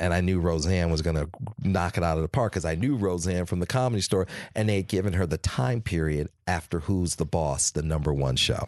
[0.00, 1.28] and I knew Roseanne was going to
[1.62, 4.68] knock it out of the park because I knew Roseanne from the comedy store, and
[4.68, 8.64] they had given her the time period after Who's the Boss, the number one show.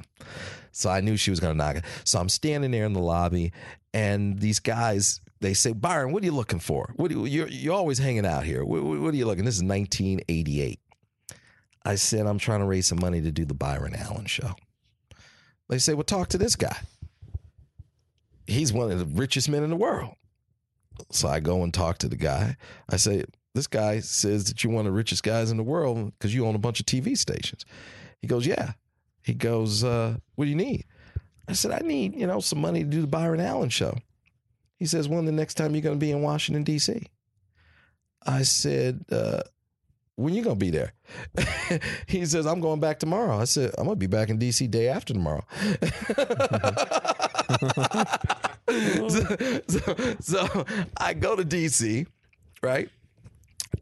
[0.73, 1.85] So I knew she was going to knock it.
[2.05, 3.52] So I'm standing there in the lobby,
[3.93, 6.93] and these guys they say, Byron, what are you looking for?
[6.97, 8.65] What you, you're you're always hanging out here.
[8.65, 9.44] What, what are you looking?
[9.44, 10.78] This is 1988.
[11.85, 14.55] I said I'm trying to raise some money to do the Byron Allen show.
[15.69, 16.77] They say, well, talk to this guy.
[18.47, 20.15] He's one of the richest men in the world.
[21.10, 22.56] So I go and talk to the guy.
[22.89, 23.24] I say,
[23.55, 26.47] This guy says that you're one of the richest guys in the world because you
[26.47, 27.64] own a bunch of TV stations.
[28.20, 28.72] He goes, Yeah.
[29.22, 30.85] He goes, uh, What do you need?
[31.48, 33.98] I said, I need, you know, some money to do the Byron Allen show.
[34.77, 37.06] He says, When the next time you're going to be in Washington, D.C.?
[38.24, 39.43] I said, uh,
[40.16, 40.93] when you gonna be there?
[42.07, 43.39] he says, I'm going back tomorrow.
[43.39, 45.45] I said, I'm gonna be back in DC day after tomorrow.
[49.09, 49.37] so,
[49.69, 50.65] so, so
[50.97, 52.07] I go to DC,
[52.62, 52.89] right?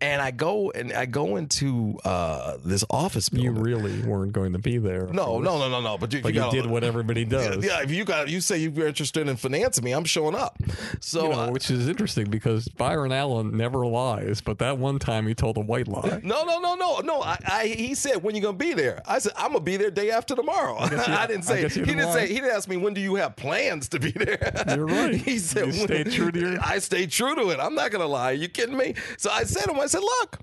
[0.01, 3.57] And I go and I go into uh, this office building.
[3.57, 5.09] You really weren't going to be there.
[5.09, 5.99] No, no, no, no, no.
[5.99, 7.65] But you, but you, you did what everybody does.
[7.65, 10.57] Yeah, if you got, you say you're interested in financing me, I'm showing up.
[11.01, 15.27] So, you know, which is interesting because Byron Allen never lies, but that one time
[15.27, 16.21] he told a white lie.
[16.23, 17.23] No, no, no, no, no.
[17.23, 19.03] I, I he said when you gonna be there.
[19.07, 20.77] I said I'm gonna be there day after tomorrow.
[20.77, 21.65] I, you, I didn't say.
[21.65, 22.29] I he didn't, didn't say.
[22.29, 24.53] He didn't ask me when do you have plans to be there.
[24.69, 25.15] You're right.
[25.15, 26.59] he said you stay true to your.
[26.63, 27.59] I stay true to it.
[27.59, 28.33] I'm not gonna lie.
[28.33, 28.95] Are you kidding me?
[29.17, 29.85] So I said him.
[29.85, 30.39] I said, look.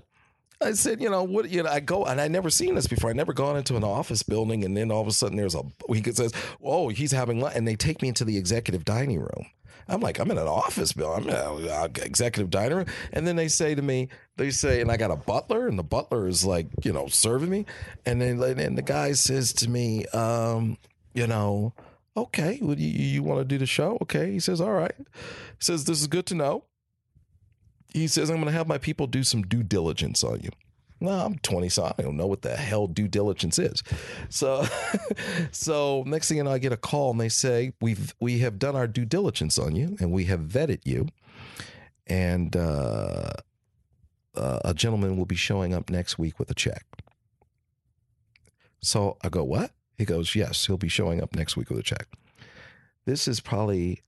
[0.60, 1.50] I said, you know what?
[1.50, 3.10] You know, I go and I never seen this before.
[3.10, 5.62] I never gone into an office building, and then all of a sudden there's a
[5.92, 6.32] he says,
[6.62, 9.46] "Oh, he's having lunch," and they take me into the executive dining room.
[9.88, 11.30] I'm like, I'm in an office building.
[11.30, 14.90] I'm in an executive dining room, and then they say to me, they say, and
[14.90, 17.66] I got a butler, and the butler is like, you know, serving me,
[18.04, 20.78] and then and the guy says to me, um,
[21.14, 21.72] you know,
[22.16, 23.98] okay, well, you, you want to do the show?
[24.02, 24.94] Okay, he says, all right.
[24.98, 25.04] He
[25.60, 26.64] says this is good to know
[27.92, 30.50] he says, I'm going to have my people do some due diligence on you.
[30.98, 33.82] No, I'm 20, so I don't know what the hell due diligence is.
[34.30, 34.66] So,
[35.50, 38.58] so next thing you know, I get a call and they say, we've, we have
[38.58, 41.08] done our due diligence on you and we have vetted you.
[42.06, 43.32] And uh,
[44.34, 46.86] uh, a gentleman will be showing up next week with a check.
[48.80, 49.72] So I go, what?
[49.98, 52.06] He goes, yes, he'll be showing up next week with a check.
[53.04, 54.02] This is probably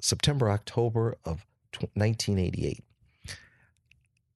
[0.00, 1.44] September, October of
[1.94, 2.84] 1988.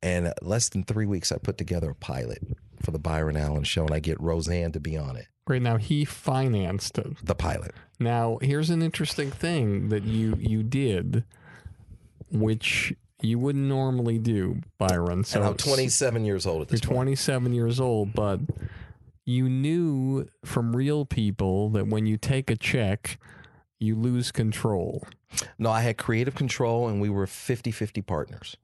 [0.02, 2.42] And less than three weeks, I put together a pilot
[2.82, 5.26] for the Byron Allen show, and I get Roseanne to be on it.
[5.46, 5.62] Great.
[5.62, 7.16] Now he financed it.
[7.22, 7.72] The pilot.
[7.98, 11.24] Now here's an interesting thing that you you did,
[12.30, 15.24] which you wouldn't normally do, Byron.
[15.24, 16.96] So and I'm 27 years old at this You're point.
[16.96, 18.40] 27 years old, but
[19.26, 23.18] you knew from real people that when you take a check,
[23.78, 25.04] you lose control.
[25.58, 28.56] No, I had creative control, and we were 50 50 partners.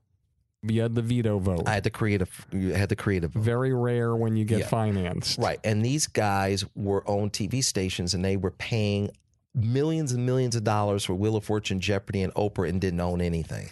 [0.71, 1.63] You had the veto vote.
[1.67, 2.47] I had the creative.
[2.53, 3.33] You had the creative.
[3.33, 3.43] Vote.
[3.43, 4.67] Very rare when you get Yeah.
[4.69, 5.39] financed.
[5.39, 9.11] Right, and these guys were on TV stations, and they were paying
[9.55, 13.21] millions and millions of dollars for Wheel of Fortune, Jeopardy, and Oprah and didn't own
[13.21, 13.71] anything.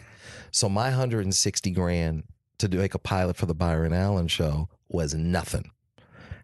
[0.50, 2.22] So my 160 grand
[2.58, 5.70] to make a pilot for the Byron Allen show was nothing.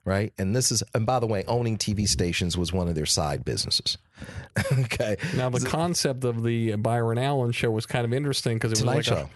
[0.05, 0.33] Right.
[0.39, 3.45] And this is, and by the way, owning TV stations was one of their side
[3.45, 3.99] businesses.
[4.73, 5.17] okay.
[5.37, 8.81] Now the concept of the Byron Allen show was kind of interesting because it was
[8.81, 9.15] Tonight like Show.
[9.17, 9.31] a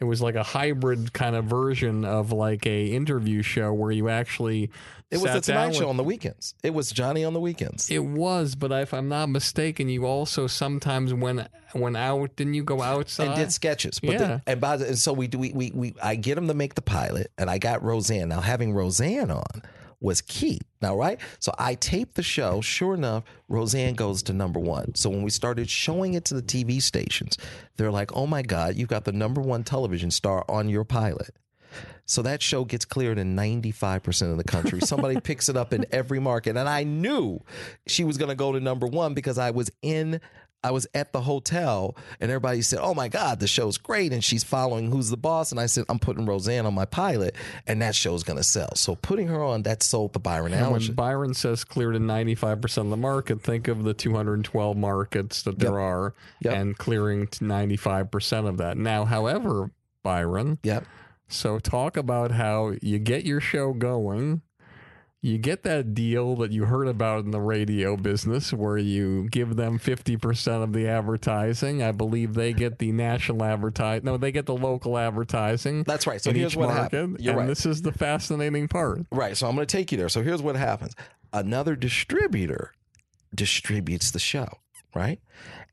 [0.00, 4.08] it was like a hybrid kind of version of like a interview show where you
[4.08, 4.70] actually
[5.10, 6.54] It was the Tonight Show with- on the weekends.
[6.62, 7.90] It was Johnny on the weekends.
[7.90, 12.36] It was, but if I'm not mistaken, you also sometimes went went out.
[12.36, 14.00] Didn't you go outside and did sketches.
[14.00, 14.40] But Yeah.
[14.46, 16.74] and by the, and so we do we, we we I get him to make
[16.74, 18.28] the pilot, and I got Roseanne.
[18.28, 19.62] Now having Roseanne on
[20.00, 20.60] was key.
[20.80, 22.60] Now right, so I taped the show.
[22.60, 24.94] Sure enough, Roseanne goes to number one.
[24.94, 27.36] So when we started showing it to the TV stations,
[27.76, 31.34] they're like, "Oh my God, you've got the number one television star on your pilot."
[32.06, 34.80] So that show gets cleared in 95% of the country.
[34.80, 36.56] Somebody picks it up in every market.
[36.56, 37.40] And I knew
[37.86, 40.20] she was going to go to number one because I was in,
[40.64, 44.12] I was at the hotel and everybody said, Oh my God, the show's great.
[44.12, 45.52] And she's following Who's the Boss.
[45.52, 47.36] And I said, I'm putting Roseanne on my pilot
[47.66, 48.74] and that show's going to sell.
[48.74, 50.92] So putting her on, that sold the Byron And Allen when.
[50.94, 55.78] Byron says cleared in 95% of the market, think of the 212 markets that there
[55.78, 56.54] are Yep.
[56.54, 58.76] and clearing to 95% of that.
[58.76, 59.70] Now, however,
[60.02, 60.84] Byron, Yep.
[61.28, 64.42] so talk about how you get your show going.
[65.20, 69.56] You get that deal that you heard about in the radio business where you give
[69.56, 71.82] them 50% of the advertising.
[71.82, 74.04] I believe they get the national advertising.
[74.04, 75.82] No, they get the local advertising.
[75.82, 76.22] That's right.
[76.22, 76.92] So here's what.
[76.92, 77.46] You're and right.
[77.48, 79.06] this is the fascinating part.
[79.10, 79.36] Right.
[79.36, 80.08] So I'm going to take you there.
[80.08, 80.94] So here's what happens
[81.32, 82.72] another distributor
[83.34, 84.48] distributes the show,
[84.94, 85.20] right?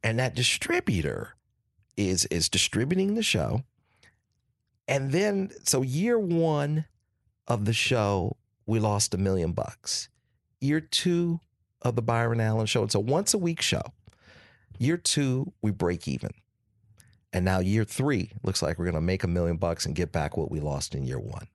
[0.04, 1.36] And that distributor
[1.96, 3.64] is is distributing the show.
[4.88, 6.86] And then so year 1
[7.48, 10.10] of the show we lost a million bucks.
[10.60, 11.40] Year 2
[11.82, 13.94] of the Byron Allen show, it's a once a week show.
[14.78, 16.32] Year 2 we break even.
[17.32, 20.12] And now year 3 looks like we're going to make a million bucks and get
[20.12, 21.48] back what we lost in year 1.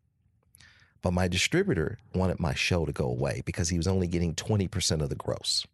[1.03, 5.01] But my distributor wanted my show to go away because he was only getting 20%
[5.01, 5.67] of the gross.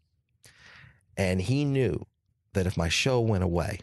[1.16, 2.06] And he knew
[2.52, 3.80] that if my show went away,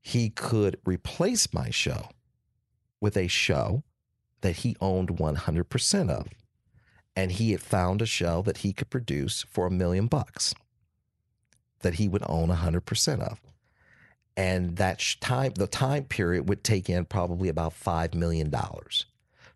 [0.00, 2.08] he could replace my show
[3.00, 3.82] with a show
[4.46, 6.28] that he owned 100% of.
[7.16, 10.54] And he had found a show that he could produce for a million bucks
[11.80, 13.40] that he would own 100% of.
[14.36, 18.54] And that time, the time period would take in probably about $5 million.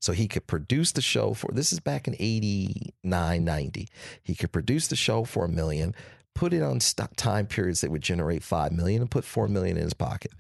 [0.01, 3.89] So he could produce the show for this is back in 89, 90.
[4.25, 5.95] He could produce the show for a million,
[6.35, 9.77] put it on st- time periods that would generate 5 million and put 4 million
[9.77, 10.32] in his pocket.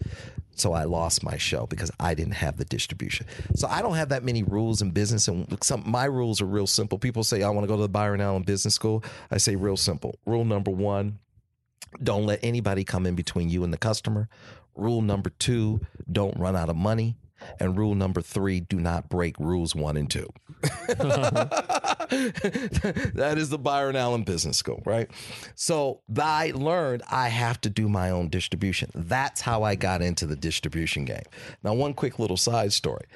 [0.54, 3.26] So I lost my show because I didn't have the distribution.
[3.54, 6.66] So I don't have that many rules in business and some my rules are real
[6.66, 6.98] simple.
[6.98, 9.02] People say I want to go to the Byron Allen Business School.
[9.30, 10.18] I say real simple.
[10.26, 11.18] Rule number 1,
[12.02, 14.28] don't let anybody come in between you and the customer.
[14.74, 15.80] Rule number 2,
[16.10, 17.16] don't run out of money.
[17.58, 20.28] And rule number three, do not break rules one and two.
[20.60, 21.48] that
[23.36, 25.10] is the Byron Allen Business School, right?
[25.54, 28.90] So I learned I have to do my own distribution.
[28.94, 31.24] That's how I got into the distribution game.
[31.62, 33.06] Now, one quick little side story.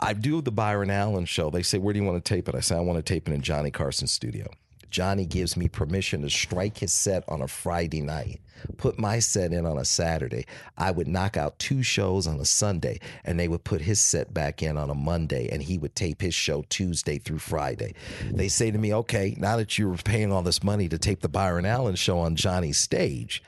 [0.00, 1.50] I do the Byron Allen show.
[1.50, 2.54] They say, Where do you want to tape it?
[2.54, 4.48] I say, I want to tape it in Johnny Carson's studio.
[4.90, 8.40] Johnny gives me permission to strike his set on a Friday night,
[8.76, 10.46] put my set in on a Saturday.
[10.76, 14.32] I would knock out two shows on a Sunday, and they would put his set
[14.32, 17.94] back in on a Monday, and he would tape his show Tuesday through Friday.
[18.30, 21.28] They say to me, okay, now that you're paying all this money to tape the
[21.28, 23.42] Byron Allen show on Johnny's stage,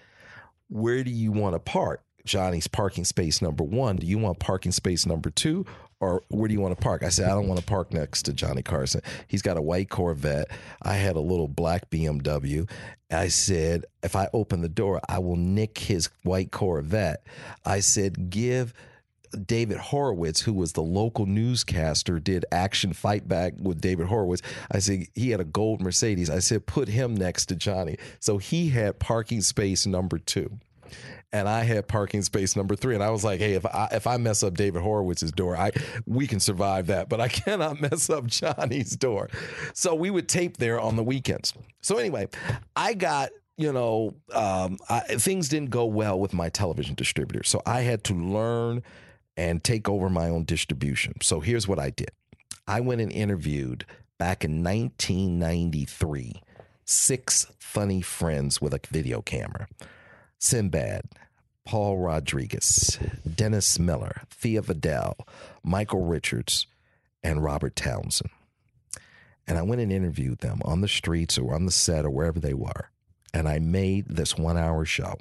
[0.68, 2.02] where do you want to park?
[2.24, 3.96] Johnny's parking space number one.
[3.96, 5.64] Do you want parking space number two?
[6.00, 7.02] Or where do you want to park?
[7.02, 9.02] I said, I don't want to park next to Johnny Carson.
[9.28, 10.48] He's got a white Corvette.
[10.80, 12.68] I had a little black BMW.
[13.10, 17.22] I said, if I open the door, I will nick his white Corvette.
[17.66, 18.72] I said, give
[19.46, 24.42] David Horowitz, who was the local newscaster, did action fight back with David Horowitz.
[24.70, 26.30] I said he had a gold Mercedes.
[26.30, 27.96] I said put him next to Johnny.
[28.18, 30.58] So he had parking space number two.
[31.32, 34.06] And I had parking space number three, and I was like, "Hey, if I if
[34.06, 35.70] I mess up David Horowitz's door, I
[36.06, 39.28] we can survive that, but I cannot mess up Johnny's door."
[39.72, 41.54] So we would tape there on the weekends.
[41.82, 42.28] So anyway,
[42.74, 47.62] I got you know um, I, things didn't go well with my television distributor, so
[47.64, 48.82] I had to learn
[49.36, 51.20] and take over my own distribution.
[51.22, 52.10] So here's what I did:
[52.66, 53.86] I went and interviewed
[54.18, 56.42] back in 1993
[56.90, 59.68] six funny friends with a video camera.
[60.40, 61.02] Sinbad,
[61.64, 62.98] Paul Rodriguez,
[63.36, 65.16] Dennis Miller, Thea Vidale,
[65.62, 66.66] Michael Richards,
[67.22, 68.30] and Robert Townsend.
[69.46, 72.40] And I went and interviewed them on the streets or on the set or wherever
[72.40, 72.90] they were.
[73.32, 75.14] and I made this one hour show.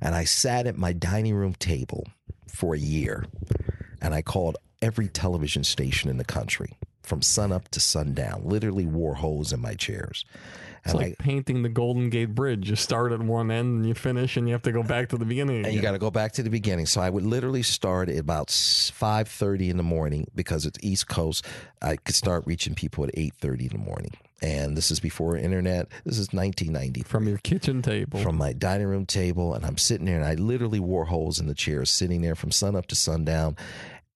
[0.00, 2.06] And I sat at my dining room table
[2.48, 3.26] for a year
[4.00, 9.14] and I called every television station in the country from sunup to sundown, literally wore
[9.14, 10.24] holes in my chairs.
[10.84, 12.68] It's like I, painting the Golden Gate Bridge.
[12.68, 15.16] You start at one end and you finish, and you have to go back to
[15.16, 15.60] the beginning.
[15.60, 15.66] Again.
[15.66, 16.86] And you got to go back to the beginning.
[16.86, 21.06] So I would literally start at about five thirty in the morning because it's East
[21.08, 21.46] Coast.
[21.80, 24.12] I could start reaching people at eight thirty in the morning.
[24.42, 25.86] And this is before internet.
[26.04, 27.04] This is 1990.
[27.04, 28.20] From your kitchen table.
[28.20, 29.54] From my dining room table.
[29.54, 32.50] And I'm sitting there and I literally wore holes in the chairs, sitting there from
[32.50, 33.56] sun up to sundown.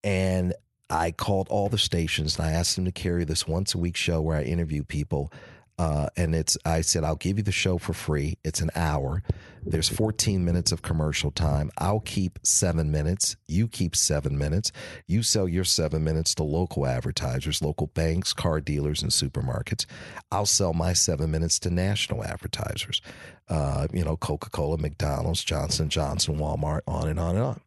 [0.02, 0.52] And
[0.90, 3.94] I called all the stations and I asked them to carry this once a week
[3.94, 5.32] show where I interview people
[5.78, 8.38] uh, and it's I said I'll give you the show for free.
[8.44, 9.22] It's an hour.
[9.64, 11.70] There's 14 minutes of commercial time.
[11.76, 13.36] I'll keep seven minutes.
[13.48, 14.70] You keep seven minutes.
[15.06, 19.84] You sell your seven minutes to local advertisers, local banks, car dealers, and supermarkets.
[20.30, 23.02] I'll sell my seven minutes to national advertisers.
[23.48, 27.60] Uh, you know, Coca-Cola, McDonald's, Johnson Johnson, Walmart, on and on and on.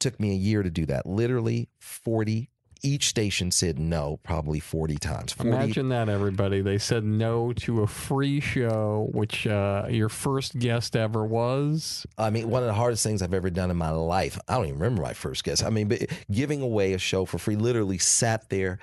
[0.00, 1.06] Took me a year to do that.
[1.06, 2.48] Literally 40
[2.84, 5.32] each station said no probably 40 times.
[5.32, 5.48] 40.
[5.48, 6.60] imagine that everybody.
[6.60, 12.06] They said no to a free show which uh, your first guest ever was?
[12.18, 14.38] I mean one of the hardest things i've ever done in my life.
[14.48, 15.64] I don't even remember my first guest.
[15.64, 18.78] I mean but giving away a show for free literally sat there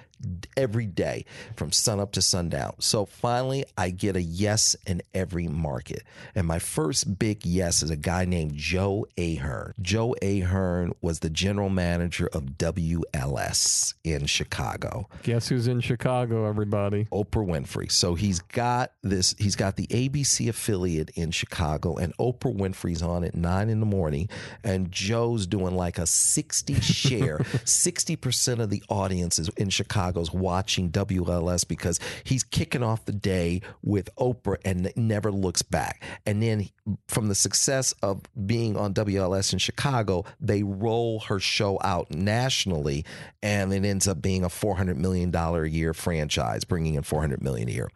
[0.57, 1.25] every day
[1.55, 2.73] from sunup to sundown.
[2.79, 6.03] So finally, I get a yes in every market.
[6.35, 9.73] And my first big yes is a guy named Joe Ahern.
[9.81, 15.07] Joe Ahern was the general manager of WLS in Chicago.
[15.23, 17.07] Guess who's in Chicago, everybody?
[17.11, 17.91] Oprah Winfrey.
[17.91, 23.23] So he's got this, he's got the ABC affiliate in Chicago, and Oprah Winfrey's on
[23.23, 24.29] at nine in the morning,
[24.63, 27.37] and Joe's doing like a 60 share.
[27.65, 33.13] 60% of the audience is in Chicago Chicago's watching WLS because he's kicking off the
[33.13, 36.03] day with Oprah and never looks back.
[36.25, 36.69] And then
[37.07, 43.05] from the success of being on WLS in Chicago, they roll her show out nationally,
[43.41, 47.03] and it ends up being a four hundred million dollar a year franchise, bringing in
[47.03, 47.89] 400 million a year.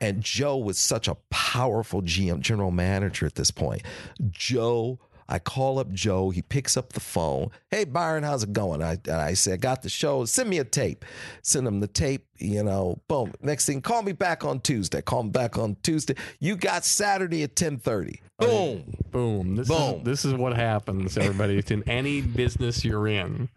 [0.00, 3.82] And Joe was such a powerful GM general manager at this point.
[4.30, 4.98] Joe
[5.28, 6.30] I call up Joe.
[6.30, 7.50] He picks up the phone.
[7.70, 8.82] Hey, Byron, how's it going?
[8.82, 10.24] I, I say, I got the show.
[10.24, 11.04] Send me a tape.
[11.42, 12.26] Send him the tape.
[12.38, 13.32] You know, boom.
[13.40, 15.00] Next thing, call me back on Tuesday.
[15.00, 16.14] Call me back on Tuesday.
[16.40, 18.20] You got Saturday at 1030.
[18.38, 18.94] Boom.
[19.10, 19.56] Boom.
[19.56, 19.98] This boom.
[20.00, 21.56] Is, this is what happens, everybody.
[21.56, 23.48] it's in any business you're in.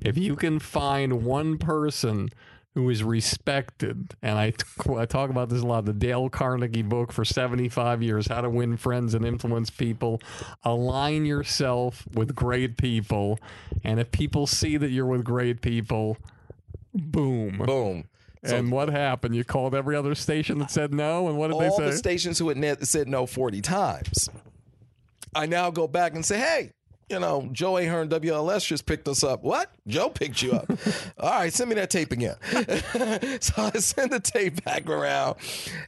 [0.00, 2.30] If you can find one person
[2.74, 4.14] who is respected.
[4.22, 4.54] And I,
[4.96, 5.84] I talk about this a lot.
[5.84, 10.20] The Dale Carnegie book for 75 years How to Win Friends and Influence People.
[10.64, 13.38] Align yourself with great people.
[13.84, 16.16] And if people see that you're with great people,
[16.94, 17.58] boom.
[17.58, 18.04] Boom.
[18.44, 19.36] So, and what happened?
[19.36, 21.84] You called every other station that said no, and what did they say?
[21.84, 24.28] All the stations who had said no 40 times.
[25.34, 26.72] I now go back and say, hey,
[27.08, 29.42] you know, Joe Ahern WLS just picked us up.
[29.42, 29.70] What?
[29.86, 30.70] Joe picked you up.
[31.18, 32.36] All right, send me that tape again.
[33.40, 35.36] so I send the tape back around.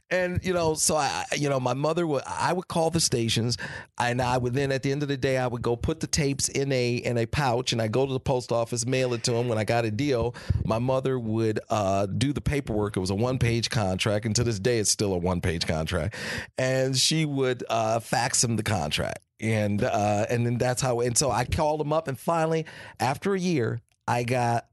[0.09, 3.57] And, you know, so I, you know, my mother would, I would call the stations
[3.99, 6.07] and I would then at the end of the day, I would go put the
[6.07, 9.23] tapes in a, in a pouch and I go to the post office, mail it
[9.23, 9.47] to them.
[9.47, 12.97] When I got a deal, my mother would uh, do the paperwork.
[12.97, 14.25] It was a one page contract.
[14.25, 16.15] And to this day, it's still a one page contract.
[16.57, 21.01] And she would uh, fax him the contract and uh, and then that's how.
[21.01, 22.65] And so I called him up, and finally,
[22.99, 24.67] after a year, I got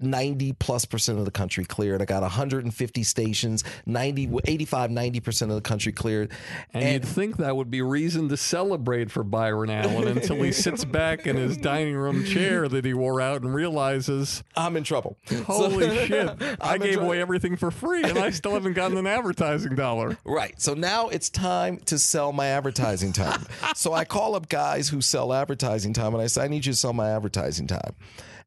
[0.00, 2.02] 90 plus percent of the country cleared.
[2.02, 6.30] I got 150 stations, 90, 85, 90 percent of the country cleared.
[6.72, 10.52] And, and, you'd think that would be reason to celebrate for Byron Allen until he
[10.52, 14.84] sits back in his dining room chair that he wore out and realizes I'm in
[14.84, 15.16] trouble.
[15.46, 16.56] Holy so, shit!
[16.60, 20.18] I gave away everything for free, and I still haven't gotten an advertising dollar.
[20.24, 20.60] Right.
[20.60, 23.46] So now it's time to sell my advertising time.
[23.74, 26.72] so I call up guys who sell advertising time, and I say, I need you
[26.72, 27.94] to sell my advertising time.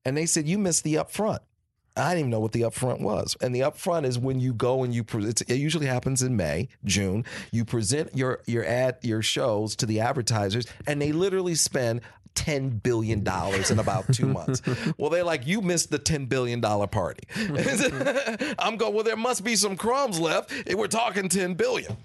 [0.08, 1.40] And they said, You missed the upfront.
[1.98, 3.36] I didn't even know what the upfront was.
[3.42, 6.70] And the upfront is when you go and you pre- it usually happens in May,
[6.86, 7.26] June.
[7.52, 12.02] You present your your ad your shows to the advertisers, and they literally spend
[12.38, 14.62] $10 billion in about two months.
[14.98, 17.24] well, they're like, you missed the $10 billion party.
[18.60, 20.54] I'm going, well, there must be some crumbs left.
[20.72, 21.98] We're talking 10 billion.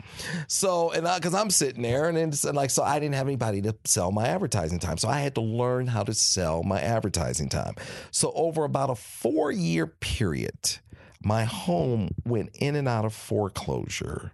[0.49, 3.77] So, and because I'm sitting there and, and like, so I didn't have anybody to
[3.85, 4.97] sell my advertising time.
[4.97, 7.75] So I had to learn how to sell my advertising time.
[8.11, 10.79] So over about a four year period,
[11.23, 14.33] my home went in and out of foreclosure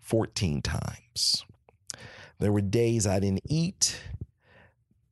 [0.00, 1.44] 14 times.
[2.38, 3.96] There were days I didn't eat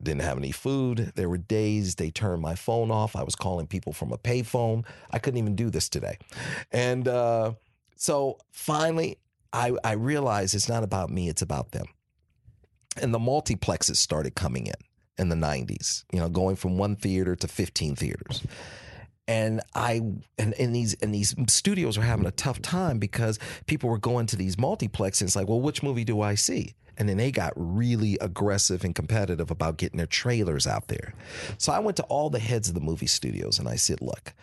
[0.04, 1.12] didn't have any food.
[1.16, 3.16] There were days they turned my phone off.
[3.16, 4.84] I was calling people from a payphone.
[5.10, 6.18] I couldn't even do this today.
[6.70, 7.52] And uh,
[7.96, 9.18] so finally,
[9.52, 11.86] I, I realized it's not about me, it's about them.
[13.00, 14.74] And the multiplexes started coming in
[15.16, 18.42] in the 90s, you know, going from one theater to 15 theaters.
[19.26, 20.02] And I
[20.36, 24.26] and, and these and these studios were having a tough time because people were going
[24.26, 25.22] to these multiplexes.
[25.22, 26.74] It's like, well, which movie do I see?
[26.96, 31.14] And then they got really aggressive and competitive about getting their trailers out there.
[31.58, 34.34] So I went to all the heads of the movie studios and I said, look,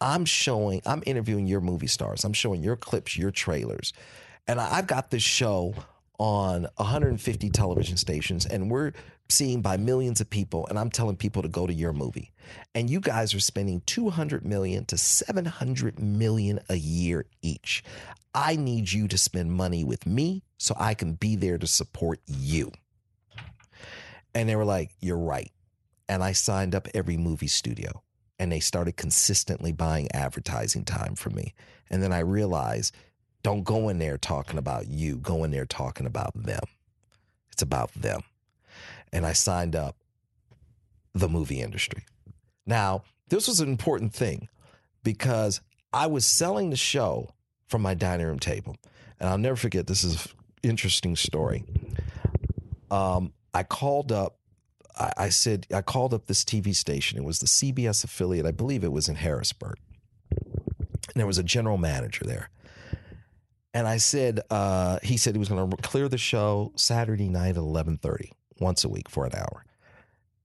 [0.00, 2.24] I'm showing, I'm interviewing your movie stars.
[2.24, 3.92] I'm showing your clips, your trailers.
[4.46, 5.74] And I've got this show
[6.18, 8.92] on 150 television stations and we're
[9.30, 12.32] seen by millions of people and I'm telling people to go to your movie.
[12.74, 17.84] And you guys are spending 200 million to 700 million a year each.
[18.34, 22.20] I need you to spend money with me so I can be there to support
[22.26, 22.70] you.
[24.34, 25.50] And they were like, "You're right."
[26.06, 28.02] And I signed up every movie studio
[28.38, 31.54] and they started consistently buying advertising time from me.
[31.90, 32.94] And then I realized
[33.42, 36.62] don't go in there talking about you, go in there talking about them.
[37.52, 38.20] It's about them.
[39.12, 39.96] And I signed up
[41.14, 42.04] the movie industry.
[42.66, 44.48] Now, this was an important thing
[45.02, 45.60] because
[45.92, 47.34] I was selling the show
[47.66, 48.76] from my dining room table.
[49.18, 50.28] And I'll never forget this is
[50.62, 51.64] interesting story.
[52.90, 54.36] Um, I called up
[55.00, 57.18] I, I said I called up this TV station.
[57.18, 58.46] It was the CBS affiliate.
[58.46, 59.78] I believe it was in Harrisburg.
[60.30, 62.50] And there was a general manager there.
[63.72, 67.50] And I said, uh, he said he was going to clear the show Saturday night
[67.50, 69.64] at eleven thirty, once a week for an hour.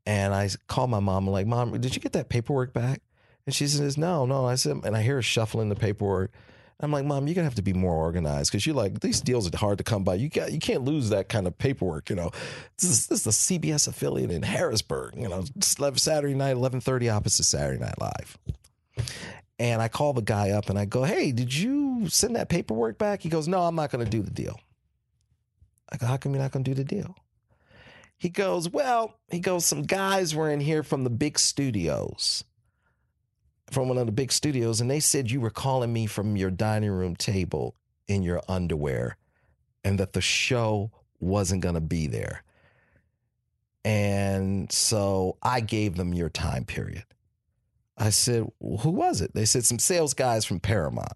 [0.05, 1.27] And I called my mom.
[1.27, 3.01] I'm like, Mom, did you get that paperwork back?
[3.45, 4.45] And she says, No, no.
[4.45, 6.31] I said, and I hear her shuffling the paperwork.
[6.79, 9.51] I'm like, Mom, you're gonna have to be more organized because you're like these deals
[9.51, 10.15] are hard to come by.
[10.15, 12.09] You got you can't lose that kind of paperwork.
[12.09, 12.31] You know,
[12.77, 15.15] this is this is the CBS affiliate in Harrisburg.
[15.15, 18.37] You know, Saturday night, 11:30 opposite Saturday Night Live.
[19.57, 22.97] And I call the guy up and I go, Hey, did you send that paperwork
[22.97, 23.21] back?
[23.21, 24.59] He goes, No, I'm not gonna do the deal.
[25.89, 27.15] I go, How come you're not gonna do the deal?
[28.17, 32.43] He goes, Well, he goes, some guys were in here from the big studios
[33.71, 36.51] from one of the big studios and they said you were calling me from your
[36.51, 37.75] dining room table
[38.07, 39.17] in your underwear
[39.83, 42.43] and that the show wasn't going to be there.
[43.83, 47.05] And so I gave them your time period.
[47.97, 49.33] I said, well, Who was it?
[49.33, 51.13] They said, Some sales guys from Paramount.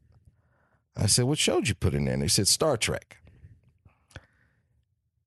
[0.96, 2.14] I said, What show did you put in there?
[2.14, 3.18] And they said, Star Trek.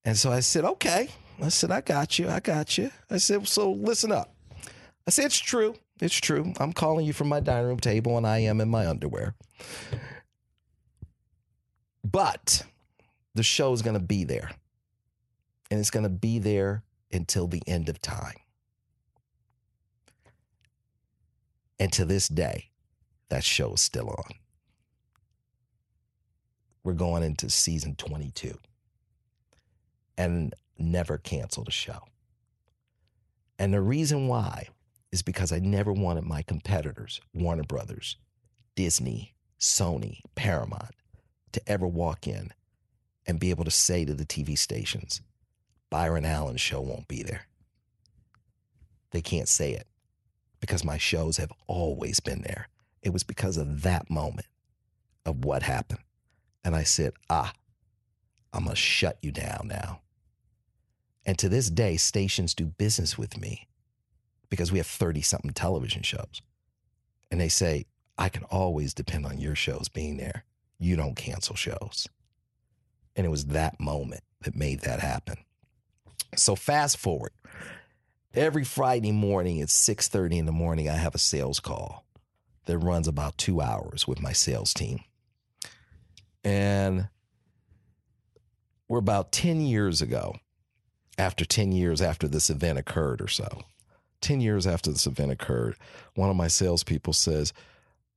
[0.04, 1.08] And so I said, Okay.
[1.42, 2.28] I said, I got you.
[2.28, 2.90] I got you.
[3.10, 4.34] I said, So listen up.
[5.06, 5.74] I said, It's true.
[6.02, 6.52] It's true.
[6.58, 9.36] I'm calling you from my dining room table and I am in my underwear.
[12.02, 12.64] But
[13.36, 14.50] the show is going to be there.
[15.70, 18.34] And it's going to be there until the end of time.
[21.78, 22.70] And to this day,
[23.28, 24.34] that show is still on.
[26.82, 28.58] We're going into season 22
[30.18, 32.00] and never canceled a show.
[33.56, 34.66] And the reason why
[35.12, 38.16] is because I never wanted my competitors, Warner Brothers,
[38.74, 40.94] Disney, Sony, Paramount,
[41.52, 42.50] to ever walk in
[43.26, 45.20] and be able to say to the TV stations,
[45.90, 47.46] Byron Allen's show won't be there.
[49.10, 49.86] They can't say it
[50.58, 52.68] because my shows have always been there.
[53.02, 54.46] It was because of that moment
[55.26, 56.00] of what happened.
[56.64, 57.52] And I said, ah,
[58.52, 60.00] I'm going to shut you down now.
[61.26, 63.68] And to this day, stations do business with me
[64.52, 66.42] because we have 30 something television shows.
[67.30, 67.86] And they say,
[68.18, 70.44] I can always depend on your shows being there.
[70.78, 72.06] You don't cancel shows.
[73.16, 75.36] And it was that moment that made that happen.
[76.36, 77.32] So fast forward.
[78.34, 82.04] Every Friday morning at 6:30 in the morning, I have a sales call
[82.66, 85.00] that runs about two hours with my sales team.
[86.44, 87.08] And
[88.86, 90.36] we're about 10 years ago,
[91.16, 93.62] after 10 years after this event occurred or so.
[94.22, 95.76] 10 years after this event occurred,
[96.14, 97.52] one of my salespeople says,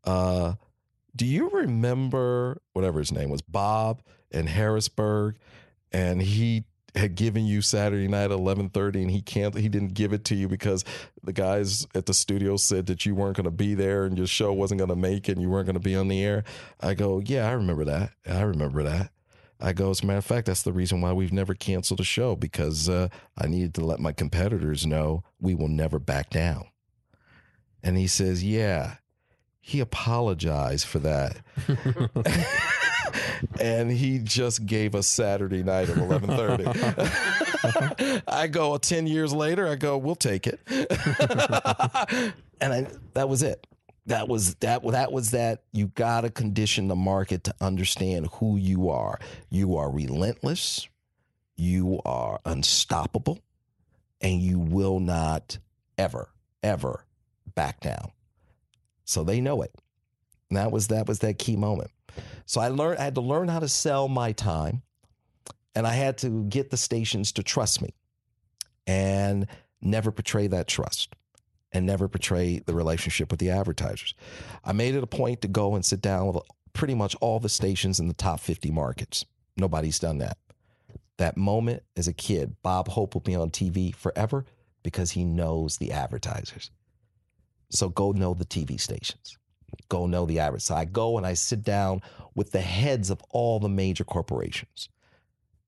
[0.03, 0.53] uh,
[1.15, 4.02] Do you remember whatever his name was, Bob
[4.32, 5.36] in Harrisburg?
[5.91, 6.65] And he
[6.95, 10.36] had given you Saturday night at 11:30 and he can't he didn't give it to
[10.36, 10.84] you because
[11.23, 14.27] the guys at the studio said that you weren't going to be there and your
[14.27, 16.44] show wasn't going to make it and you weren't going to be on the air.
[16.80, 18.11] I go, "Yeah, I remember that.
[18.26, 19.11] I remember that."
[19.65, 22.03] I go, as a matter of fact, that's the reason why we've never canceled a
[22.03, 26.65] show because uh, I needed to let my competitors know we will never back down.
[27.81, 28.97] And he says, Yeah,
[29.59, 31.37] he apologized for that.
[33.59, 38.23] and he just gave us Saturday night at 11:30.
[38.27, 40.61] I go 10 years later, I go, "We'll take it."
[42.61, 43.67] and I, that was it.
[44.07, 48.57] That was that that was that you got to condition the market to understand who
[48.57, 49.19] you are.
[49.49, 50.88] You are relentless,
[51.56, 53.40] you are unstoppable,
[54.22, 55.57] and you will not
[55.98, 56.30] ever
[56.61, 57.06] ever
[57.56, 58.11] back down.
[59.06, 59.73] So they know it.
[60.49, 61.91] And that was that was that key moment.
[62.45, 64.84] So I learned I had to learn how to sell my time
[65.73, 67.94] and I had to get the stations to trust me
[68.88, 69.48] and
[69.82, 71.15] never betray that trust
[71.76, 74.15] and never portray the relationship with the advertisers.
[74.64, 76.41] I made it a point to go and sit down with
[76.72, 79.26] pretty much all the stations in the top 50 markets.
[79.57, 80.38] Nobody's done that.
[81.18, 84.45] That moment as a kid, Bob Hope will be on TV forever
[84.84, 86.72] because he knows the advertisers.
[87.72, 89.38] So go know the TV stations.
[89.89, 90.68] Go know the advertisers.
[90.68, 92.02] So I go and I sit down
[92.35, 94.88] with the heads of all the major corporations.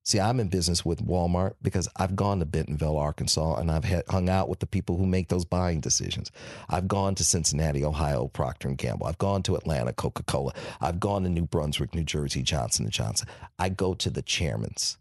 [0.07, 4.05] See, I'm in business with Walmart because I've gone to Bentonville, Arkansas, and I've had,
[4.07, 6.31] hung out with the people who make those buying decisions.
[6.69, 9.05] I've gone to Cincinnati, Ohio, Procter and Gamble.
[9.05, 10.53] I've gone to Atlanta, Coca-Cola.
[10.79, 13.27] I've gone to New Brunswick, New Jersey, Johnson and Johnson.
[13.59, 14.95] I go to the chairmans.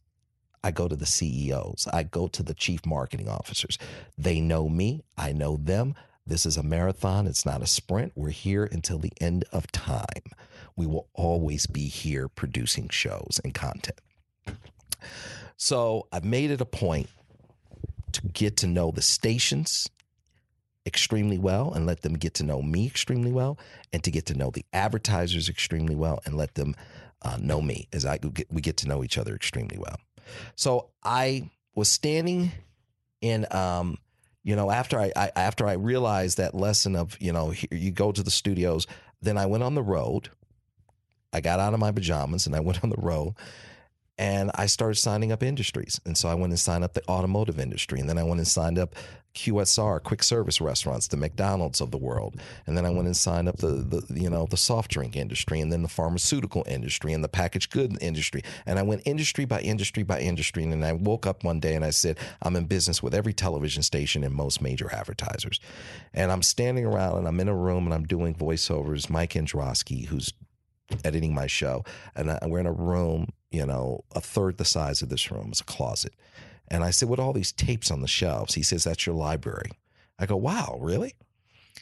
[0.64, 1.86] I go to the CEOs.
[1.92, 3.78] I go to the chief marketing officers.
[4.18, 5.04] They know me.
[5.16, 5.94] I know them.
[6.26, 7.28] This is a marathon.
[7.28, 8.10] It's not a sprint.
[8.16, 10.32] We're here until the end of time.
[10.74, 14.00] We will always be here producing shows and content.
[15.56, 17.08] So I've made it a point
[18.12, 19.88] to get to know the stations
[20.86, 23.58] extremely well and let them get to know me extremely well,
[23.92, 26.74] and to get to know the advertisers extremely well and let them
[27.22, 28.18] uh, know me as I
[28.50, 29.98] we get to know each other extremely well.
[30.54, 32.52] So I was standing
[33.20, 33.98] in, um,
[34.44, 37.90] you know, after I, I after I realized that lesson of you know here you
[37.90, 38.86] go to the studios,
[39.20, 40.30] then I went on the road.
[41.32, 43.34] I got out of my pajamas and I went on the road
[44.18, 46.00] and I started signing up industries.
[46.06, 48.00] And so I went and signed up the automotive industry.
[48.00, 48.94] And then I went and signed up
[49.34, 52.40] QSR, quick service restaurants, the McDonald's of the world.
[52.66, 55.60] And then I went and signed up the, the you know, the soft drink industry
[55.60, 58.42] and then the pharmaceutical industry and the packaged good industry.
[58.64, 60.64] And I went industry by industry by industry.
[60.64, 63.82] And I woke up one day and I said, I'm in business with every television
[63.82, 65.60] station and most major advertisers.
[66.14, 69.10] And I'm standing around and I'm in a room and I'm doing voiceovers.
[69.10, 70.32] Mike Androsky, who's
[71.04, 71.84] editing my show,
[72.14, 75.48] and I, we're in a room, you know, a third the size of this room.
[75.50, 76.14] It's a closet.
[76.68, 78.54] And I said, What all these tapes on the shelves?
[78.54, 79.70] He says, That's your library.
[80.18, 81.14] I go, Wow, really?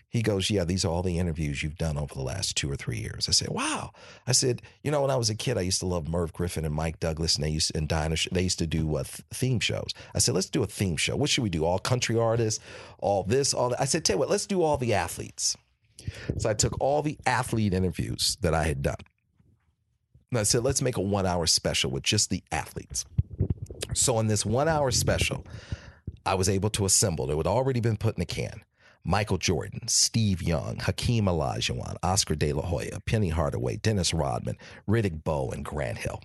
[0.08, 2.76] He goes, Yeah, these are all the interviews you've done over the last two or
[2.76, 3.28] three years.
[3.28, 3.92] I said, Wow.
[4.26, 6.64] I said, You know, when I was a kid, I used to love Merv Griffin
[6.64, 8.16] and Mike Douglas, and they used and Dinah.
[8.30, 9.92] They used to do uh, theme shows.
[10.14, 11.16] I said, Let's do a theme show.
[11.16, 11.64] What should we do?
[11.64, 12.62] All country artists,
[12.98, 13.80] all this, all that.
[13.80, 15.56] I said, Tell you what, let's do all the athletes.
[16.38, 18.96] So I took all the athlete interviews that I had done.
[20.30, 23.04] And I said, let's make a one hour special with just the athletes.
[23.94, 25.46] So in this one hour special,
[26.26, 28.62] I was able to assemble, it had already been put in a can.
[29.04, 34.56] Michael Jordan, Steve Young, Hakeem Olajuwon, Oscar De La Hoya, Penny Hardaway, Dennis Rodman,
[34.88, 36.22] Riddick Bowe, and Grant Hill.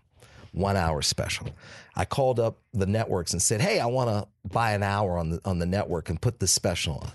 [0.54, 1.50] One hour special.
[1.96, 5.30] I called up the networks and said, "Hey, I want to buy an hour on
[5.30, 7.12] the on the network and put this special on."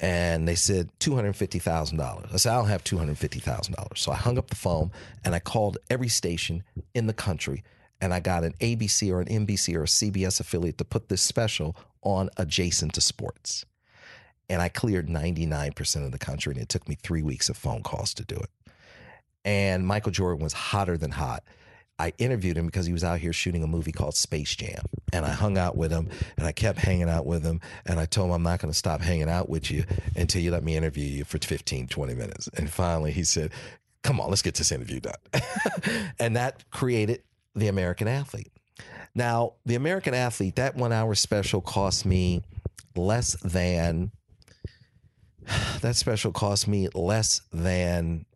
[0.00, 2.32] And they said $250,000.
[2.32, 3.98] I said, I don't have $250,000.
[3.98, 4.90] So I hung up the phone
[5.24, 6.64] and I called every station
[6.94, 7.62] in the country
[8.00, 11.22] and I got an ABC or an NBC or a CBS affiliate to put this
[11.22, 13.64] special on adjacent to sports.
[14.48, 17.82] And I cleared 99% of the country and it took me three weeks of phone
[17.82, 18.50] calls to do it.
[19.44, 21.44] And Michael Jordan was hotter than hot.
[22.02, 24.84] I interviewed him because he was out here shooting a movie called Space Jam.
[25.12, 27.60] And I hung out with him and I kept hanging out with him.
[27.86, 29.84] And I told him, I'm not going to stop hanging out with you
[30.16, 32.48] until you let me interview you for 15, 20 minutes.
[32.54, 33.52] And finally he said,
[34.02, 35.14] Come on, let's get this interview done.
[36.18, 37.22] and that created
[37.54, 38.50] the American Athlete.
[39.14, 42.42] Now, the American Athlete, that one hour special cost me
[42.96, 44.10] less than,
[45.82, 48.26] that special cost me less than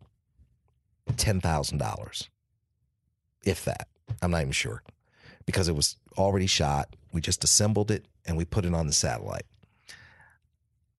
[1.11, 2.27] $10,000
[3.47, 3.87] if that.
[4.21, 4.83] I'm not even sure
[5.45, 6.95] because it was already shot.
[7.13, 9.45] We just assembled it and we put it on the satellite.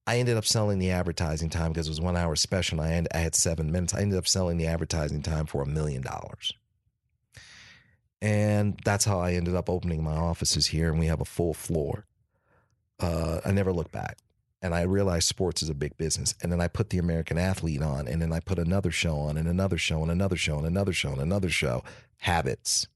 [0.07, 2.81] I ended up selling the advertising time because it was one hour special.
[2.81, 3.93] And I, had seven minutes.
[3.93, 6.53] I ended up selling the advertising time for a million dollars.
[8.21, 10.89] And that's how I ended up opening my offices here.
[10.89, 12.05] And we have a full floor.
[12.99, 14.17] Uh, I never looked back
[14.61, 16.35] and I realized sports is a big business.
[16.41, 19.37] And then I put the American Athlete on, and then I put another show on,
[19.37, 21.83] and another show, and another show, and another show, and another show.
[22.17, 22.87] Habits.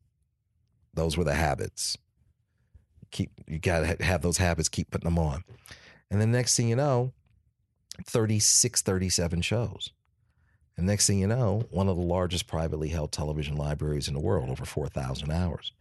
[0.94, 1.98] Those were the habits.
[3.12, 4.70] Keep you got to have those habits.
[4.70, 5.44] Keep putting them on,
[6.12, 7.14] and the next thing you know,
[8.06, 9.92] 36, 37 shows.
[10.76, 14.20] And next thing you know, one of the largest privately held television libraries in the
[14.20, 15.72] world, over 4,000 hours.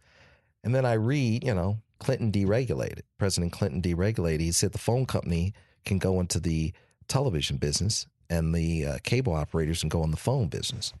[0.63, 3.01] And then I read, you know, Clinton deregulated.
[3.17, 4.41] President Clinton deregulated.
[4.41, 5.53] He said the phone company
[5.85, 6.73] can go into the
[7.07, 10.93] television business and the uh, cable operators and go in the phone business.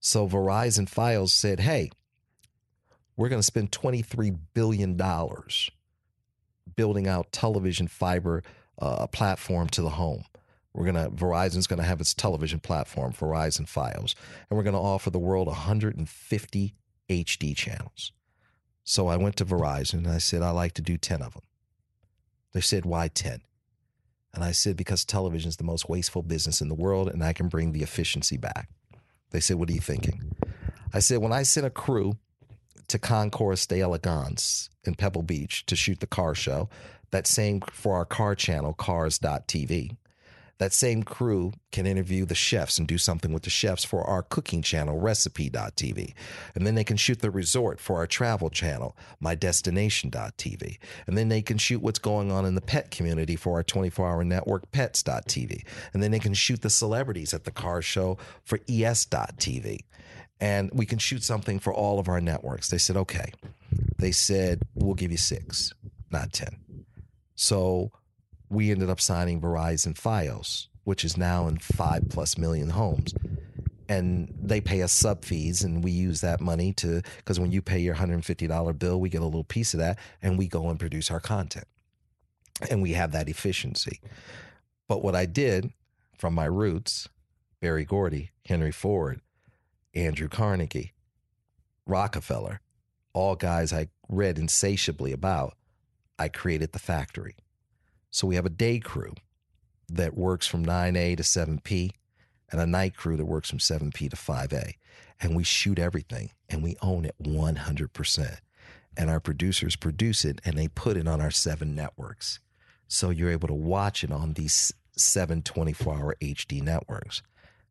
[0.00, 1.90] So Verizon Fios said, "Hey,
[3.16, 5.70] we're going to spend twenty three billion dollars
[6.76, 8.42] building out television fiber
[8.78, 10.24] uh, platform to the home.
[10.72, 14.14] We're gonna Verizon's going to have its television platform, Verizon Fios,
[14.50, 16.74] and we're going to offer the world 150
[17.08, 18.12] HD channels."
[18.82, 21.42] So I went to Verizon and I said, "I like to do 10 of them."
[22.52, 23.42] They said, "Why 10?"
[24.34, 27.32] And I said, because television is the most wasteful business in the world and I
[27.32, 28.68] can bring the efficiency back.
[29.30, 30.34] They said, What are you thinking?
[30.92, 32.18] I said, When I sent a crew
[32.88, 36.68] to Concours d'Elegance in Pebble Beach to shoot the car show,
[37.10, 39.96] that same for our car channel, cars.tv,
[40.58, 44.22] that same crew can interview the chefs and do something with the chefs for our
[44.22, 46.14] cooking channel, recipe.tv.
[46.54, 50.78] And then they can shoot the resort for our travel channel, mydestination.tv.
[51.06, 54.08] And then they can shoot what's going on in the pet community for our 24
[54.08, 55.64] hour network, pets.tv.
[55.92, 59.80] And then they can shoot the celebrities at the car show for es.tv.
[60.40, 62.68] And we can shoot something for all of our networks.
[62.68, 63.32] They said, okay.
[63.98, 65.72] They said, we'll give you six,
[66.10, 66.56] not 10.
[67.34, 67.92] So
[68.48, 73.14] we ended up signing Verizon Fios, which is now in five plus million homes.
[73.88, 77.60] And they pay us sub fees, and we use that money to, because when you
[77.60, 80.80] pay your $150 bill, we get a little piece of that, and we go and
[80.80, 81.66] produce our content.
[82.70, 84.00] And we have that efficiency.
[84.88, 85.72] But what I did
[86.16, 87.08] from my roots,
[87.60, 89.20] Berry Gordy, Henry Ford,
[89.94, 90.94] Andrew Carnegie,
[91.86, 92.60] Rockefeller,
[93.12, 95.56] all guys I read insatiably about,
[96.18, 97.36] I created the factory.
[98.14, 99.12] So we have a day crew
[99.88, 101.90] that works from 9A to 7P
[102.52, 104.74] and a night crew that works from 7P to 5A.
[105.20, 108.38] And we shoot everything and we own it 100%.
[108.96, 112.38] And our producers produce it and they put it on our seven networks.
[112.86, 117.20] So you're able to watch it on these seven 24 hour HD networks.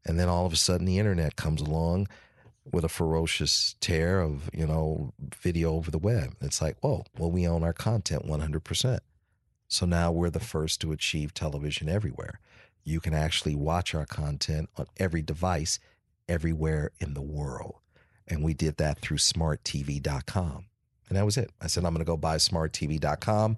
[0.06, 2.10] And then all of a sudden the internet comes along
[2.70, 6.36] with a ferocious tear of, you know, video over the web.
[6.42, 9.00] It's like, whoa, well, we own our content 100%.
[9.74, 12.40] So now we're the first to achieve television everywhere.
[12.84, 15.80] You can actually watch our content on every device
[16.30, 17.78] everywhere in the world.
[18.28, 20.66] And we did that through smarttv.com.
[21.10, 21.50] And that was it.
[21.60, 23.58] I said, I'm going to go buy smarttv.com.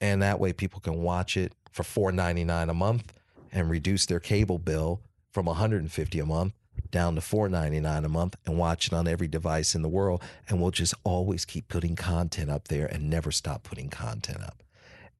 [0.00, 3.12] And that way people can watch it for $4.99 a month
[3.50, 5.00] and reduce their cable bill
[5.32, 6.52] from 150 a month
[6.92, 10.22] down to $4.99 a month and watch it on every device in the world.
[10.48, 14.62] And we'll just always keep putting content up there and never stop putting content up.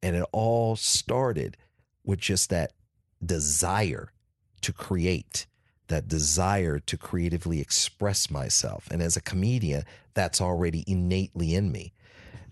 [0.03, 1.57] And it all started
[2.05, 2.73] with just that
[3.25, 4.13] desire
[4.63, 5.47] to create,
[5.89, 8.89] that desire to creatively express myself.
[8.91, 11.93] And as a comedian, that's already innately in me.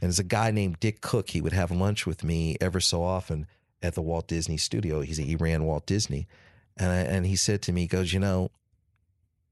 [0.01, 3.03] And as a guy named Dick Cook, he would have lunch with me ever so
[3.03, 3.47] often
[3.83, 5.01] at the Walt Disney studio.
[5.01, 6.27] He's, he ran Walt Disney.
[6.77, 8.51] And, I, and he said to me, he goes, You know,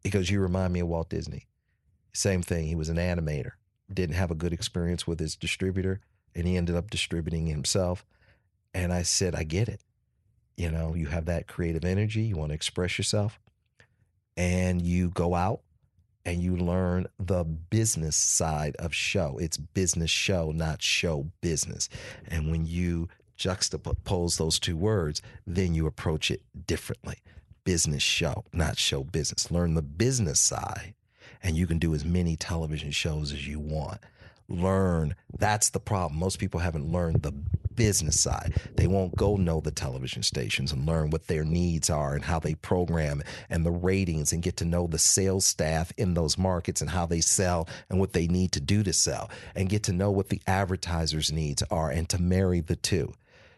[0.03, 1.47] he goes, You remind me of Walt Disney.
[2.13, 2.67] Same thing.
[2.67, 3.53] He was an animator,
[3.93, 6.01] didn't have a good experience with his distributor,
[6.37, 8.05] and he ended up distributing himself.
[8.75, 9.81] And I said, I get it.
[10.57, 13.41] You know, you have that creative energy, you want to express yourself,
[14.37, 15.61] and you go out
[16.25, 19.39] and you learn the business side of show.
[19.41, 21.89] It's business show, not show business.
[22.27, 23.09] And when you
[23.39, 27.19] juxtapose those two words, then you approach it differently.
[27.65, 29.51] Business show, not show business.
[29.51, 30.95] Learn the business side,
[31.43, 34.01] and you can do as many television shows as you want.
[34.49, 35.15] Learn.
[35.39, 36.19] That's the problem.
[36.21, 37.33] Most people haven't learned the
[37.77, 38.55] business side.
[38.75, 42.39] They won't go know the television stations and learn what their needs are and how
[42.39, 46.81] they program and the ratings and get to know the sales staff in those markets
[46.81, 49.93] and how they sell and what they need to do to sell and get to
[49.93, 53.13] know what the advertisers' needs are and to marry the two.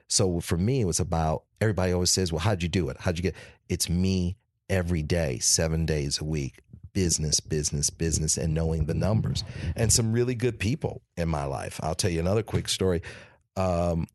[0.09, 2.97] So for me, it was about everybody always says, Well, how'd you do it?
[3.01, 3.36] How'd you get
[3.69, 4.36] it's me
[4.69, 6.60] every day, seven days a week,
[6.98, 9.44] business, business, business, and knowing the numbers.
[9.76, 11.78] And some really good people in my life.
[11.80, 13.02] I'll tell you another quick story.
[13.56, 14.08] Um,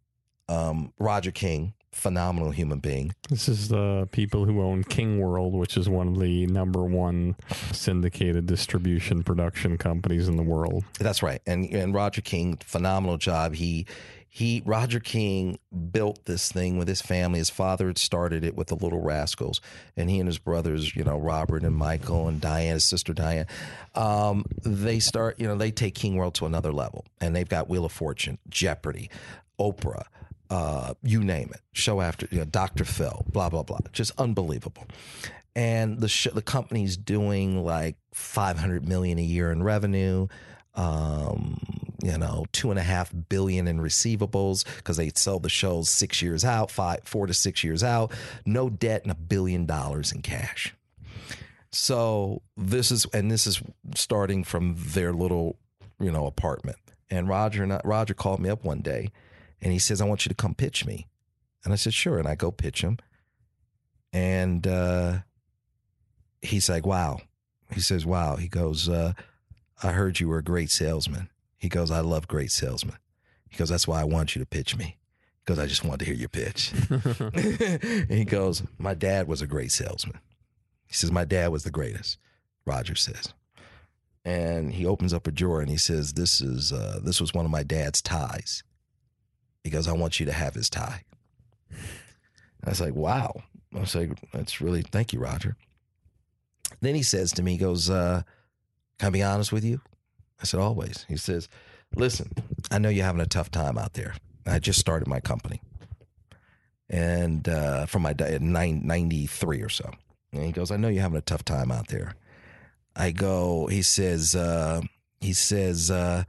[0.50, 3.16] um, Roger King, phenomenal human being.
[3.30, 7.38] This is the people who own King World, which is one of the number one
[7.72, 10.84] syndicated distribution production companies in the world.
[11.00, 11.42] That's right.
[11.48, 13.56] And and Roger King, phenomenal job.
[13.56, 13.86] He
[14.36, 15.60] he Roger King
[15.92, 17.38] built this thing with his family.
[17.38, 19.62] His father had started it with the Little Rascals,
[19.96, 23.46] and he and his brothers, you know, Robert and Michael and Diane, his sister Diane,
[23.94, 27.70] um, they start, you know, they take King World to another level, and they've got
[27.70, 29.12] Wheel of Fortune, Jeopardy,
[29.60, 30.06] Oprah,
[30.50, 32.86] uh, you name it, show after, you know, Dr.
[32.86, 34.88] Phil, blah blah blah, just unbelievable.
[35.56, 40.28] And the sh- the company's doing like five hundred million a year in revenue.
[40.76, 41.60] Um,
[42.04, 46.22] you know, two and a half billion in receivables because they sell the shows six
[46.22, 48.12] years out, five, four to six years out,
[48.46, 50.76] no debt, and a billion dollars in cash.
[51.72, 53.62] So this is, and this is
[53.96, 55.58] starting from their little,
[56.00, 56.78] you know, apartment.
[57.10, 59.10] And Roger and I, Roger called me up one day,
[59.62, 61.08] and he says, "I want you to come pitch me."
[61.64, 62.98] And I said, "Sure." And I go pitch him,
[64.12, 65.20] and uh,
[66.42, 67.22] he's like, "Wow."
[67.72, 69.14] He says, "Wow." He goes, uh,
[69.84, 72.98] "I heard you were a great salesman." He goes, "I love great salesmen."
[73.50, 74.98] He goes, "That's why I want you to pitch me."
[75.46, 76.72] Because I just wanted to hear your pitch.
[76.90, 80.20] and he goes, "My dad was a great salesman."
[80.94, 82.20] He says, My dad was the greatest,
[82.68, 83.34] Roger says.
[84.24, 87.46] And he opens up a drawer and he says, This is uh, this was one
[87.46, 88.62] of my dad's ties.
[89.64, 91.04] He goes, I want you to have his tie.
[91.72, 91.80] And
[92.68, 93.42] I was like, Wow.
[93.76, 95.58] I was like, That's really thank you, Roger.
[96.80, 98.22] Then he says to me, he goes, uh,
[99.00, 99.82] Can I be honest with you?
[100.42, 101.06] I said, Always.
[101.08, 101.50] He says,
[101.96, 102.32] Listen,
[102.72, 104.16] I know you're having a tough time out there.
[104.46, 105.62] I just started my company.
[106.90, 109.90] And uh, from my nine, 93 or so.
[110.32, 112.16] And he goes, I know you're having a tough time out there.
[112.96, 114.82] I go, he says, uh,
[115.22, 116.24] he says, uh,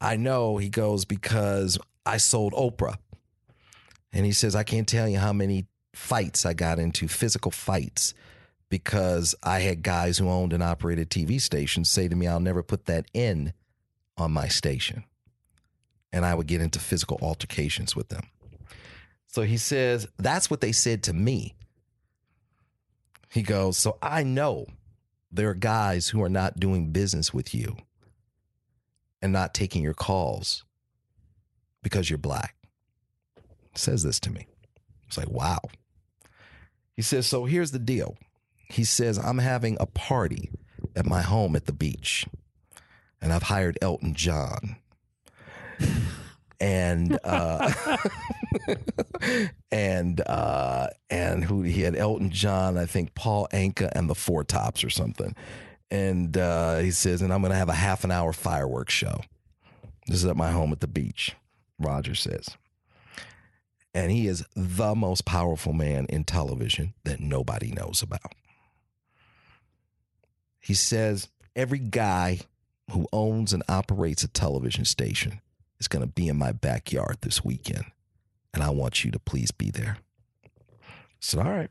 [0.00, 2.96] I know, he goes, because I sold Oprah.
[4.12, 8.14] And he says, I can't tell you how many fights I got into, physical fights,
[8.74, 12.64] because I had guys who owned and operated TV stations say to me, I'll never
[12.64, 13.52] put that in
[14.18, 15.04] on my station.
[16.12, 18.26] And I would get into physical altercations with them.
[19.28, 21.54] So he says, that's what they said to me.
[23.30, 24.66] He goes, So I know
[25.30, 27.76] there are guys who are not doing business with you
[29.22, 30.64] and not taking your calls
[31.80, 32.56] because you're black.
[33.72, 34.48] He Says this to me.
[35.06, 35.60] It's like, wow.
[36.96, 38.16] He says, So here's the deal.
[38.68, 40.50] He says, I'm having a party
[40.96, 42.26] at my home at the beach,
[43.20, 44.76] and I've hired Elton John.
[46.60, 47.72] and uh
[49.72, 54.44] and uh and who he had Elton John, I think Paul Anka and the Four
[54.44, 55.34] Tops or something.
[55.90, 59.20] And uh he says, and I'm gonna have a half an hour fireworks show.
[60.06, 61.34] This is at my home at the beach,
[61.78, 62.56] Roger says.
[63.92, 68.32] And he is the most powerful man in television that nobody knows about.
[70.64, 72.40] He says every guy
[72.90, 75.42] who owns and operates a television station
[75.78, 77.84] is going to be in my backyard this weekend.
[78.54, 79.98] And I want you to please be there.
[80.86, 81.70] I said, all right.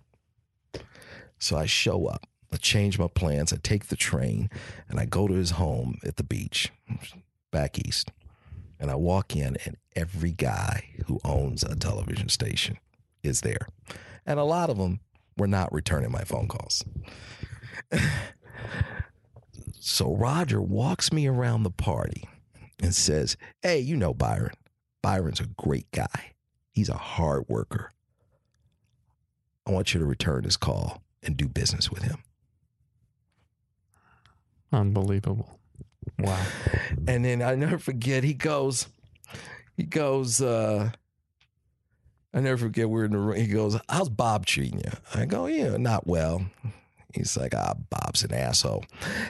[1.40, 2.28] So I show up.
[2.52, 3.52] I change my plans.
[3.52, 4.52] I take the train
[4.88, 6.72] and I go to his home at the beach
[7.52, 8.12] back east.
[8.80, 12.78] And I walk in, and every guy who owns a television station
[13.24, 13.70] is there.
[14.26, 15.00] And a lot of them
[15.38, 16.84] were not returning my phone calls.
[19.80, 22.28] so Roger walks me around the party
[22.82, 24.54] and says, Hey, you know Byron.
[25.02, 26.34] Byron's a great guy.
[26.72, 27.92] He's a hard worker.
[29.68, 32.18] I want you to return his call and do business with him.
[34.72, 35.60] Unbelievable.
[36.20, 36.44] Wow.
[37.08, 38.88] And then I never forget, he goes,
[39.78, 40.90] he goes, uh,
[42.34, 43.38] I never forget we're in the room.
[43.38, 44.92] He goes, How's Bob treating you?
[45.14, 46.46] I go, Yeah, not well.
[47.14, 48.84] He's like, Ah, Bob's an asshole.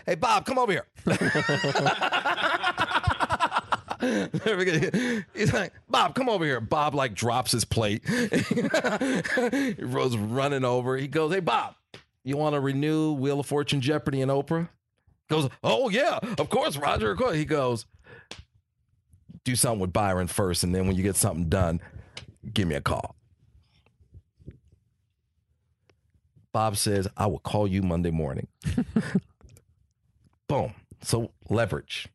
[0.06, 0.88] Hey, Bob, come over here.
[5.34, 6.60] He's like, Bob, come over here.
[6.60, 8.02] Bob like drops his plate.
[8.08, 10.98] he goes running over.
[10.98, 11.76] He goes, Hey, Bob,
[12.24, 14.70] you want to renew Wheel of Fortune, Jeopardy, and Oprah?
[15.30, 17.12] Goes, Oh yeah, of course, Roger.
[17.12, 17.36] Of course.
[17.36, 17.86] He goes,
[19.46, 21.80] Do something with Byron first, and then when you get something done,
[22.54, 23.16] give me a call.
[26.54, 28.48] Bob says, I will call you Monday morning.
[30.48, 30.76] Boom.
[31.02, 32.08] So leverage.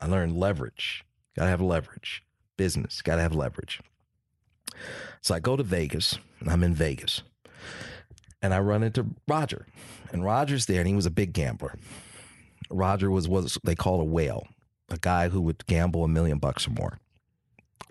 [0.00, 1.04] I learned leverage.
[1.36, 2.22] Gotta have leverage.
[2.56, 3.80] Business, gotta have leverage.
[5.22, 7.22] So I go to Vegas, and I'm in Vegas.
[8.42, 9.66] And I run into Roger.
[10.12, 11.74] And Roger's there, and he was a big gambler.
[12.70, 14.46] Roger was what they call a whale,
[14.90, 16.98] a guy who would gamble a million bucks or more.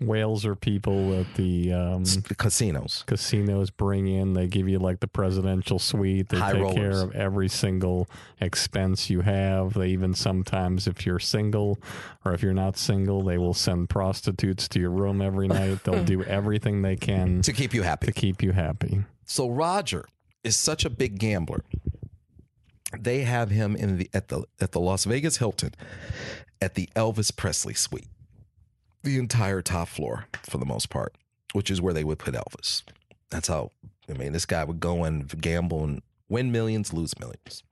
[0.00, 2.04] Whales are people at the um,
[2.36, 3.04] casinos.
[3.06, 4.34] Casinos bring in.
[4.34, 6.30] They give you like the presidential suite.
[6.30, 6.74] They High take rollers.
[6.76, 8.08] care of every single
[8.40, 9.74] expense you have.
[9.74, 11.78] They even sometimes, if you're single
[12.24, 15.84] or if you're not single, they will send prostitutes to your room every night.
[15.84, 18.06] They'll do everything they can to keep you happy.
[18.06, 19.04] To keep you happy.
[19.26, 20.06] So Roger
[20.42, 21.62] is such a big gambler.
[22.98, 25.72] They have him in the at the at the Las Vegas Hilton
[26.60, 28.08] at the Elvis Presley suite.
[29.04, 31.14] The entire top floor for the most part,
[31.52, 32.82] which is where they would put Elvis.
[33.30, 33.70] That's how
[34.08, 37.62] I mean this guy would go and gamble and win millions, lose millions.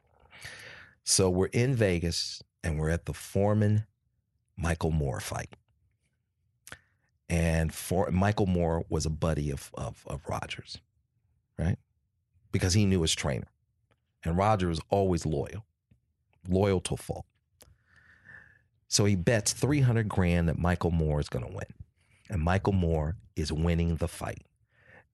[1.04, 3.86] So we're in Vegas and we're at the Foreman
[4.56, 5.56] Michael Moore fight.
[7.28, 10.78] And for Michael Moore was a buddy of, of, of Rogers,
[11.58, 11.78] right?
[12.52, 13.48] Because he knew his trainer.
[14.22, 15.64] And Roger was always loyal,
[16.46, 17.24] loyal to fault.
[18.92, 21.64] So he bets 300 grand that Michael Moore is going to win.
[22.28, 24.44] And Michael Moore is winning the fight.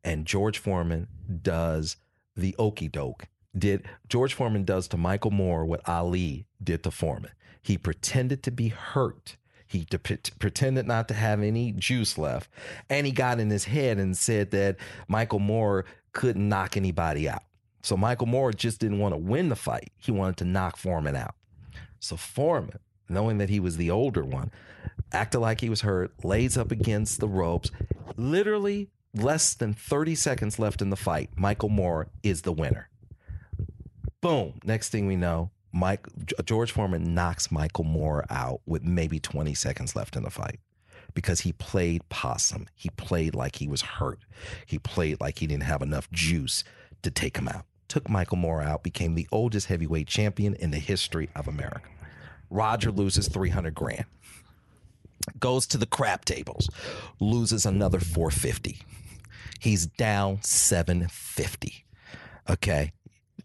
[0.03, 1.07] And George Foreman
[1.43, 1.97] does
[2.35, 3.29] the okey doke.
[3.57, 7.31] Did George Foreman does to Michael Moore what Ali did to Foreman.
[7.63, 9.37] He pretended to be hurt.
[9.69, 12.51] He de- pretended not to have any juice left.
[12.91, 17.45] And he got in his head and said that Michael Moore couldn't knock anybody out.
[17.85, 19.93] So Michael Moore just didn't want to win the fight.
[19.99, 21.37] He wanted to knock Foreman out.
[22.01, 24.51] So Foreman, knowing that he was the older one,
[25.13, 27.71] acted like he was hurt, lays up against the ropes.
[28.17, 31.31] Literally less than 30 seconds left in the fight.
[31.37, 32.89] Michael Moore is the winner.
[34.21, 34.55] Boom.
[34.65, 36.07] Next thing we know, Mike
[36.45, 40.59] George Foreman knocks Michael Moore out with maybe 20 seconds left in the fight
[41.15, 42.67] because he played possum.
[42.75, 44.21] He played like he was hurt.
[44.67, 46.65] He played like he didn't have enough juice
[47.03, 47.65] to take him out.
[47.87, 51.89] Took Michael Moore out, became the oldest heavyweight champion in the history of America.
[52.51, 54.05] Roger loses 300 grand.
[55.39, 56.69] Goes to the crap tables,
[57.21, 58.81] loses another 450.
[59.61, 61.85] He's down 750.
[62.49, 62.93] Okay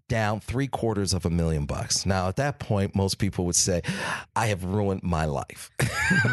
[0.10, 2.06] down three quarters of a million bucks.
[2.06, 3.82] Now, at that point, most people would say,
[4.36, 5.72] I have ruined my life.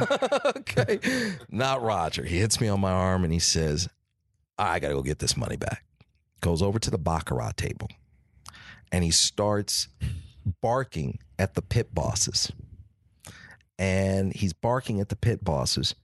[0.56, 0.98] okay.
[1.48, 2.24] Not Roger.
[2.24, 3.88] He hits me on my arm and he says,
[4.58, 5.84] I got to go get this money back.
[6.42, 7.88] Goes over to the Baccarat table
[8.92, 9.88] and he starts
[10.60, 12.52] barking at the pit bosses.
[13.78, 15.94] And he's barking at the pit bosses.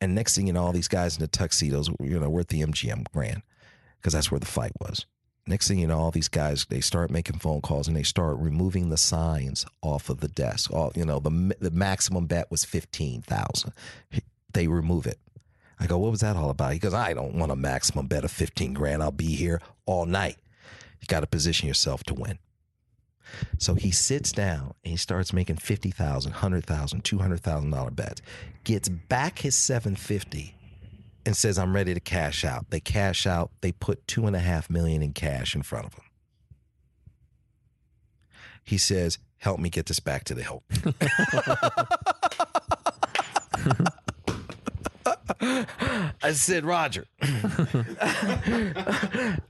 [0.00, 2.48] And next thing you know, all these guys in the tuxedos, you know, we're at
[2.48, 3.42] the MGM Grand
[3.98, 5.04] because that's where the fight was.
[5.46, 8.38] Next thing you know, all these guys they start making phone calls and they start
[8.38, 10.72] removing the signs off of the desk.
[10.72, 13.72] All you know, the the maximum bet was fifteen thousand.
[14.52, 15.18] They remove it.
[15.78, 16.72] I go, what was that all about?
[16.72, 19.02] He goes, I don't want a maximum bet of fifteen grand.
[19.02, 20.36] I'll be here all night.
[21.00, 22.38] You got to position yourself to win.
[23.58, 27.70] So he sits down and he starts making fifty thousand, hundred thousand, two hundred thousand
[27.70, 28.22] dollar bets.
[28.64, 30.54] Gets back his seven fifty
[31.26, 32.70] and says, I'm ready to cash out.
[32.70, 35.94] They cash out, they put two and a half million in cash in front of
[35.94, 36.04] him.
[38.64, 40.94] He says, Help me get this back to the Hilton.
[46.22, 47.06] I said, Roger.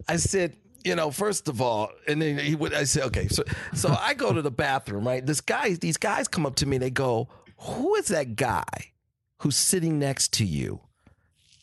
[0.08, 3.44] I said, you know, first of all, and then he would I say, okay, so
[3.74, 5.24] so I go to the bathroom, right?
[5.24, 7.28] This guy, these guys come up to me, they go,
[7.58, 8.92] Who is that guy
[9.40, 10.80] who's sitting next to you?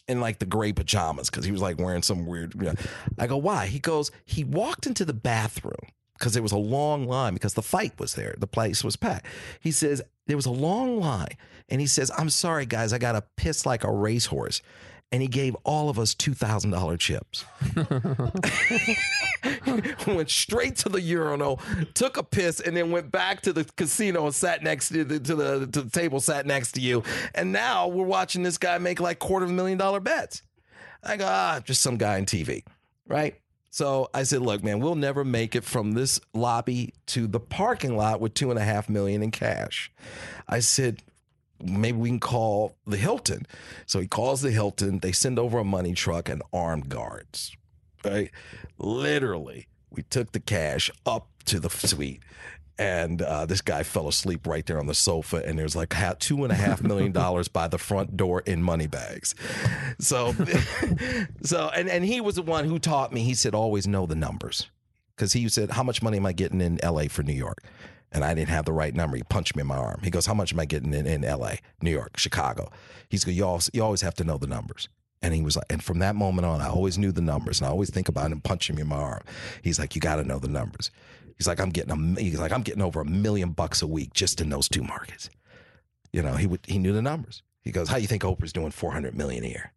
[0.07, 2.53] in like the gray pajamas because he was like wearing some weird.
[2.55, 2.73] You know.
[3.19, 3.67] I go, why?
[3.67, 7.61] He goes, he walked into the bathroom because there was a long line because the
[7.61, 8.35] fight was there.
[8.37, 9.25] The place was packed.
[9.59, 11.37] He says, there was a long line.
[11.69, 14.61] And he says, I'm sorry, guys, I got to piss like a racehorse.
[15.11, 17.45] And he gave all of us $2,000 chips.
[20.07, 21.61] went straight to the urinal,
[21.93, 25.19] took a piss, and then went back to the casino and sat next to the,
[25.19, 27.03] to the, to the table, sat next to you.
[27.33, 30.41] And now we're watching this guy make like quarter of a million dollar bets.
[31.03, 32.63] I go, ah, just some guy on TV,
[33.07, 33.35] right?
[33.69, 37.95] So I said, look, man, we'll never make it from this lobby to the parking
[37.95, 39.91] lot with two and a half million in cash.
[40.47, 41.03] I said,
[41.61, 43.45] maybe we can call the Hilton.
[43.85, 44.99] So he calls the Hilton.
[44.99, 47.55] They send over a money truck and armed guards.
[48.03, 48.31] Right?
[48.77, 52.21] Literally, we took the cash up to the suite.
[52.79, 56.43] And uh, this guy fell asleep right there on the sofa, and there's like two
[56.43, 59.33] and a half million dollars by the front door in money bags.
[59.97, 60.35] So,
[61.41, 63.21] so, and and he was the one who taught me.
[63.21, 64.69] He said, always know the numbers,
[65.15, 67.07] because he said, how much money am I getting in L.A.
[67.07, 67.63] for New York?
[68.11, 69.17] And I didn't have the right number.
[69.17, 70.01] He punched me in my arm.
[70.03, 72.71] He goes, "How much am I getting in, in L.A., New York, Chicago?"
[73.09, 74.89] He's go, "You always, you always have to know the numbers."
[75.21, 77.67] And he was like, and from that moment on, I always knew the numbers, and
[77.67, 79.23] I always think about him punching me in my arm.
[79.63, 80.91] He's like, "You got to know the numbers."
[81.37, 84.13] He's like, "I'm getting a, he's like, I'm getting over a million bucks a week
[84.13, 85.29] just in those two markets."
[86.13, 87.43] You know, he would, he knew the numbers.
[87.61, 89.73] He goes, "How you think Oprah's doing 400 million a year?"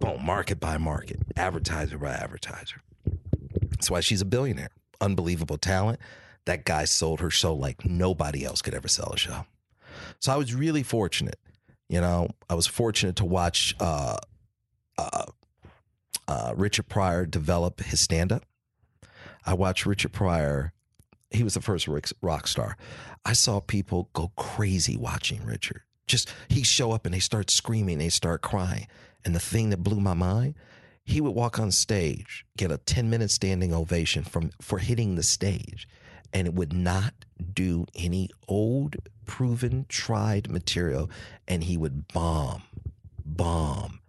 [0.00, 2.82] Boom, market by market, advertiser by advertiser.
[3.70, 4.70] That's why she's a billionaire.
[5.00, 6.00] Unbelievable talent
[6.48, 9.44] that guy sold her show like nobody else could ever sell a show.
[10.18, 11.38] So I was really fortunate.
[11.90, 14.16] You know, I was fortunate to watch uh,
[14.96, 15.26] uh,
[16.26, 18.44] uh, Richard Pryor develop his stand up.
[19.44, 20.72] I watched Richard Pryor.
[21.30, 21.86] He was the first
[22.22, 22.78] rock star.
[23.26, 25.82] I saw people go crazy watching Richard.
[26.06, 28.86] Just he show up and they start screaming, they start crying.
[29.22, 30.54] And the thing that blew my mind,
[31.04, 35.22] he would walk on stage, get a 10 minute standing ovation from for hitting the
[35.22, 35.86] stage
[36.32, 37.14] and it would not
[37.54, 38.96] do any old
[39.26, 41.10] proven, tried material,
[41.46, 42.62] and he would bomb,
[43.24, 44.00] bomb,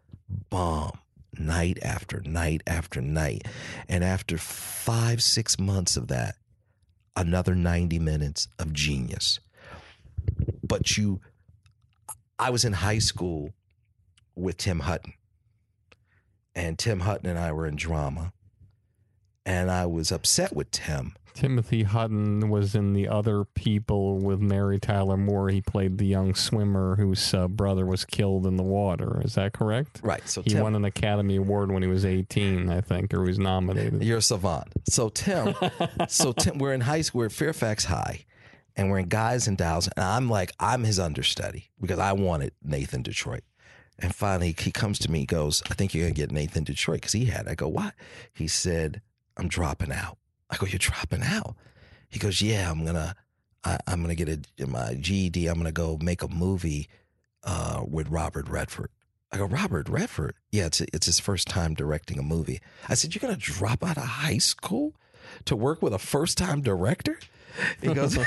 [0.50, 1.00] bomb
[1.38, 3.48] night after night after night.
[3.88, 6.36] And after five, six months of that,
[7.16, 9.40] another 90 minutes of genius.
[10.64, 11.22] But you,
[12.38, 13.54] I was in high school
[14.36, 15.14] with Tim Hutton,
[16.56, 18.34] and Tim Hutton and I were in drama.
[19.46, 24.78] And I was upset with Tim Timothy Hutton was in the other people with Mary
[24.78, 25.48] Tyler Moore.
[25.48, 29.22] He played the young swimmer whose uh, brother was killed in the water.
[29.24, 30.02] Is that correct?
[30.04, 30.28] Right.
[30.28, 33.30] So he Tim, won an Academy Award when he was 18, I think, or he
[33.30, 34.04] was nominated.
[34.04, 34.68] You're a savant.
[34.90, 35.56] So Tim,
[36.10, 38.26] so Tim, we're in high school, we're at Fairfax High,
[38.76, 42.52] and we're in guys and dolls, and I'm like, I'm his understudy because I wanted
[42.62, 43.44] Nathan Detroit.
[43.98, 46.98] And finally, he comes to me, he goes, I think you're gonna get Nathan Detroit
[46.98, 47.48] because he had.
[47.48, 47.94] I go, what?
[48.34, 49.02] He said,
[49.38, 50.18] I'm dropping out.
[50.50, 51.56] I go, you're dropping out.
[52.10, 53.16] He goes, yeah, I'm gonna,
[53.64, 55.48] I, am gonna get a my GED.
[55.48, 56.90] I'm gonna go make a movie
[57.44, 58.90] uh, with Robert Redford.
[59.32, 60.34] I go, Robert Redford?
[60.52, 62.62] Yeah, it's it's his first time directing a movie.
[62.88, 64.96] I said, you're gonna drop out of high school
[65.46, 67.20] to work with a first time director?
[67.82, 68.18] He goes,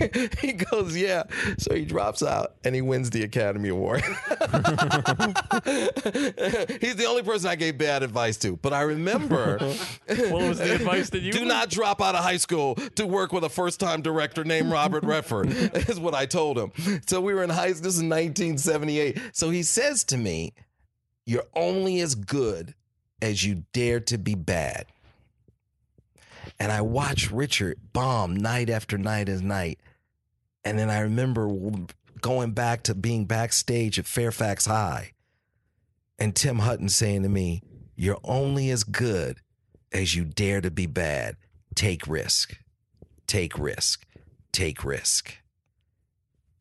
[0.40, 1.24] he goes, yeah.
[1.58, 4.02] So he drops out and he wins the Academy Award.
[6.80, 8.56] He's the only person I gave bad advice to.
[8.56, 9.58] But I remember.
[10.06, 11.32] what was the advice that you?
[11.32, 15.04] Do not drop out of high school to work with a first-time director named Robert
[15.04, 15.48] Redford.
[15.50, 16.72] is what I told him.
[17.06, 17.72] So we were in high.
[17.72, 19.18] School this is 1978.
[19.32, 20.52] So he says to me,
[21.24, 22.74] "You're only as good
[23.20, 24.91] as you dare to be bad."
[26.58, 29.80] And I watched Richard bomb night after night as night.
[30.64, 31.50] And then I remember
[32.20, 35.12] going back to being backstage at Fairfax High
[36.18, 37.62] and Tim Hutton saying to me,
[37.96, 39.38] You're only as good
[39.92, 41.36] as you dare to be bad.
[41.74, 42.56] Take risk.
[43.26, 44.06] Take risk.
[44.52, 45.36] Take risk.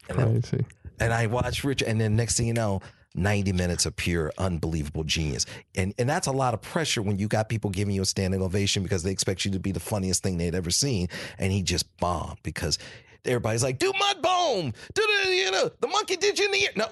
[0.10, 0.66] And, Crazy.
[1.00, 2.82] I, and I watched Richard, and then next thing you know,
[3.16, 5.46] 90 minutes of pure unbelievable genius.
[5.76, 8.42] And and that's a lot of pressure when you got people giving you a standing
[8.42, 11.08] ovation because they expect you to be the funniest thing they'd ever seen.
[11.38, 12.78] And he just bombed because
[13.26, 14.74] everybody's like, do mud bomb.
[14.94, 16.72] Do the you know, the monkey did you in the ear.
[16.76, 16.88] No,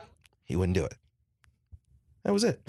[0.45, 0.95] he wouldn't do it.
[2.23, 2.59] That was it.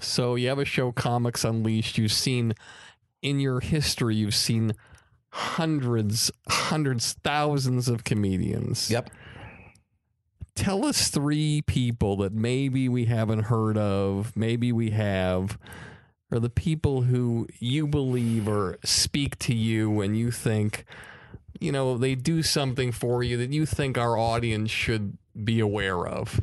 [0.00, 1.98] So you have a show, Comics Unleashed.
[1.98, 2.54] You've seen
[3.22, 4.74] in your history, you've seen
[5.30, 8.90] hundreds, hundreds, thousands of comedians.
[8.90, 9.10] Yep
[10.54, 15.58] tell us three people that maybe we haven't heard of, maybe we have,
[16.30, 20.84] or the people who you believe or speak to you and you think,
[21.60, 26.06] you know, they do something for you that you think our audience should be aware
[26.06, 26.40] of.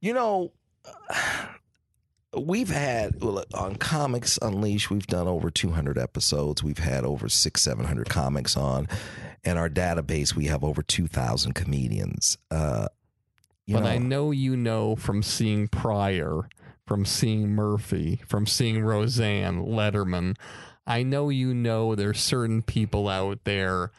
[0.00, 0.52] You know,
[2.36, 3.22] we've had
[3.54, 6.62] on Comics Unleashed, we've done over 200 episodes.
[6.62, 8.88] We've had over six, 700 comics on.
[9.44, 12.38] and our database, we have over 2,000 comedians.
[12.50, 12.88] Uh,
[13.68, 16.48] but know, I know you know from seeing Pryor,
[16.86, 20.36] from seeing Murphy, from seeing Roseanne, Letterman.
[20.86, 23.92] I know you know there's certain people out there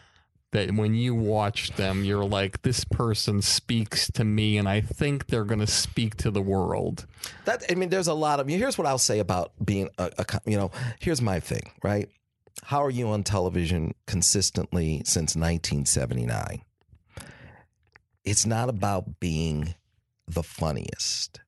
[0.53, 5.27] that when you watch them, you're like, this person speaks to me, and I think
[5.27, 7.05] they're going to speak to the world.
[7.45, 8.47] That I mean, there's a lot of.
[8.47, 10.71] Here's what I'll say about being a, a you know.
[10.99, 12.07] Here's my thing, right?
[12.63, 16.61] How are you on television consistently since 1979?
[18.23, 19.73] It's not about being
[20.27, 21.41] the funniest.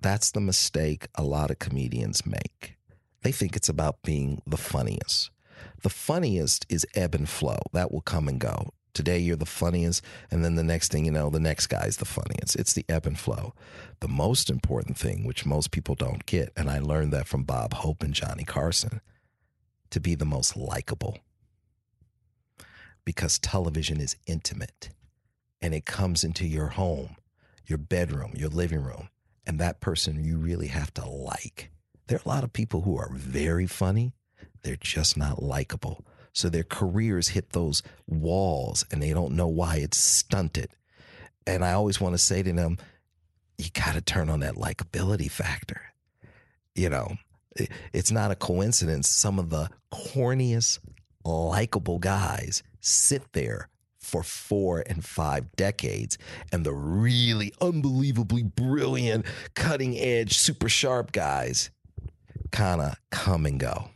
[0.00, 2.76] That's the mistake a lot of comedians make.
[3.22, 5.30] They think it's about being the funniest.
[5.82, 7.58] The funniest is ebb and flow.
[7.72, 8.70] That will come and go.
[8.94, 12.04] Today you're the funniest, and then the next thing you know, the next guy's the
[12.04, 12.56] funniest.
[12.56, 13.54] It's the ebb and flow.
[14.00, 17.74] The most important thing, which most people don't get, and I learned that from Bob
[17.74, 19.00] Hope and Johnny Carson,
[19.90, 21.18] to be the most likable.
[23.04, 24.90] Because television is intimate
[25.62, 27.16] and it comes into your home,
[27.66, 29.08] your bedroom, your living room,
[29.46, 31.70] and that person you really have to like.
[32.06, 34.12] There are a lot of people who are very funny,
[34.62, 36.04] they're just not likable.
[36.32, 40.70] So their careers hit those walls and they don't know why it's stunted.
[41.46, 42.78] And I always want to say to them,
[43.56, 45.80] you got to turn on that likability factor.
[46.74, 47.16] You know,
[47.92, 49.08] it's not a coincidence.
[49.08, 50.78] Some of the corniest,
[51.24, 53.68] likable guys sit there
[53.98, 56.16] for four and five decades,
[56.50, 61.70] and the really unbelievably brilliant, cutting edge, super sharp guys
[62.50, 63.90] kind of come and go.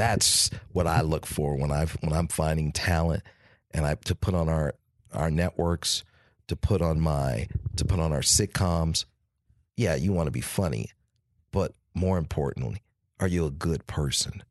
[0.00, 3.22] That's what I look for when I when I'm finding talent,
[3.72, 4.74] and I to put on our
[5.12, 6.04] our networks,
[6.48, 9.04] to put on my to put on our sitcoms.
[9.76, 10.90] Yeah, you want to be funny,
[11.52, 12.82] but more importantly,
[13.18, 14.42] are you a good person?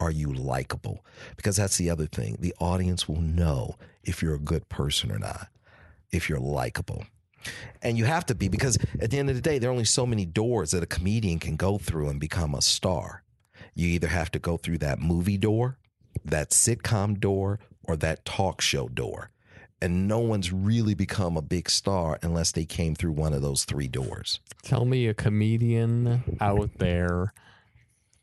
[0.00, 1.04] are you likable?
[1.36, 2.36] Because that's the other thing.
[2.40, 5.48] The audience will know if you're a good person or not,
[6.10, 7.04] if you're likable.
[7.82, 9.84] And you have to be because at the end of the day, there are only
[9.84, 13.22] so many doors that a comedian can go through and become a star.
[13.78, 15.78] You either have to go through that movie door,
[16.24, 19.30] that sitcom door, or that talk show door.
[19.80, 23.64] And no one's really become a big star unless they came through one of those
[23.64, 24.40] three doors.
[24.64, 27.32] Tell me a comedian out there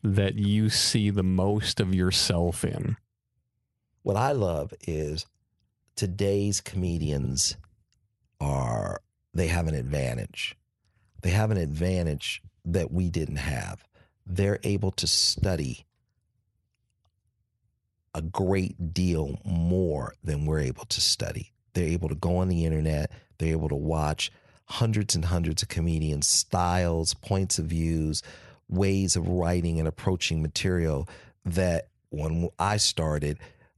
[0.04, 2.98] that you see the most of yourself in.
[4.04, 5.26] What I love is
[5.96, 7.56] today's comedians
[8.42, 9.00] are
[9.34, 10.58] they have an advantage.
[11.22, 13.86] They have an advantage that we didn't have.
[14.26, 15.86] They're able to study
[18.14, 21.52] a great deal more than we're able to study.
[21.74, 24.32] They're able to go on the internet, they're able to watch
[24.68, 28.24] hundreds and hundreds of comedians' styles, points of views,
[28.70, 31.08] ways of writing and approaching material
[31.44, 33.38] that when I started,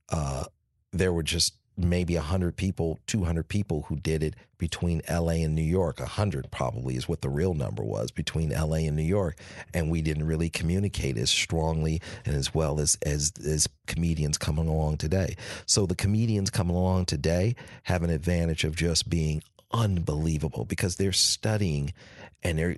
[0.09, 0.45] uh,
[0.93, 5.61] there were just maybe 100 people, 200 people who did it between LA and New
[5.61, 5.99] York.
[5.99, 9.37] 100 probably is what the real number was between LA and New York.
[9.73, 14.67] And we didn't really communicate as strongly and as well as, as, as comedians coming
[14.67, 15.35] along today.
[15.67, 21.11] So the comedians coming along today have an advantage of just being unbelievable because they're
[21.11, 21.93] studying
[22.41, 22.77] and they're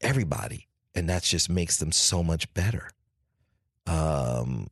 [0.00, 0.66] everybody.
[0.94, 2.88] And that just makes them so much better.
[3.86, 4.68] Um,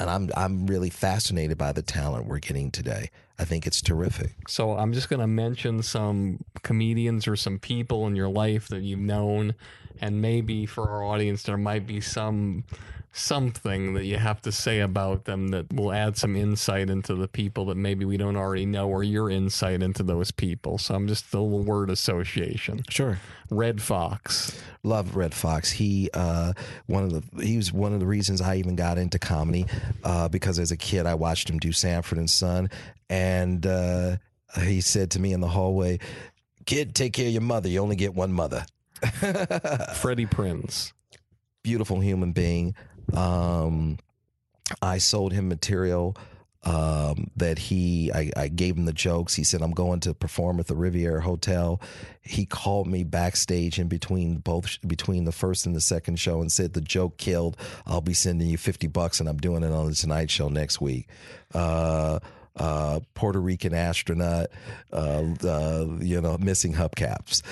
[0.00, 3.10] and I'm I'm really fascinated by the talent we're getting today.
[3.38, 4.48] I think it's terrific.
[4.48, 8.82] So I'm just going to mention some comedians or some people in your life that
[8.82, 9.54] you've known,
[10.00, 12.64] and maybe for our audience there might be some
[13.18, 17.28] something that you have to say about them that will add some insight into the
[17.28, 20.78] people that maybe we don't already know, or your insight into those people.
[20.78, 22.82] So I'm just a little word association.
[22.88, 23.18] Sure.
[23.50, 24.60] Redd Foxx.
[24.82, 25.70] Love Redd Foxx.
[25.70, 26.52] He uh,
[26.86, 29.66] one of the he was one of the reasons I even got into comedy
[30.04, 32.70] uh, because as a kid I watched him do Sanford and Son,
[33.10, 34.16] and uh,
[34.60, 35.98] he said to me in the hallway,
[36.66, 37.68] "Kid, take care of your mother.
[37.68, 38.64] You only get one mother."
[39.94, 40.92] Freddie Prinze.
[41.62, 42.74] Beautiful human being.
[43.14, 43.98] Um,
[44.82, 46.16] I sold him material
[46.64, 49.34] um, that he, I, I, gave him the jokes.
[49.34, 51.80] He said, I'm going to perform at the Riviera Hotel.
[52.20, 56.50] He called me backstage in between both, between the first and the second show and
[56.50, 57.56] said, The joke killed.
[57.86, 60.80] I'll be sending you 50 bucks and I'm doing it on the Tonight Show next
[60.80, 61.08] week.
[61.54, 62.18] Uh,
[62.56, 64.48] uh, Puerto Rican astronaut,
[64.92, 67.42] uh, uh you know, missing hubcaps.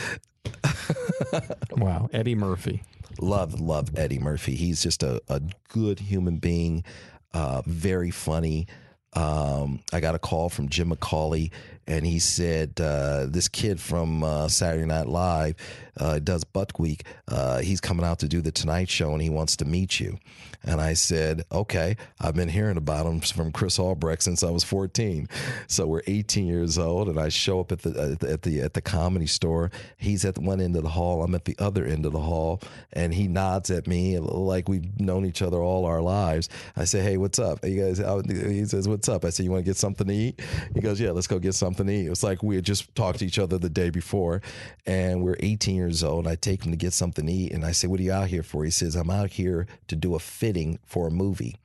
[1.77, 2.11] wow.
[2.12, 2.83] Eddie Murphy
[3.20, 4.55] love love Eddie Murphy.
[4.55, 6.84] He's just a, a good human being,
[7.32, 8.66] uh, very funny.
[9.12, 11.51] Um, I got a call from Jim McCawley,
[11.86, 15.57] and he said uh, this kid from uh, Saturday Night Live
[15.99, 17.02] uh, does Buckwheat.
[17.26, 20.18] Uh, he's coming out to do the Tonight Show, and he wants to meet you.
[20.67, 21.97] And I said, okay.
[22.20, 25.28] I've been hearing about him from Chris Albrecht since I was 14.
[25.69, 28.81] So we're 18 years old, and I show up at the at the at the
[28.81, 29.70] comedy store.
[29.97, 31.23] He's at one end of the hall.
[31.23, 32.61] I'm at the other end of the hall,
[32.93, 36.49] and he nods at me like we've known each other all our lives.
[36.77, 37.65] I say, hey, what's up?
[37.65, 39.25] He says, what's up?
[39.25, 40.41] I said, you want to get something to eat?
[40.75, 42.09] He goes, yeah, let's go get something to eat.
[42.09, 44.43] It's like we had just talked to each other the day before,
[44.85, 46.27] and we're 18 years old.
[46.27, 48.28] I take him to get something to eat, and I say, what are you out
[48.28, 48.65] here for?
[48.65, 51.57] He says, I'm out here to do a fit fitting for a movie.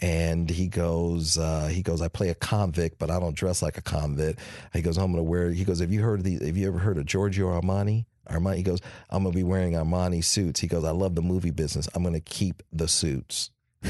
[0.00, 3.76] And he goes uh, he goes i play a convict but i don't dress like
[3.78, 4.38] a convict.
[4.72, 6.78] He goes i'm gonna wear he goes have you heard of the have you ever
[6.78, 8.04] heard of giorgio armani?
[8.30, 10.60] Armani he goes i'm gonna be wearing armani suits.
[10.60, 11.88] He goes i love the movie business.
[11.94, 13.50] I'm gonna keep the suits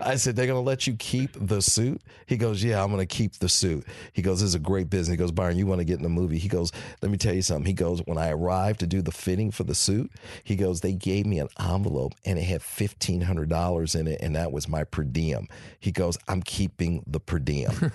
[0.00, 2.00] I said, they're going to let you keep the suit?
[2.26, 3.86] He goes, yeah, I'm going to keep the suit.
[4.12, 5.12] He goes, this is a great business.
[5.12, 6.38] He goes, Byron, you want to get in the movie?
[6.38, 7.66] He goes, let me tell you something.
[7.66, 10.10] He goes, when I arrived to do the fitting for the suit,
[10.44, 14.20] he goes, they gave me an envelope and it had $1,500 in it.
[14.20, 15.48] And that was my per diem.
[15.80, 17.72] He goes, I'm keeping the per diem.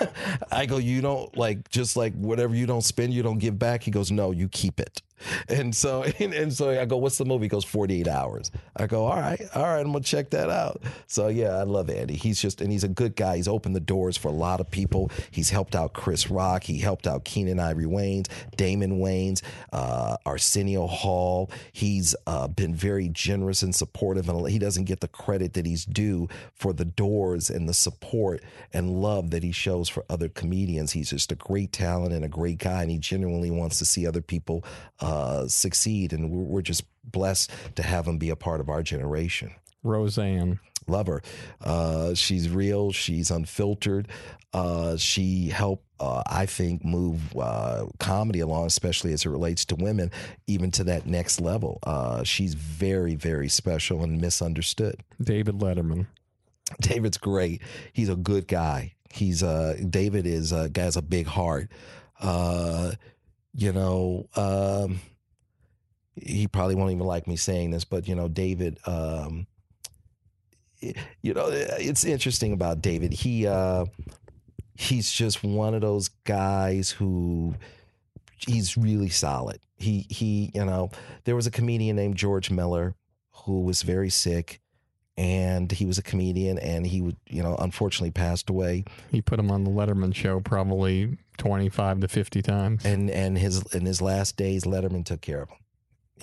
[0.52, 3.82] I go, you don't like, just like whatever you don't spend, you don't give back.
[3.82, 5.02] He goes, no, you keep it.
[5.48, 7.44] And so, and, and, so I go, what's the movie?
[7.44, 8.50] He goes, 48 hours.
[8.76, 10.82] I go, all right, all right, I'm to check that out.
[11.06, 12.14] So yeah, I love Andy.
[12.14, 13.36] He's just, and he's a good guy.
[13.36, 15.10] He's opened the doors for a lot of people.
[15.30, 16.64] He's helped out Chris Rock.
[16.64, 19.42] He helped out Keenen Ivory Wayans, Damon Wayans,
[19.72, 21.50] uh, Arsenio Hall.
[21.72, 25.84] He's uh, been very generous and supportive, and he doesn't get the credit that he's
[25.84, 28.42] due for the doors and the support
[28.72, 30.92] and love that he shows for other comedians.
[30.92, 34.06] He's just a great talent and a great guy, and he genuinely wants to see
[34.06, 34.64] other people.
[35.00, 38.68] Uh, uh, succeed, and we're, we're just blessed to have him be a part of
[38.68, 39.50] our generation.
[39.82, 40.60] Roseanne.
[40.86, 41.22] Love her.
[41.60, 42.92] Uh, she's real.
[42.92, 44.08] She's unfiltered.
[44.52, 49.76] Uh, she helped, uh, I think, move uh, comedy along, especially as it relates to
[49.76, 50.10] women,
[50.46, 51.78] even to that next level.
[51.84, 54.96] Uh, she's very, very special and misunderstood.
[55.22, 56.06] David Letterman.
[56.80, 57.62] David's great.
[57.92, 58.94] He's a good guy.
[59.12, 61.68] He's uh David is a guy has a big heart.
[63.54, 65.00] You know, um,
[66.14, 68.78] he probably won't even like me saying this, but you know, David.
[68.86, 69.46] Um,
[70.80, 73.12] you know, it's interesting about David.
[73.12, 73.84] He uh,
[74.74, 77.54] he's just one of those guys who
[78.46, 79.60] he's really solid.
[79.76, 80.90] He he, you know,
[81.24, 82.94] there was a comedian named George Miller
[83.44, 84.60] who was very sick
[85.16, 89.38] and he was a comedian and he would you know unfortunately passed away He put
[89.38, 92.84] him on the Letterman show probably 25 to 50 times.
[92.84, 95.58] and and his in his last days letterman took care of him.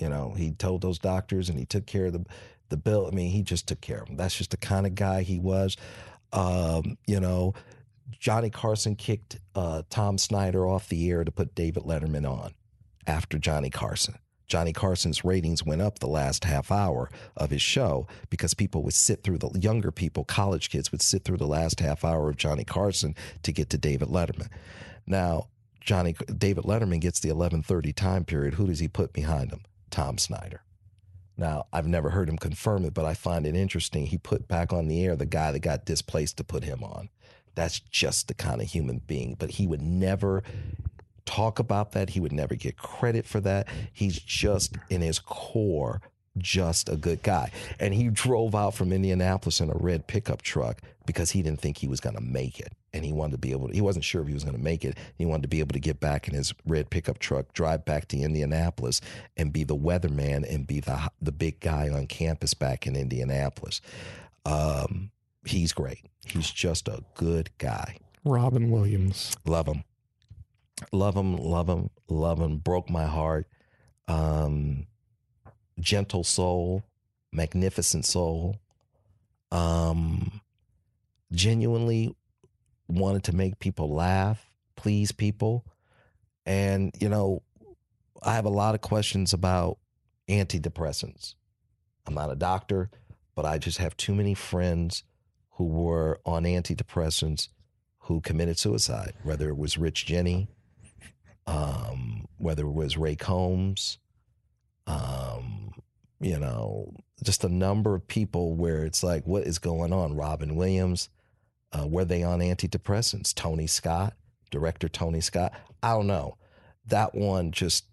[0.00, 2.24] You know he told those doctors and he took care of the
[2.70, 3.06] the bill.
[3.06, 4.16] I mean he just took care of him.
[4.16, 5.76] That's just the kind of guy he was.
[6.32, 7.54] Um you know
[8.18, 12.54] johnny carson kicked uh tom snyder off the air to put david letterman on
[13.06, 14.14] after johnny carson.
[14.46, 18.94] Johnny Carson's ratings went up the last half hour of his show because people would
[18.94, 22.38] sit through the younger people, college kids would sit through the last half hour of
[22.38, 24.48] Johnny Carson to get to David Letterman.
[25.08, 25.48] Now,
[25.80, 28.54] Johnny David Letterman gets the 11:30 time period.
[28.54, 29.62] Who does he put behind him?
[29.90, 30.62] Tom Snyder.
[31.36, 34.06] Now, I've never heard him confirm it, but I find it interesting.
[34.06, 37.08] He put back on the air the guy that got displaced to put him on.
[37.54, 39.36] That's just the kind of human being.
[39.38, 40.42] But he would never
[41.24, 42.10] talk about that.
[42.10, 43.68] He would never get credit for that.
[43.92, 46.00] He's just in his core
[46.38, 47.50] just a good guy.
[47.78, 51.78] And he drove out from Indianapolis in a red pickup truck because he didn't think
[51.78, 52.72] he was going to make it.
[52.92, 54.62] And he wanted to be able to, he wasn't sure if he was going to
[54.62, 54.96] make it.
[55.16, 58.08] He wanted to be able to get back in his red pickup truck, drive back
[58.08, 59.00] to Indianapolis
[59.36, 63.80] and be the weatherman and be the, the big guy on campus back in Indianapolis.
[64.44, 65.10] Um,
[65.44, 66.04] he's great.
[66.26, 67.98] He's just a good guy.
[68.24, 69.36] Robin Williams.
[69.44, 69.84] Love him.
[70.92, 72.58] Love him, love him, love him.
[72.58, 73.48] Broke my heart.
[74.06, 74.86] Um,
[75.78, 76.82] gentle soul,
[77.32, 78.56] magnificent soul.
[79.50, 80.40] Um,
[81.32, 82.14] genuinely
[82.88, 85.64] wanted to make people laugh, please people.
[86.46, 87.42] And, you know,
[88.22, 89.78] I have a lot of questions about
[90.28, 91.34] antidepressants.
[92.06, 92.90] I'm not a doctor,
[93.34, 95.04] but I just have too many friends
[95.52, 97.48] who were on antidepressants
[98.00, 100.48] who committed suicide, whether it was Rich Jeni,
[101.46, 103.98] um, whether it was Ray Combs,
[104.86, 105.67] um,
[106.20, 110.16] you know, just a number of people where it's like, what is going on?
[110.16, 111.08] Robin Williams,
[111.72, 113.34] uh, were they on antidepressants?
[113.34, 114.14] Tony Scott,
[114.50, 115.52] director Tony Scott.
[115.82, 116.36] I don't know.
[116.86, 117.84] That one just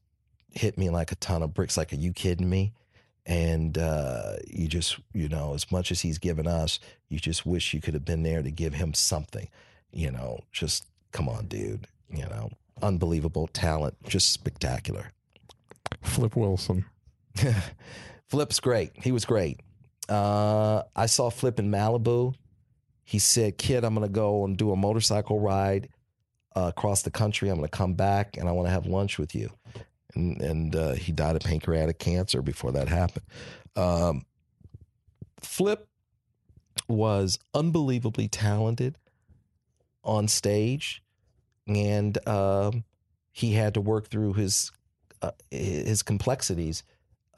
[0.51, 1.77] hit me like a ton of bricks.
[1.77, 2.73] Like, are you kidding me?
[3.27, 6.79] And uh, you just, you know, as much as he's given us,
[7.09, 9.49] you just wish you could have been there to give him something.
[9.91, 11.87] You know, just come on, dude.
[12.09, 15.11] You know, unbelievable talent, just spectacular.
[16.01, 16.85] Flip Wilson.
[18.27, 18.91] Flip's great.
[18.95, 19.61] He was great.
[20.09, 22.35] Uh, I saw Flip in Malibu.
[23.03, 25.89] He said, "Kid, I'm going to go and do a motorcycle ride
[26.55, 27.49] uh, across the country.
[27.49, 29.51] I'm going to come back and I want to have lunch with you."
[30.15, 33.25] And, and uh, he died of pancreatic cancer before that happened.
[33.75, 34.25] Um,
[35.39, 35.87] Flip
[36.87, 38.97] was unbelievably talented
[40.03, 41.03] on stage,
[41.67, 42.83] and um,
[43.31, 44.71] he had to work through his
[45.21, 46.83] uh, his complexities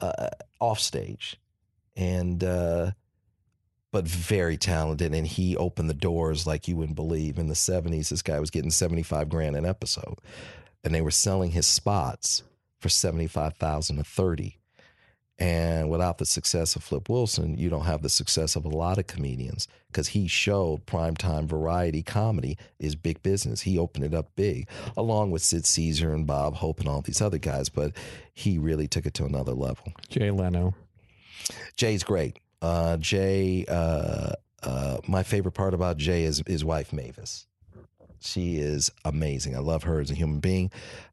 [0.00, 1.36] uh, off stage,
[1.96, 2.92] and uh,
[3.90, 5.14] but very talented.
[5.14, 7.38] And he opened the doors like you wouldn't believe.
[7.38, 10.18] In the seventies, this guy was getting seventy five grand an episode,
[10.84, 12.42] and they were selling his spots
[12.78, 14.57] for seventy five thousand to thirty.
[15.38, 18.98] And without the success of Flip Wilson, you don't have the success of a lot
[18.98, 23.60] of comedians because he showed primetime variety comedy is big business.
[23.60, 27.22] He opened it up big, along with Sid Caesar and Bob Hope and all these
[27.22, 27.92] other guys, but
[28.34, 29.92] he really took it to another level.
[30.08, 30.74] Jay Leno.
[31.76, 32.40] Jay's great.
[32.60, 34.32] Uh, Jay, uh,
[34.64, 37.46] uh, my favorite part about Jay is his wife, Mavis.
[38.20, 39.54] She is amazing.
[39.54, 40.72] I love her as a human being.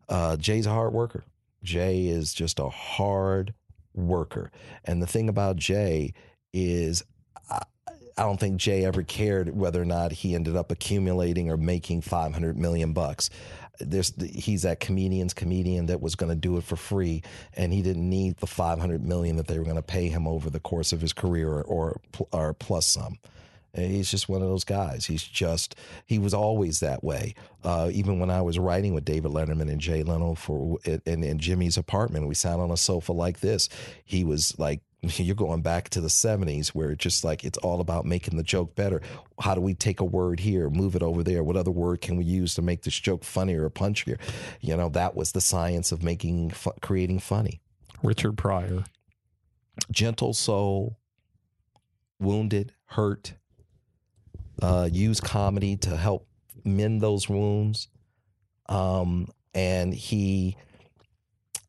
[0.09, 1.23] Uh, Jay's a hard worker.
[1.63, 3.53] Jay is just a hard
[3.95, 4.51] worker.
[4.83, 6.13] And the thing about Jay
[6.53, 7.03] is,
[7.49, 7.63] I,
[8.17, 12.01] I don't think Jay ever cared whether or not he ended up accumulating or making
[12.01, 13.29] 500 million bucks.
[13.79, 17.81] There's, he's that comedian's comedian that was going to do it for free, and he
[17.81, 20.93] didn't need the 500 million that they were going to pay him over the course
[20.93, 22.01] of his career or, or,
[22.31, 23.17] or plus some.
[23.75, 25.05] He's just one of those guys.
[25.05, 27.35] He's just, he was always that way.
[27.63, 31.39] Uh, even when I was writing with David Letterman and Jay Leno for in, in
[31.39, 33.69] Jimmy's apartment, we sat on a sofa like this.
[34.03, 34.81] He was like
[35.17, 38.43] you're going back to the 70s where it's just like it's all about making the
[38.43, 39.01] joke better.
[39.39, 41.43] How do we take a word here, move it over there?
[41.43, 44.17] What other word can we use to make this joke funnier or punchier?
[44.61, 47.61] You know, that was the science of making, creating funny.
[48.03, 48.83] Richard Pryor.
[49.91, 50.97] Gentle soul,
[52.19, 53.33] wounded, hurt,
[54.61, 56.27] uh, use comedy to help
[56.63, 57.87] mend those wounds.
[58.67, 60.57] Um, and he,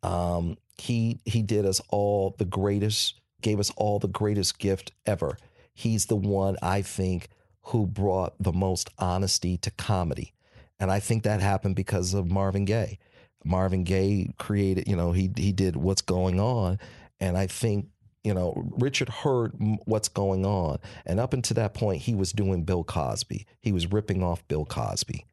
[0.03, 5.37] um, he, he did us all the greatest, gave us all the greatest gift ever.
[5.75, 7.29] He's the one I think
[7.63, 10.33] who brought the most honesty to comedy.
[10.79, 12.99] And I think that happened because of Marvin Gaye.
[13.45, 16.79] Marvin Gaye created, you know, he he did what's going on,
[17.21, 17.87] and I think
[18.27, 19.53] you know Richard heard
[19.85, 23.47] what's going on, and up until that point, he was doing Bill Cosby.
[23.61, 25.25] He was ripping off Bill Cosby,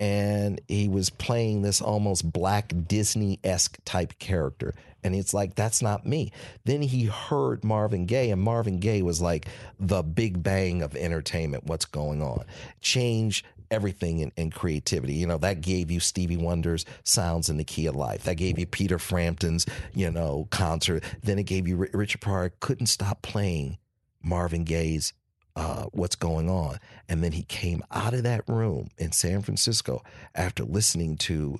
[0.00, 4.74] and he was playing this almost black Disney esque type character.
[5.04, 6.30] And it's like, that's not me.
[6.64, 9.46] Then he heard Marvin Gaye, and Marvin Gaye was like
[9.78, 11.64] the big bang of entertainment.
[11.66, 12.44] What's going on?
[12.80, 15.14] Change everything in, in, creativity.
[15.14, 18.24] You know, that gave you Stevie Wonder's Sounds in the Key of Life.
[18.24, 21.02] That gave you Peter Frampton's, you know, concert.
[21.22, 23.78] Then it gave you Richard Pryor couldn't stop playing
[24.22, 25.14] Marvin Gaye's
[25.56, 26.78] uh, What's Going On.
[27.08, 30.02] And then he came out of that room in San Francisco
[30.34, 31.58] after listening to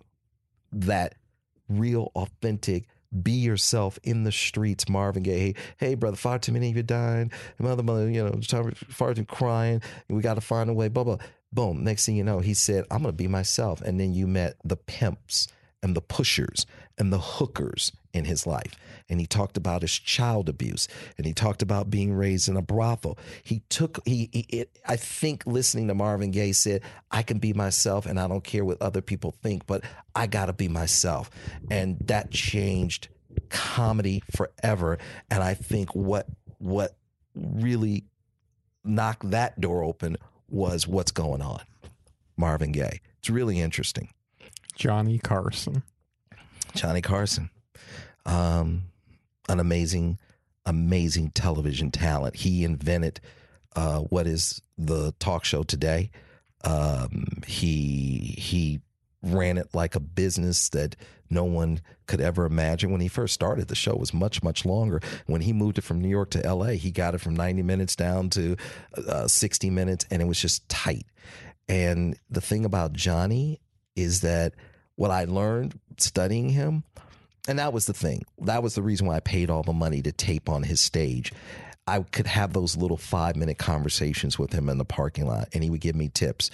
[0.72, 1.14] that
[1.68, 2.86] real, authentic,
[3.22, 5.38] be yourself in the streets, Marvin Gaye.
[5.38, 7.30] Hey, hey, brother, far too many of you dying.
[7.58, 8.40] Mother, mother, you know,
[8.88, 9.82] far too crying.
[10.08, 10.88] We got to find a way.
[10.88, 11.18] Blah blah.
[11.52, 11.84] Boom.
[11.84, 14.76] Next thing you know, he said, "I'm gonna be myself." And then you met the
[14.76, 15.48] pimps
[15.82, 16.66] and the pushers
[16.96, 18.74] and the hookers in his life.
[19.08, 22.62] And he talked about his child abuse and he talked about being raised in a
[22.62, 23.18] brothel.
[23.42, 27.52] He took, he, he it, I think listening to Marvin Gaye said, I can be
[27.52, 29.82] myself and I don't care what other people think, but
[30.14, 31.30] I got to be myself.
[31.70, 33.08] And that changed
[33.48, 34.98] comedy forever.
[35.30, 36.26] And I think what,
[36.58, 36.96] what
[37.34, 38.04] really
[38.84, 40.16] knocked that door open
[40.52, 41.62] was what's going on.
[42.36, 43.00] Marvin Gaye.
[43.18, 44.08] It's really interesting.
[44.74, 45.82] Johnny Carson.
[46.74, 47.50] Johnny Carson.
[48.24, 48.84] Um,
[49.48, 50.18] an amazing,
[50.64, 52.36] amazing television talent.
[52.36, 53.20] He invented
[53.74, 56.10] uh, what is the talk show today.
[56.64, 58.80] Um, he he
[59.22, 60.96] ran it like a business that
[61.32, 62.90] no one could ever imagine.
[62.90, 65.00] When he first started, the show was much, much longer.
[65.26, 67.96] When he moved it from New York to LA, he got it from 90 minutes
[67.96, 68.56] down to
[69.08, 71.06] uh, 60 minutes, and it was just tight.
[71.68, 73.60] And the thing about Johnny
[73.96, 74.54] is that
[74.96, 76.84] what I learned studying him,
[77.48, 78.24] and that was the thing.
[78.42, 81.32] That was the reason why I paid all the money to tape on his stage.
[81.86, 85.64] I could have those little five minute conversations with him in the parking lot, and
[85.64, 86.50] he would give me tips.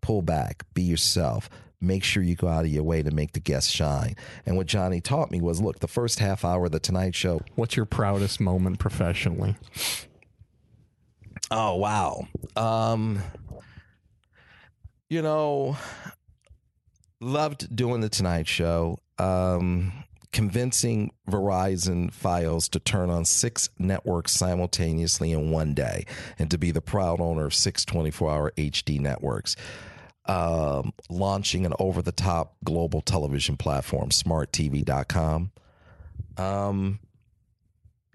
[0.00, 1.48] Pull back, be yourself,
[1.80, 4.16] make sure you go out of your way to make the guests shine.
[4.44, 7.40] And what Johnny taught me was look, the first half hour of the Tonight Show.
[7.54, 9.56] What's your proudest moment professionally?
[11.50, 12.26] Oh, wow.
[12.56, 13.22] Um,
[15.08, 15.76] you know,
[17.20, 18.98] loved doing the Tonight Show.
[19.18, 26.04] Um, convincing Verizon Fios to turn on six networks simultaneously in one day
[26.38, 29.56] and to be the proud owner of six 24 hour HD networks
[30.28, 35.50] um, launching an over the top global television platform, smarttv.com,
[36.36, 36.98] um,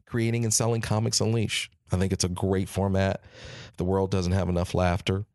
[0.05, 1.71] creating and selling Comics Unleash.
[1.91, 3.21] I think it's a great format.
[3.77, 5.25] The world doesn't have enough laughter.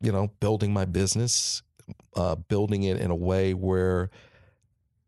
[0.00, 1.62] You know, building my business,
[2.16, 4.10] uh, building it in a way where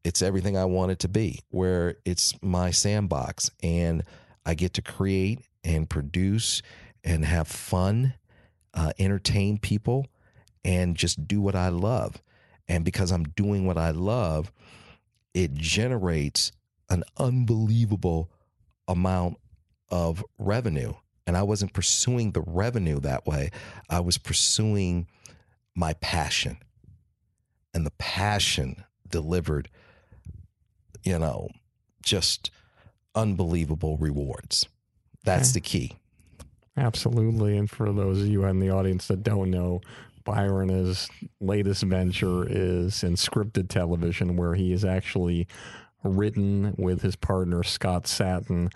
[0.05, 4.03] it's everything I want it to be, where it's my sandbox and
[4.45, 6.63] I get to create and produce
[7.03, 8.15] and have fun
[8.75, 10.07] uh, entertain people,
[10.65, 12.23] and just do what I love.
[12.69, 14.53] And because I'm doing what I love,
[15.35, 16.53] it generates
[16.89, 18.31] an unbelievable
[18.89, 19.37] amount
[19.91, 20.95] of revenue.
[21.27, 23.51] And I wasn't pursuing the revenue that way,
[23.89, 25.07] I was pursuing
[25.75, 26.59] my passion.
[27.73, 29.69] And the passion delivered,
[31.03, 31.49] you know,
[32.03, 32.51] just
[33.15, 34.69] unbelievable rewards.
[35.25, 35.55] That's okay.
[35.55, 35.97] the key.
[36.77, 37.57] Absolutely.
[37.57, 39.81] And for those of you in the audience that don't know,
[40.25, 41.09] Byron's
[41.41, 45.47] latest venture is in scripted television, where he has actually
[46.03, 48.71] written with his partner Scott Satin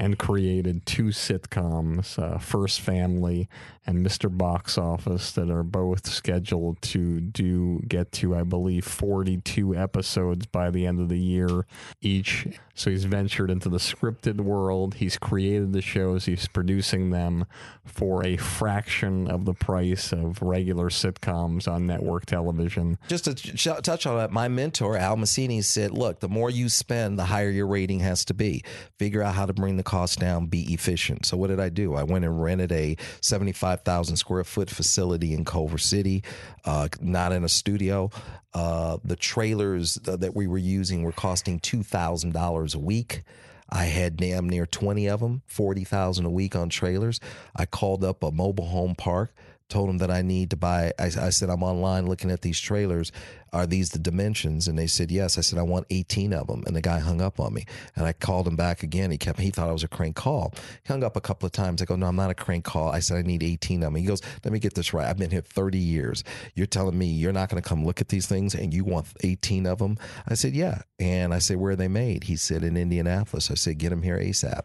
[0.00, 3.48] and created two sitcoms, uh, First Family
[3.84, 4.36] and Mr.
[4.36, 10.70] Box Office, that are both scheduled to do get to, I believe, 42 episodes by
[10.70, 11.66] the end of the year
[12.00, 12.46] each.
[12.78, 14.94] So he's ventured into the scripted world.
[14.94, 16.26] He's created the shows.
[16.26, 17.44] He's producing them
[17.84, 22.96] for a fraction of the price of regular sitcoms on network television.
[23.08, 26.68] Just to ch- touch on that, my mentor Al Masini said, "Look, the more you
[26.68, 28.62] spend, the higher your rating has to be.
[28.96, 31.94] Figure out how to bring the cost down, be efficient." So what did I do?
[31.94, 36.22] I went and rented a seventy-five thousand square foot facility in Culver City,
[36.64, 38.10] uh, not in a studio.
[38.54, 43.22] Uh, the trailers that we were using were costing two thousand dollars a week.
[43.70, 47.20] I had damn near 20 of them, 40,000 a week on trailers.
[47.54, 49.34] I called up a mobile home park,
[49.68, 50.92] told them that I need to buy.
[50.98, 53.12] I, I, said, I'm online looking at these trailers.
[53.52, 54.68] Are these the dimensions?
[54.68, 55.38] And they said, Yes.
[55.38, 56.62] I said, I want 18 of them.
[56.66, 57.64] And the guy hung up on me.
[57.96, 59.10] And I called him back again.
[59.10, 60.52] He kept, he thought I was a crank call.
[60.84, 61.82] He hung up a couple of times.
[61.82, 62.90] I go, No, I'm not a crank call.
[62.90, 63.94] I said, I need 18 of them.
[63.94, 65.06] He goes, Let me get this right.
[65.06, 66.24] I've been here 30 years.
[66.54, 69.06] You're telling me you're not going to come look at these things and you want
[69.22, 69.98] 18 of them?
[70.26, 70.82] I said, Yeah.
[70.98, 72.24] And I said, Where are they made?
[72.24, 73.50] He said, In Indianapolis.
[73.50, 74.64] I said, Get them here ASAP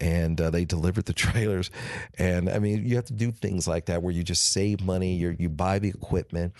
[0.00, 1.70] and uh, they delivered the trailers.
[2.18, 5.14] And I mean, you have to do things like that where you just save money,
[5.14, 6.54] you you buy the equipment,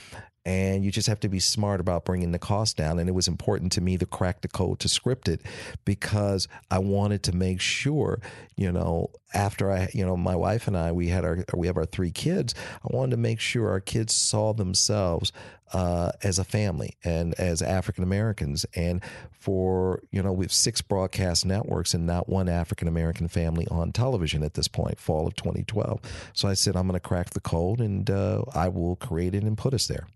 [0.49, 2.99] and you just have to be smart about bringing the cost down.
[2.99, 5.43] And it was important to me to crack the code to script it
[5.85, 8.19] because I wanted to make sure,
[8.57, 11.77] you know, after I, you know, my wife and I, we had our, we have
[11.77, 12.55] our three kids.
[12.83, 15.33] I wanted to make sure our kids saw themselves
[15.75, 18.65] uh, as a family and as African Americans.
[18.75, 23.67] And for, you know, we have six broadcast networks and not one African American family
[23.71, 26.01] on television at this point, fall of 2012.
[26.33, 29.43] So I said, I'm going to crack the code and uh, I will create it
[29.43, 30.07] and put us there.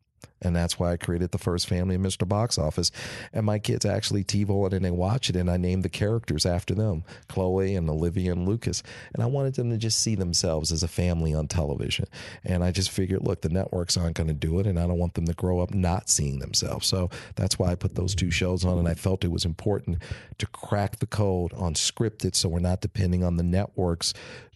[0.42, 2.26] And that's why I created the first family in Mr.
[2.26, 2.90] Box Office.
[3.32, 5.36] And my kids actually TiVo it and they watch it.
[5.36, 8.82] And I named the characters after them Chloe and Olivia and Lucas.
[9.14, 12.06] And I wanted them to just see themselves as a family on television.
[12.44, 14.66] And I just figured, look, the networks aren't going to do it.
[14.66, 16.86] And I don't want them to grow up not seeing themselves.
[16.86, 18.78] So that's why I put those two shows on.
[18.78, 20.02] And I felt it was important
[20.38, 24.12] to crack the code on scripted so we're not depending on the networks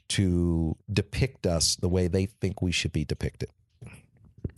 [0.09, 3.51] to depict us the way they think we should be depicted.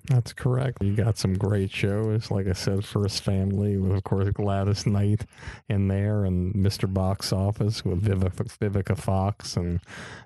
[0.09, 0.83] That's correct.
[0.83, 5.27] You got some great shows, like I said, First Family with, of course, Gladys Knight
[5.69, 6.93] in there, and Mr.
[6.93, 9.81] Box Office with Vivica, Vivica Fox and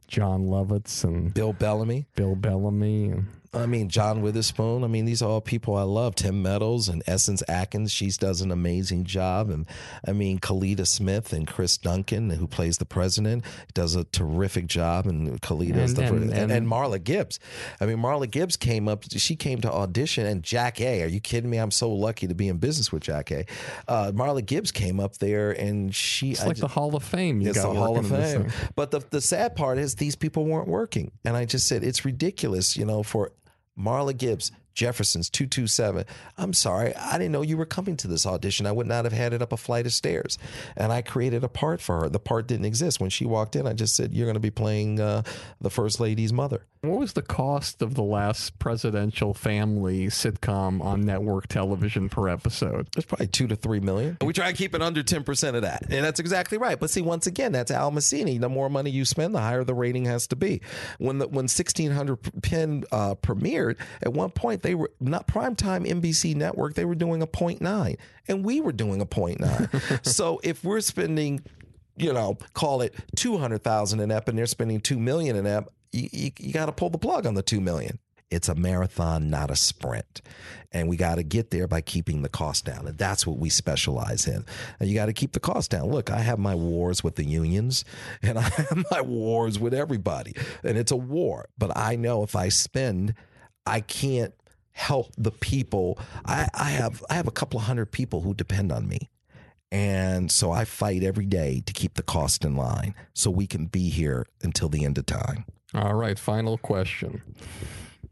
[0.07, 2.07] Jon Lovitz and Bill Bellamy.
[2.15, 3.11] Bill Bellamy.
[3.11, 4.82] And, I mean, John Witherspoon.
[4.82, 6.14] I mean, these are all people I love.
[6.14, 7.92] Tim Meadows and Essence Atkins.
[7.92, 9.50] She does an amazing job.
[9.50, 9.66] And
[10.08, 15.06] I mean, Kellita Smith and Chris Duncan, who plays the president, does a terrific job.
[15.06, 17.39] And Kellita is the And- and, and- and, Marla Gibbs.
[17.78, 19.05] I mean, Marla Gibbs came up.
[19.10, 21.58] She came to audition, and Jackée Are you kidding me?
[21.58, 23.47] I'm so lucky to be in business with Jackée
[23.86, 26.31] Uh, Marla Gibbs came up there, and she.
[26.31, 27.42] it's I like ju- the Hall of Fame.
[27.42, 28.70] You it's the Hall of working in this Fame.
[28.76, 32.06] But the the sad part is these people weren't working, and I just said it's
[32.06, 33.31] ridiculous, you know, for
[33.78, 34.51] Marla Gibbs.
[34.75, 36.05] Jefferson's 227.
[36.39, 36.94] I'm sorry.
[36.94, 38.67] I didn't know you were coming to this audition.
[38.67, 40.39] I would not have had it up a flight of stairs.
[40.76, 42.09] And I created a part for her.
[42.09, 43.01] The part didn't exist.
[43.01, 45.23] When she walked in, I just said, You're going to be playing uh,
[45.60, 46.67] the First Lady's mother.
[46.84, 52.89] What was the cost of the last presidential family sitcom on network television per episode?
[52.97, 54.17] It's probably two to three million.
[54.20, 55.84] We try to keep it under 10% of that.
[55.91, 56.81] And that's exactly right.
[56.81, 58.41] But see, once again, that's Al Masini.
[58.41, 60.60] The more money you spend, the higher the rating has to be.
[60.99, 66.34] When the, when 1600 Penn uh, premiered, at one point, they were not primetime NBC
[66.34, 67.97] network, they were doing a 0.9,
[68.28, 70.07] and we were doing a 0.9.
[70.07, 71.41] so if we're spending,
[71.97, 76.08] you know, call it 200,000 an ep and they're spending 2 million an ep, you,
[76.12, 77.99] you, you got to pull the plug on the 2 million.
[78.32, 80.23] It's a marathon, not a sprint.
[80.73, 82.86] And we got to get there by keeping the cost down.
[82.86, 84.47] And that's what we specialize in.
[84.81, 85.91] And you got to keep the cost down.
[85.91, 87.84] Look, I have my wars with the unions
[88.23, 90.34] and I have my wars with everybody.
[90.65, 91.47] And it's a war.
[91.58, 93.15] But I know if I spend,
[93.66, 94.32] I can't
[94.73, 95.99] help the people.
[96.25, 99.10] I, I have I have a couple of hundred people who depend on me.
[99.70, 103.67] And so I fight every day to keep the cost in line so we can
[103.67, 105.47] be here until the end of time.
[105.73, 107.23] All right, final question.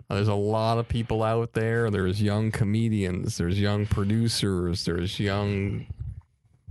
[0.09, 1.91] There's a lot of people out there.
[1.91, 5.87] There's young comedians, there's young producers, there's young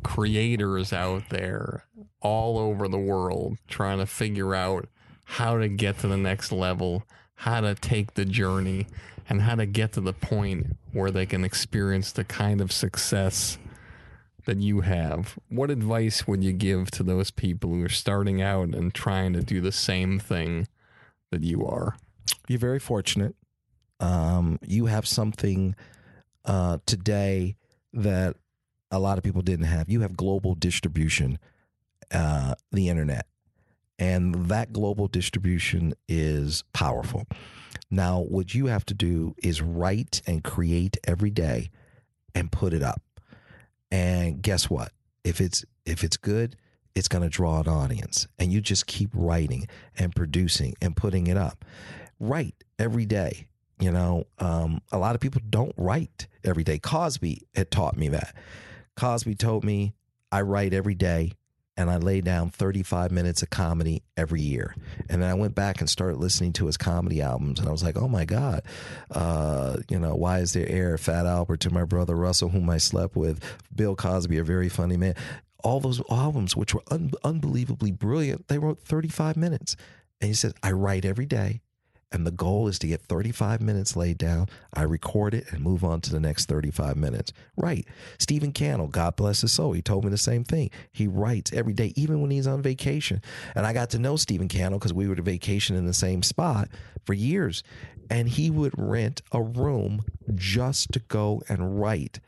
[0.04, 1.86] creators out there
[2.22, 4.88] all over the world trying to figure out
[5.24, 7.04] how to get to the next level,
[7.36, 8.88] how to take the journey,
[9.30, 13.60] and how to get to the point where they can experience the kind of success
[14.46, 15.38] that you have.
[15.50, 19.42] What advice would you give to those people who are starting out and trying to
[19.42, 20.68] do the same thing
[21.32, 21.96] that you are?
[22.48, 23.36] You're very fortunate.
[24.00, 25.76] Um, you have something
[26.46, 27.56] uh, today
[27.94, 28.36] that
[28.90, 29.90] a lot of people didn't have.
[29.90, 31.38] You have global distribution,
[32.12, 33.28] uh, the internet.
[34.00, 37.28] And that global distribution is powerful.
[37.92, 41.70] Now, what you have to do is write and create every day
[42.36, 43.02] and put it up.
[43.92, 44.92] And guess what?
[45.24, 46.56] If it's if it's good,
[46.96, 48.28] it's going to draw an audience.
[48.38, 51.66] And you just keep writing and producing and putting it up.
[52.20, 53.48] Write every day.
[53.80, 56.80] You know, um, a lot of people don't write every day.
[56.80, 58.36] Cosby had taught me that.
[58.98, 59.94] Cosby told me
[60.32, 61.32] I write every day
[61.80, 64.76] and I lay down 35 minutes of comedy every year.
[65.10, 67.82] And then I went back and started listening to his comedy albums, and I was
[67.82, 68.64] like, oh my God,
[69.12, 72.80] uh, you know, Why Is There Air, Fat Albert, To My Brother Russell, Whom I
[72.80, 73.42] Slept With,
[73.74, 75.16] Bill Cosby, A Very Funny Man.
[75.64, 79.78] All those albums, which were un- unbelievably brilliant, they wrote 35 minutes.
[80.20, 81.62] And he said, I write every day
[82.12, 84.48] and the goal is to get 35 minutes laid down.
[84.74, 87.32] I record it and move on to the next 35 minutes.
[87.56, 87.88] Right.
[88.18, 90.72] Stephen Cannell, God bless his soul, he told me the same thing.
[90.92, 93.22] He writes every day, even when he's on vacation.
[93.56, 96.24] And I got to know Stephen Cannell because we were to vacation in the same
[96.24, 96.70] spot
[97.06, 97.64] for years.
[98.10, 102.20] And he would rent a room just to go and write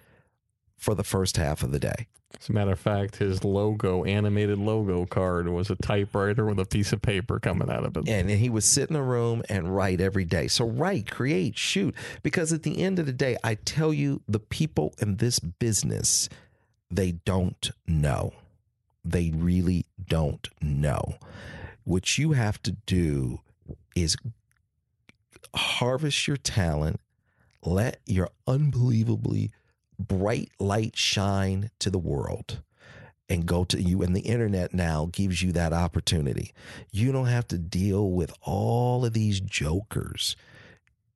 [0.78, 2.08] for the first half of the day.
[2.40, 6.66] As a matter of fact, his logo, animated logo card, was a typewriter with a
[6.66, 8.10] piece of paper coming out of it.
[8.10, 10.48] And he would sit in a room and write every day.
[10.48, 11.94] So write, create, shoot.
[12.24, 16.30] Because at the end of the day, I tell you, the people in this business,
[16.90, 18.34] they don't know.
[19.06, 21.16] They really don't know.
[21.84, 23.42] What you have to do
[23.96, 24.16] is
[25.56, 27.00] harvest your talent,
[27.64, 29.52] let your unbelievably
[30.08, 32.62] bright light shine to the world
[33.30, 36.52] and go to you and the internet now gives you that opportunity
[36.92, 40.36] you don't have to deal with all of these jokers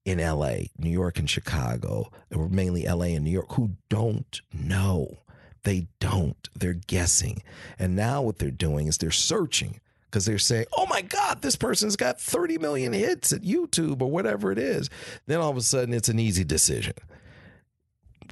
[0.05, 5.17] in LA, New York and Chicago, or mainly LA and New York who don't know.
[5.63, 6.47] They don't.
[6.55, 7.41] They're guessing.
[7.79, 11.55] And now what they're doing is they're searching because they're saying, oh my God, this
[11.55, 14.91] person's got 30 million hits at YouTube or whatever it is.
[15.25, 16.93] Then all of a sudden it's an easy decision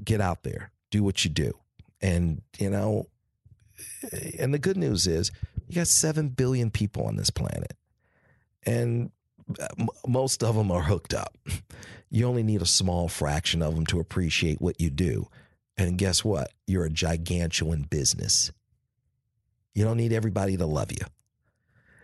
[0.06, 1.53] get out there, do what you do.
[2.01, 3.07] And, you know,
[4.40, 5.32] and the good news is
[5.67, 7.73] you got 7 billion people on this planet.
[8.65, 9.11] And
[9.59, 9.67] uh,
[10.07, 11.38] most of them are hooked up.
[12.09, 15.30] You only need a small fraction of them to appreciate what you do.
[15.77, 16.51] And guess what?
[16.67, 18.51] You're a gigantuan business.
[19.73, 21.06] You don't need everybody to love you.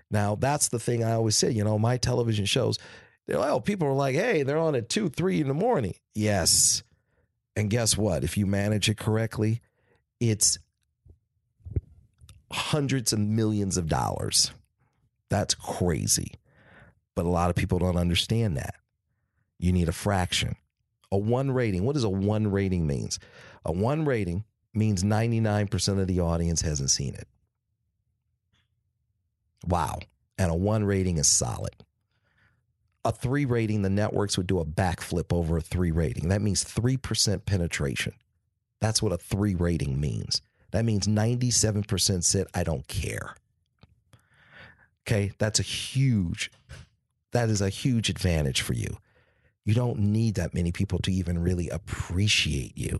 [0.10, 1.52] Now, that's the thing I always say.
[1.52, 2.80] You know, my television shows,
[3.28, 5.94] well, people are like, hey, they're on at two, three in the morning.
[6.16, 6.82] Yes.
[7.56, 8.24] And guess what?
[8.24, 9.62] If you manage it correctly,
[10.20, 10.60] it's
[12.52, 14.52] hundreds of millions of dollars.
[15.30, 16.34] That's crazy.
[17.16, 18.76] But a lot of people don't understand that.
[19.58, 20.56] You need a fraction.
[21.12, 21.84] A one rating.
[21.84, 23.20] What does a one rating means?
[23.66, 27.28] A one rating means 99% of the audience hasn't seen it.
[29.68, 30.00] Wow.
[30.38, 31.76] And a one rating is solid
[33.10, 36.30] a three rating, the networks would do a backflip over a three rating.
[36.30, 38.14] That means 3% penetration.
[38.82, 40.44] That's what a three rating means.
[40.72, 43.36] That means 97% said, I don't care.
[45.08, 46.52] Okay, that's a huge,
[47.32, 48.98] that is a huge advantage for you.
[49.66, 53.00] You don't need that many people to even really appreciate you,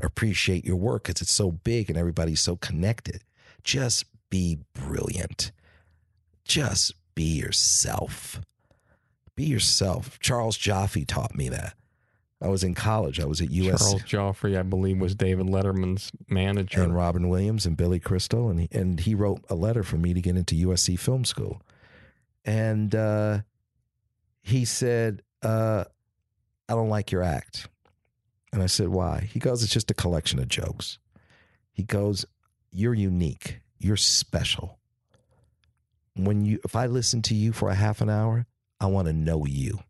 [0.00, 3.22] appreciate your work because it's so big and everybody's so connected.
[3.64, 5.52] Just be brilliant.
[6.46, 8.40] Just be yourself.
[9.40, 10.18] Be yourself.
[10.20, 11.74] Charles Joffe taught me that.
[12.42, 13.18] I was in college.
[13.20, 13.78] I was at USC.
[13.78, 16.82] Charles Joffe, I believe, was David Letterman's manager.
[16.82, 18.50] And Robin Williams and Billy Crystal.
[18.50, 21.62] And he, and he wrote a letter for me to get into USC Film School.
[22.44, 23.38] And uh,
[24.42, 25.84] he said, uh,
[26.68, 27.66] I don't like your act.
[28.52, 29.26] And I said, why?
[29.32, 30.98] He goes, it's just a collection of jokes.
[31.72, 32.26] He goes,
[32.70, 33.60] you're unique.
[33.78, 34.78] You're special.
[36.14, 38.44] When you, if I listen to you for a half an hour,
[38.80, 39.80] I want to know you.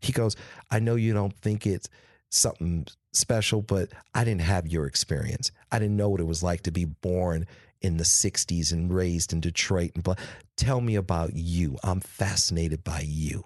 [0.00, 0.36] He goes,
[0.70, 1.88] I know you don't think it's
[2.28, 5.50] something special, but I didn't have your experience.
[5.72, 7.46] I didn't know what it was like to be born
[7.80, 9.92] in the 60s and raised in Detroit.
[9.94, 10.14] And blah.
[10.56, 11.78] Tell me about you.
[11.82, 13.44] I'm fascinated by you.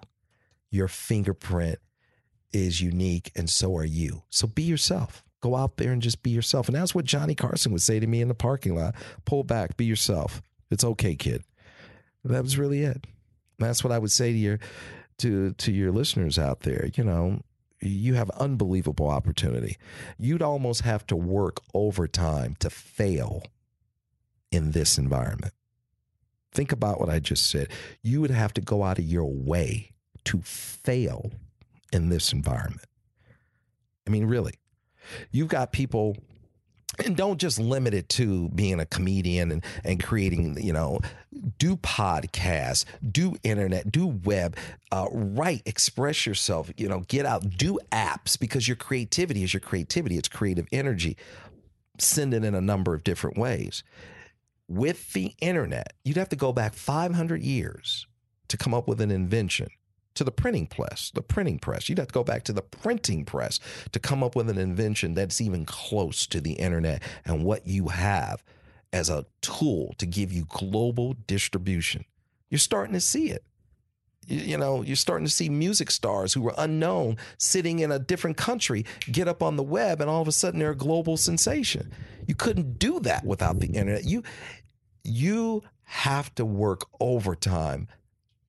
[0.69, 1.79] Your fingerprint
[2.53, 4.23] is unique, and so are you.
[4.29, 5.23] So be yourself.
[5.41, 6.67] Go out there and just be yourself.
[6.67, 9.75] And that's what Johnny Carson would say to me in the parking lot pull back,
[9.75, 10.41] be yourself.
[10.69, 11.43] It's okay, kid.
[12.23, 13.05] That was really it.
[13.67, 14.59] That's what I would say to your
[15.19, 16.89] to to your listeners out there.
[16.95, 17.41] You know,
[17.81, 19.77] you have unbelievable opportunity.
[20.17, 23.43] You'd almost have to work overtime to fail
[24.51, 25.53] in this environment.
[26.51, 27.69] Think about what I just said.
[28.01, 29.91] You would have to go out of your way
[30.25, 31.31] to fail
[31.93, 32.87] in this environment.
[34.05, 34.55] I mean, really.
[35.31, 36.17] You've got people
[37.03, 40.99] and don't just limit it to being a comedian and, and creating, you know,
[41.57, 44.57] do podcasts, do internet, do web,
[44.91, 49.61] uh, write, express yourself, you know, get out, do apps because your creativity is your
[49.61, 51.17] creativity, it's creative energy.
[51.97, 53.83] Send it in a number of different ways.
[54.67, 58.07] With the internet, you'd have to go back 500 years
[58.47, 59.67] to come up with an invention
[60.15, 61.87] to the printing press, the printing press.
[61.87, 63.59] You'd have to go back to the printing press
[63.91, 67.89] to come up with an invention that's even close to the internet and what you
[67.89, 68.43] have
[68.93, 72.05] as a tool to give you global distribution.
[72.49, 73.43] You're starting to see it.
[74.27, 77.99] You, you know, you're starting to see music stars who were unknown sitting in a
[77.99, 81.17] different country get up on the web and all of a sudden they're a global
[81.17, 81.91] sensation.
[82.27, 84.05] You couldn't do that without the internet.
[84.05, 84.23] You
[85.03, 87.87] you have to work overtime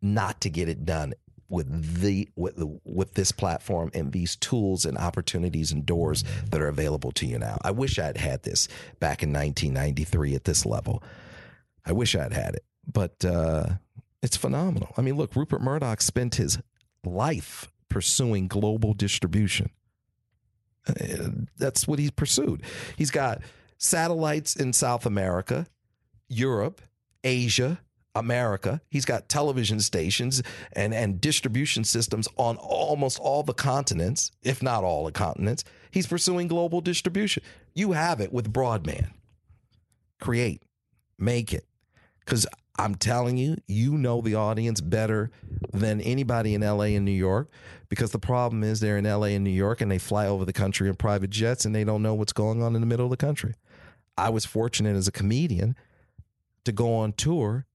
[0.02, 1.14] not to get it done
[1.52, 6.62] with the with the, with this platform and these tools and opportunities and doors that
[6.62, 7.58] are available to you now.
[7.62, 8.66] I wish I'd had this
[8.98, 11.02] back in 1993 at this level.
[11.84, 13.66] I wish I'd had it, but uh,
[14.22, 14.94] it's phenomenal.
[14.96, 16.58] I mean, look, Rupert Murdoch spent his
[17.04, 19.70] life pursuing global distribution.
[20.88, 22.62] Uh, that's what he's pursued.
[22.96, 23.42] He's got
[23.76, 25.66] satellites in South America,
[26.28, 26.80] Europe,
[27.22, 27.80] Asia,
[28.14, 28.80] America.
[28.90, 30.42] He's got television stations
[30.72, 35.64] and, and distribution systems on almost all the continents, if not all the continents.
[35.90, 37.42] He's pursuing global distribution.
[37.74, 39.12] You have it with broadband.
[40.20, 40.62] Create,
[41.18, 41.66] make it.
[42.20, 42.46] Because
[42.78, 45.30] I'm telling you, you know the audience better
[45.72, 47.50] than anybody in LA and New York.
[47.88, 50.52] Because the problem is they're in LA and New York and they fly over the
[50.52, 53.10] country in private jets and they don't know what's going on in the middle of
[53.10, 53.54] the country.
[54.16, 55.74] I was fortunate as a comedian
[56.64, 57.66] to go on tour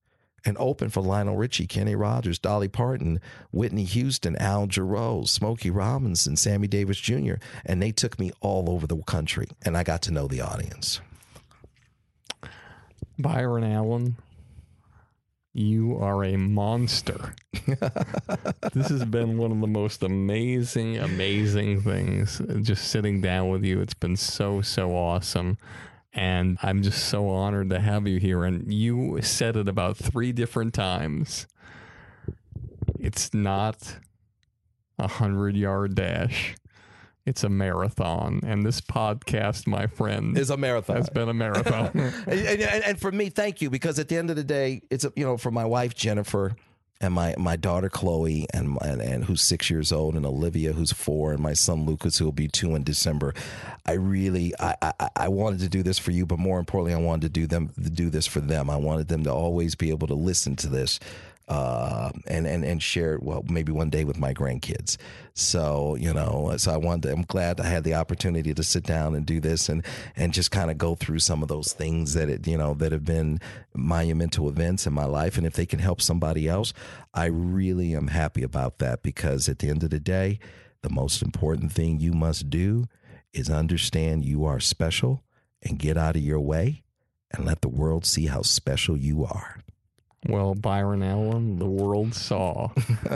[0.45, 3.19] and open for Lionel Richie, Kenny Rogers, Dolly Parton,
[3.51, 7.35] Whitney Houston, Al Jarreau, Smokey Robinson, Sammy Davis Jr.
[7.66, 11.01] And they took me all over the country and I got to know the audience.
[13.19, 14.16] Byron Allen,
[15.53, 17.33] you are a monster.
[18.74, 22.40] this has been one of the most amazing, amazing things.
[22.61, 25.57] Just sitting down with you, it's been so, so awesome.
[26.14, 28.44] And I'm just so honored to have you here.
[28.44, 31.48] And you said it about three different times.
[33.00, 34.00] It's not
[34.98, 36.56] a hundred yard dash.
[37.26, 40.95] It's a marathon, and this podcast, my friend, is a marathon.
[40.95, 41.92] Has been a marathon,
[42.26, 45.03] and, and, and, for me, thank you because at the end of the day, it's
[45.03, 46.56] a, you know for my wife Jennifer
[47.00, 50.92] and my my daughter Chloe and, and and who's six years old and Olivia who's
[50.92, 53.34] four and my son Lucas who will be two in December.
[53.85, 57.06] I really I, I, I wanted to do this for you, but more importantly, I
[57.06, 58.69] wanted to do them to do this for them.
[58.69, 61.00] I wanted them to always be able to listen to this
[61.48, 64.98] uh, and and and share it, well maybe one day with my grandkids.
[65.34, 67.03] So you know, so I wanted.
[67.03, 69.85] To, I'm glad I had the opportunity to sit down and do this and
[70.16, 72.92] and just kind of go through some of those things that it you know that
[72.92, 73.40] have been
[73.74, 75.38] monumental events in my life.
[75.38, 76.74] And if they can help somebody else,
[77.14, 80.40] I really am happy about that because at the end of the day,
[80.82, 82.85] the most important thing you must do
[83.34, 85.24] is understand you are special
[85.61, 86.84] and get out of your way
[87.32, 89.59] and let the world see how special you are.
[90.26, 92.70] Well, Byron Allen, the world saw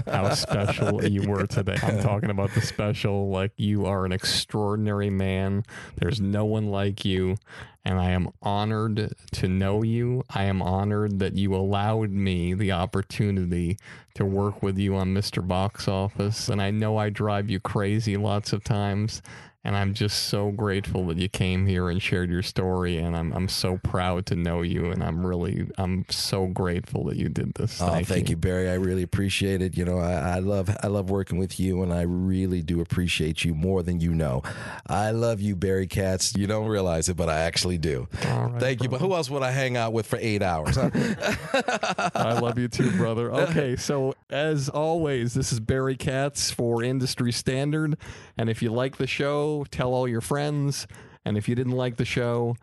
[0.06, 1.78] how special you were today.
[1.82, 5.64] I'm talking about the special, like you are an extraordinary man.
[5.98, 7.38] There's no one like you.
[7.84, 10.24] And I am honored to know you.
[10.30, 13.80] I am honored that you allowed me the opportunity
[14.14, 15.46] to work with you on Mr.
[15.46, 16.48] Box Office.
[16.48, 19.24] And I know I drive you crazy lots of times.
[19.64, 22.98] And I'm just so grateful that you came here and shared your story.
[22.98, 24.92] And I'm I'm so proud to know you.
[24.92, 27.80] And I'm really I'm so grateful that you did this.
[27.80, 28.34] Oh, thank, thank you.
[28.34, 28.38] you.
[28.38, 28.70] Barry.
[28.70, 29.78] I really appreciate it.
[29.78, 33.46] You know, I, I love I love working with you, and I really do appreciate
[33.46, 34.42] you more than you know.
[34.88, 36.36] I love you, Barry Katz.
[36.36, 38.08] You don't realize it, but I actually do.
[38.12, 38.84] Right, thank brother.
[38.84, 38.90] you.
[38.90, 40.76] But who else would I hang out with for eight hours?
[40.76, 40.90] Huh?
[42.16, 43.32] I love you too, brother.
[43.52, 47.98] Okay, so as always, this is Barry Katz for Industry Standard,
[48.38, 50.88] and if you like the show tell all your friends.
[51.26, 52.56] And if you didn't like the show,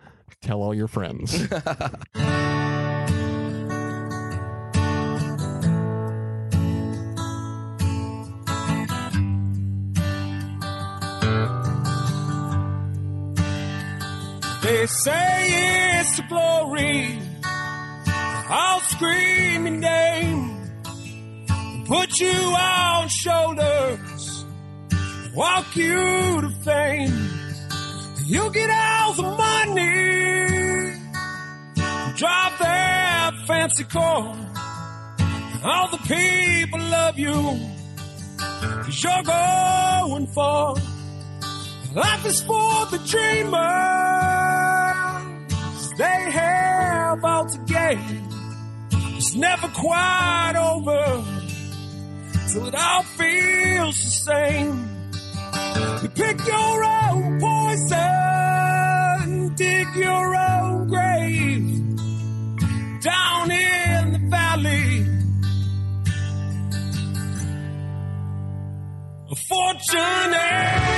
[0.42, 1.48] tell all your friends.
[14.60, 17.18] They say it's the glory.
[18.50, 20.60] I'll scream your name,
[21.86, 24.17] put you on shoulders
[25.38, 27.30] walk you to fame.
[28.26, 30.92] You get all the money,
[32.16, 34.36] drive that fancy car.
[35.64, 37.38] All the people love you,
[38.82, 40.74] cause you're going far.
[41.94, 43.58] Life is for the dreamers,
[45.98, 48.24] they have all to gain.
[49.16, 51.24] It's never quite over
[52.50, 54.97] till it all feels the same.
[56.02, 57.98] You pick your own poison,
[59.54, 61.96] dig your own grave
[63.02, 65.06] down in the valley.
[69.30, 70.97] A fortunate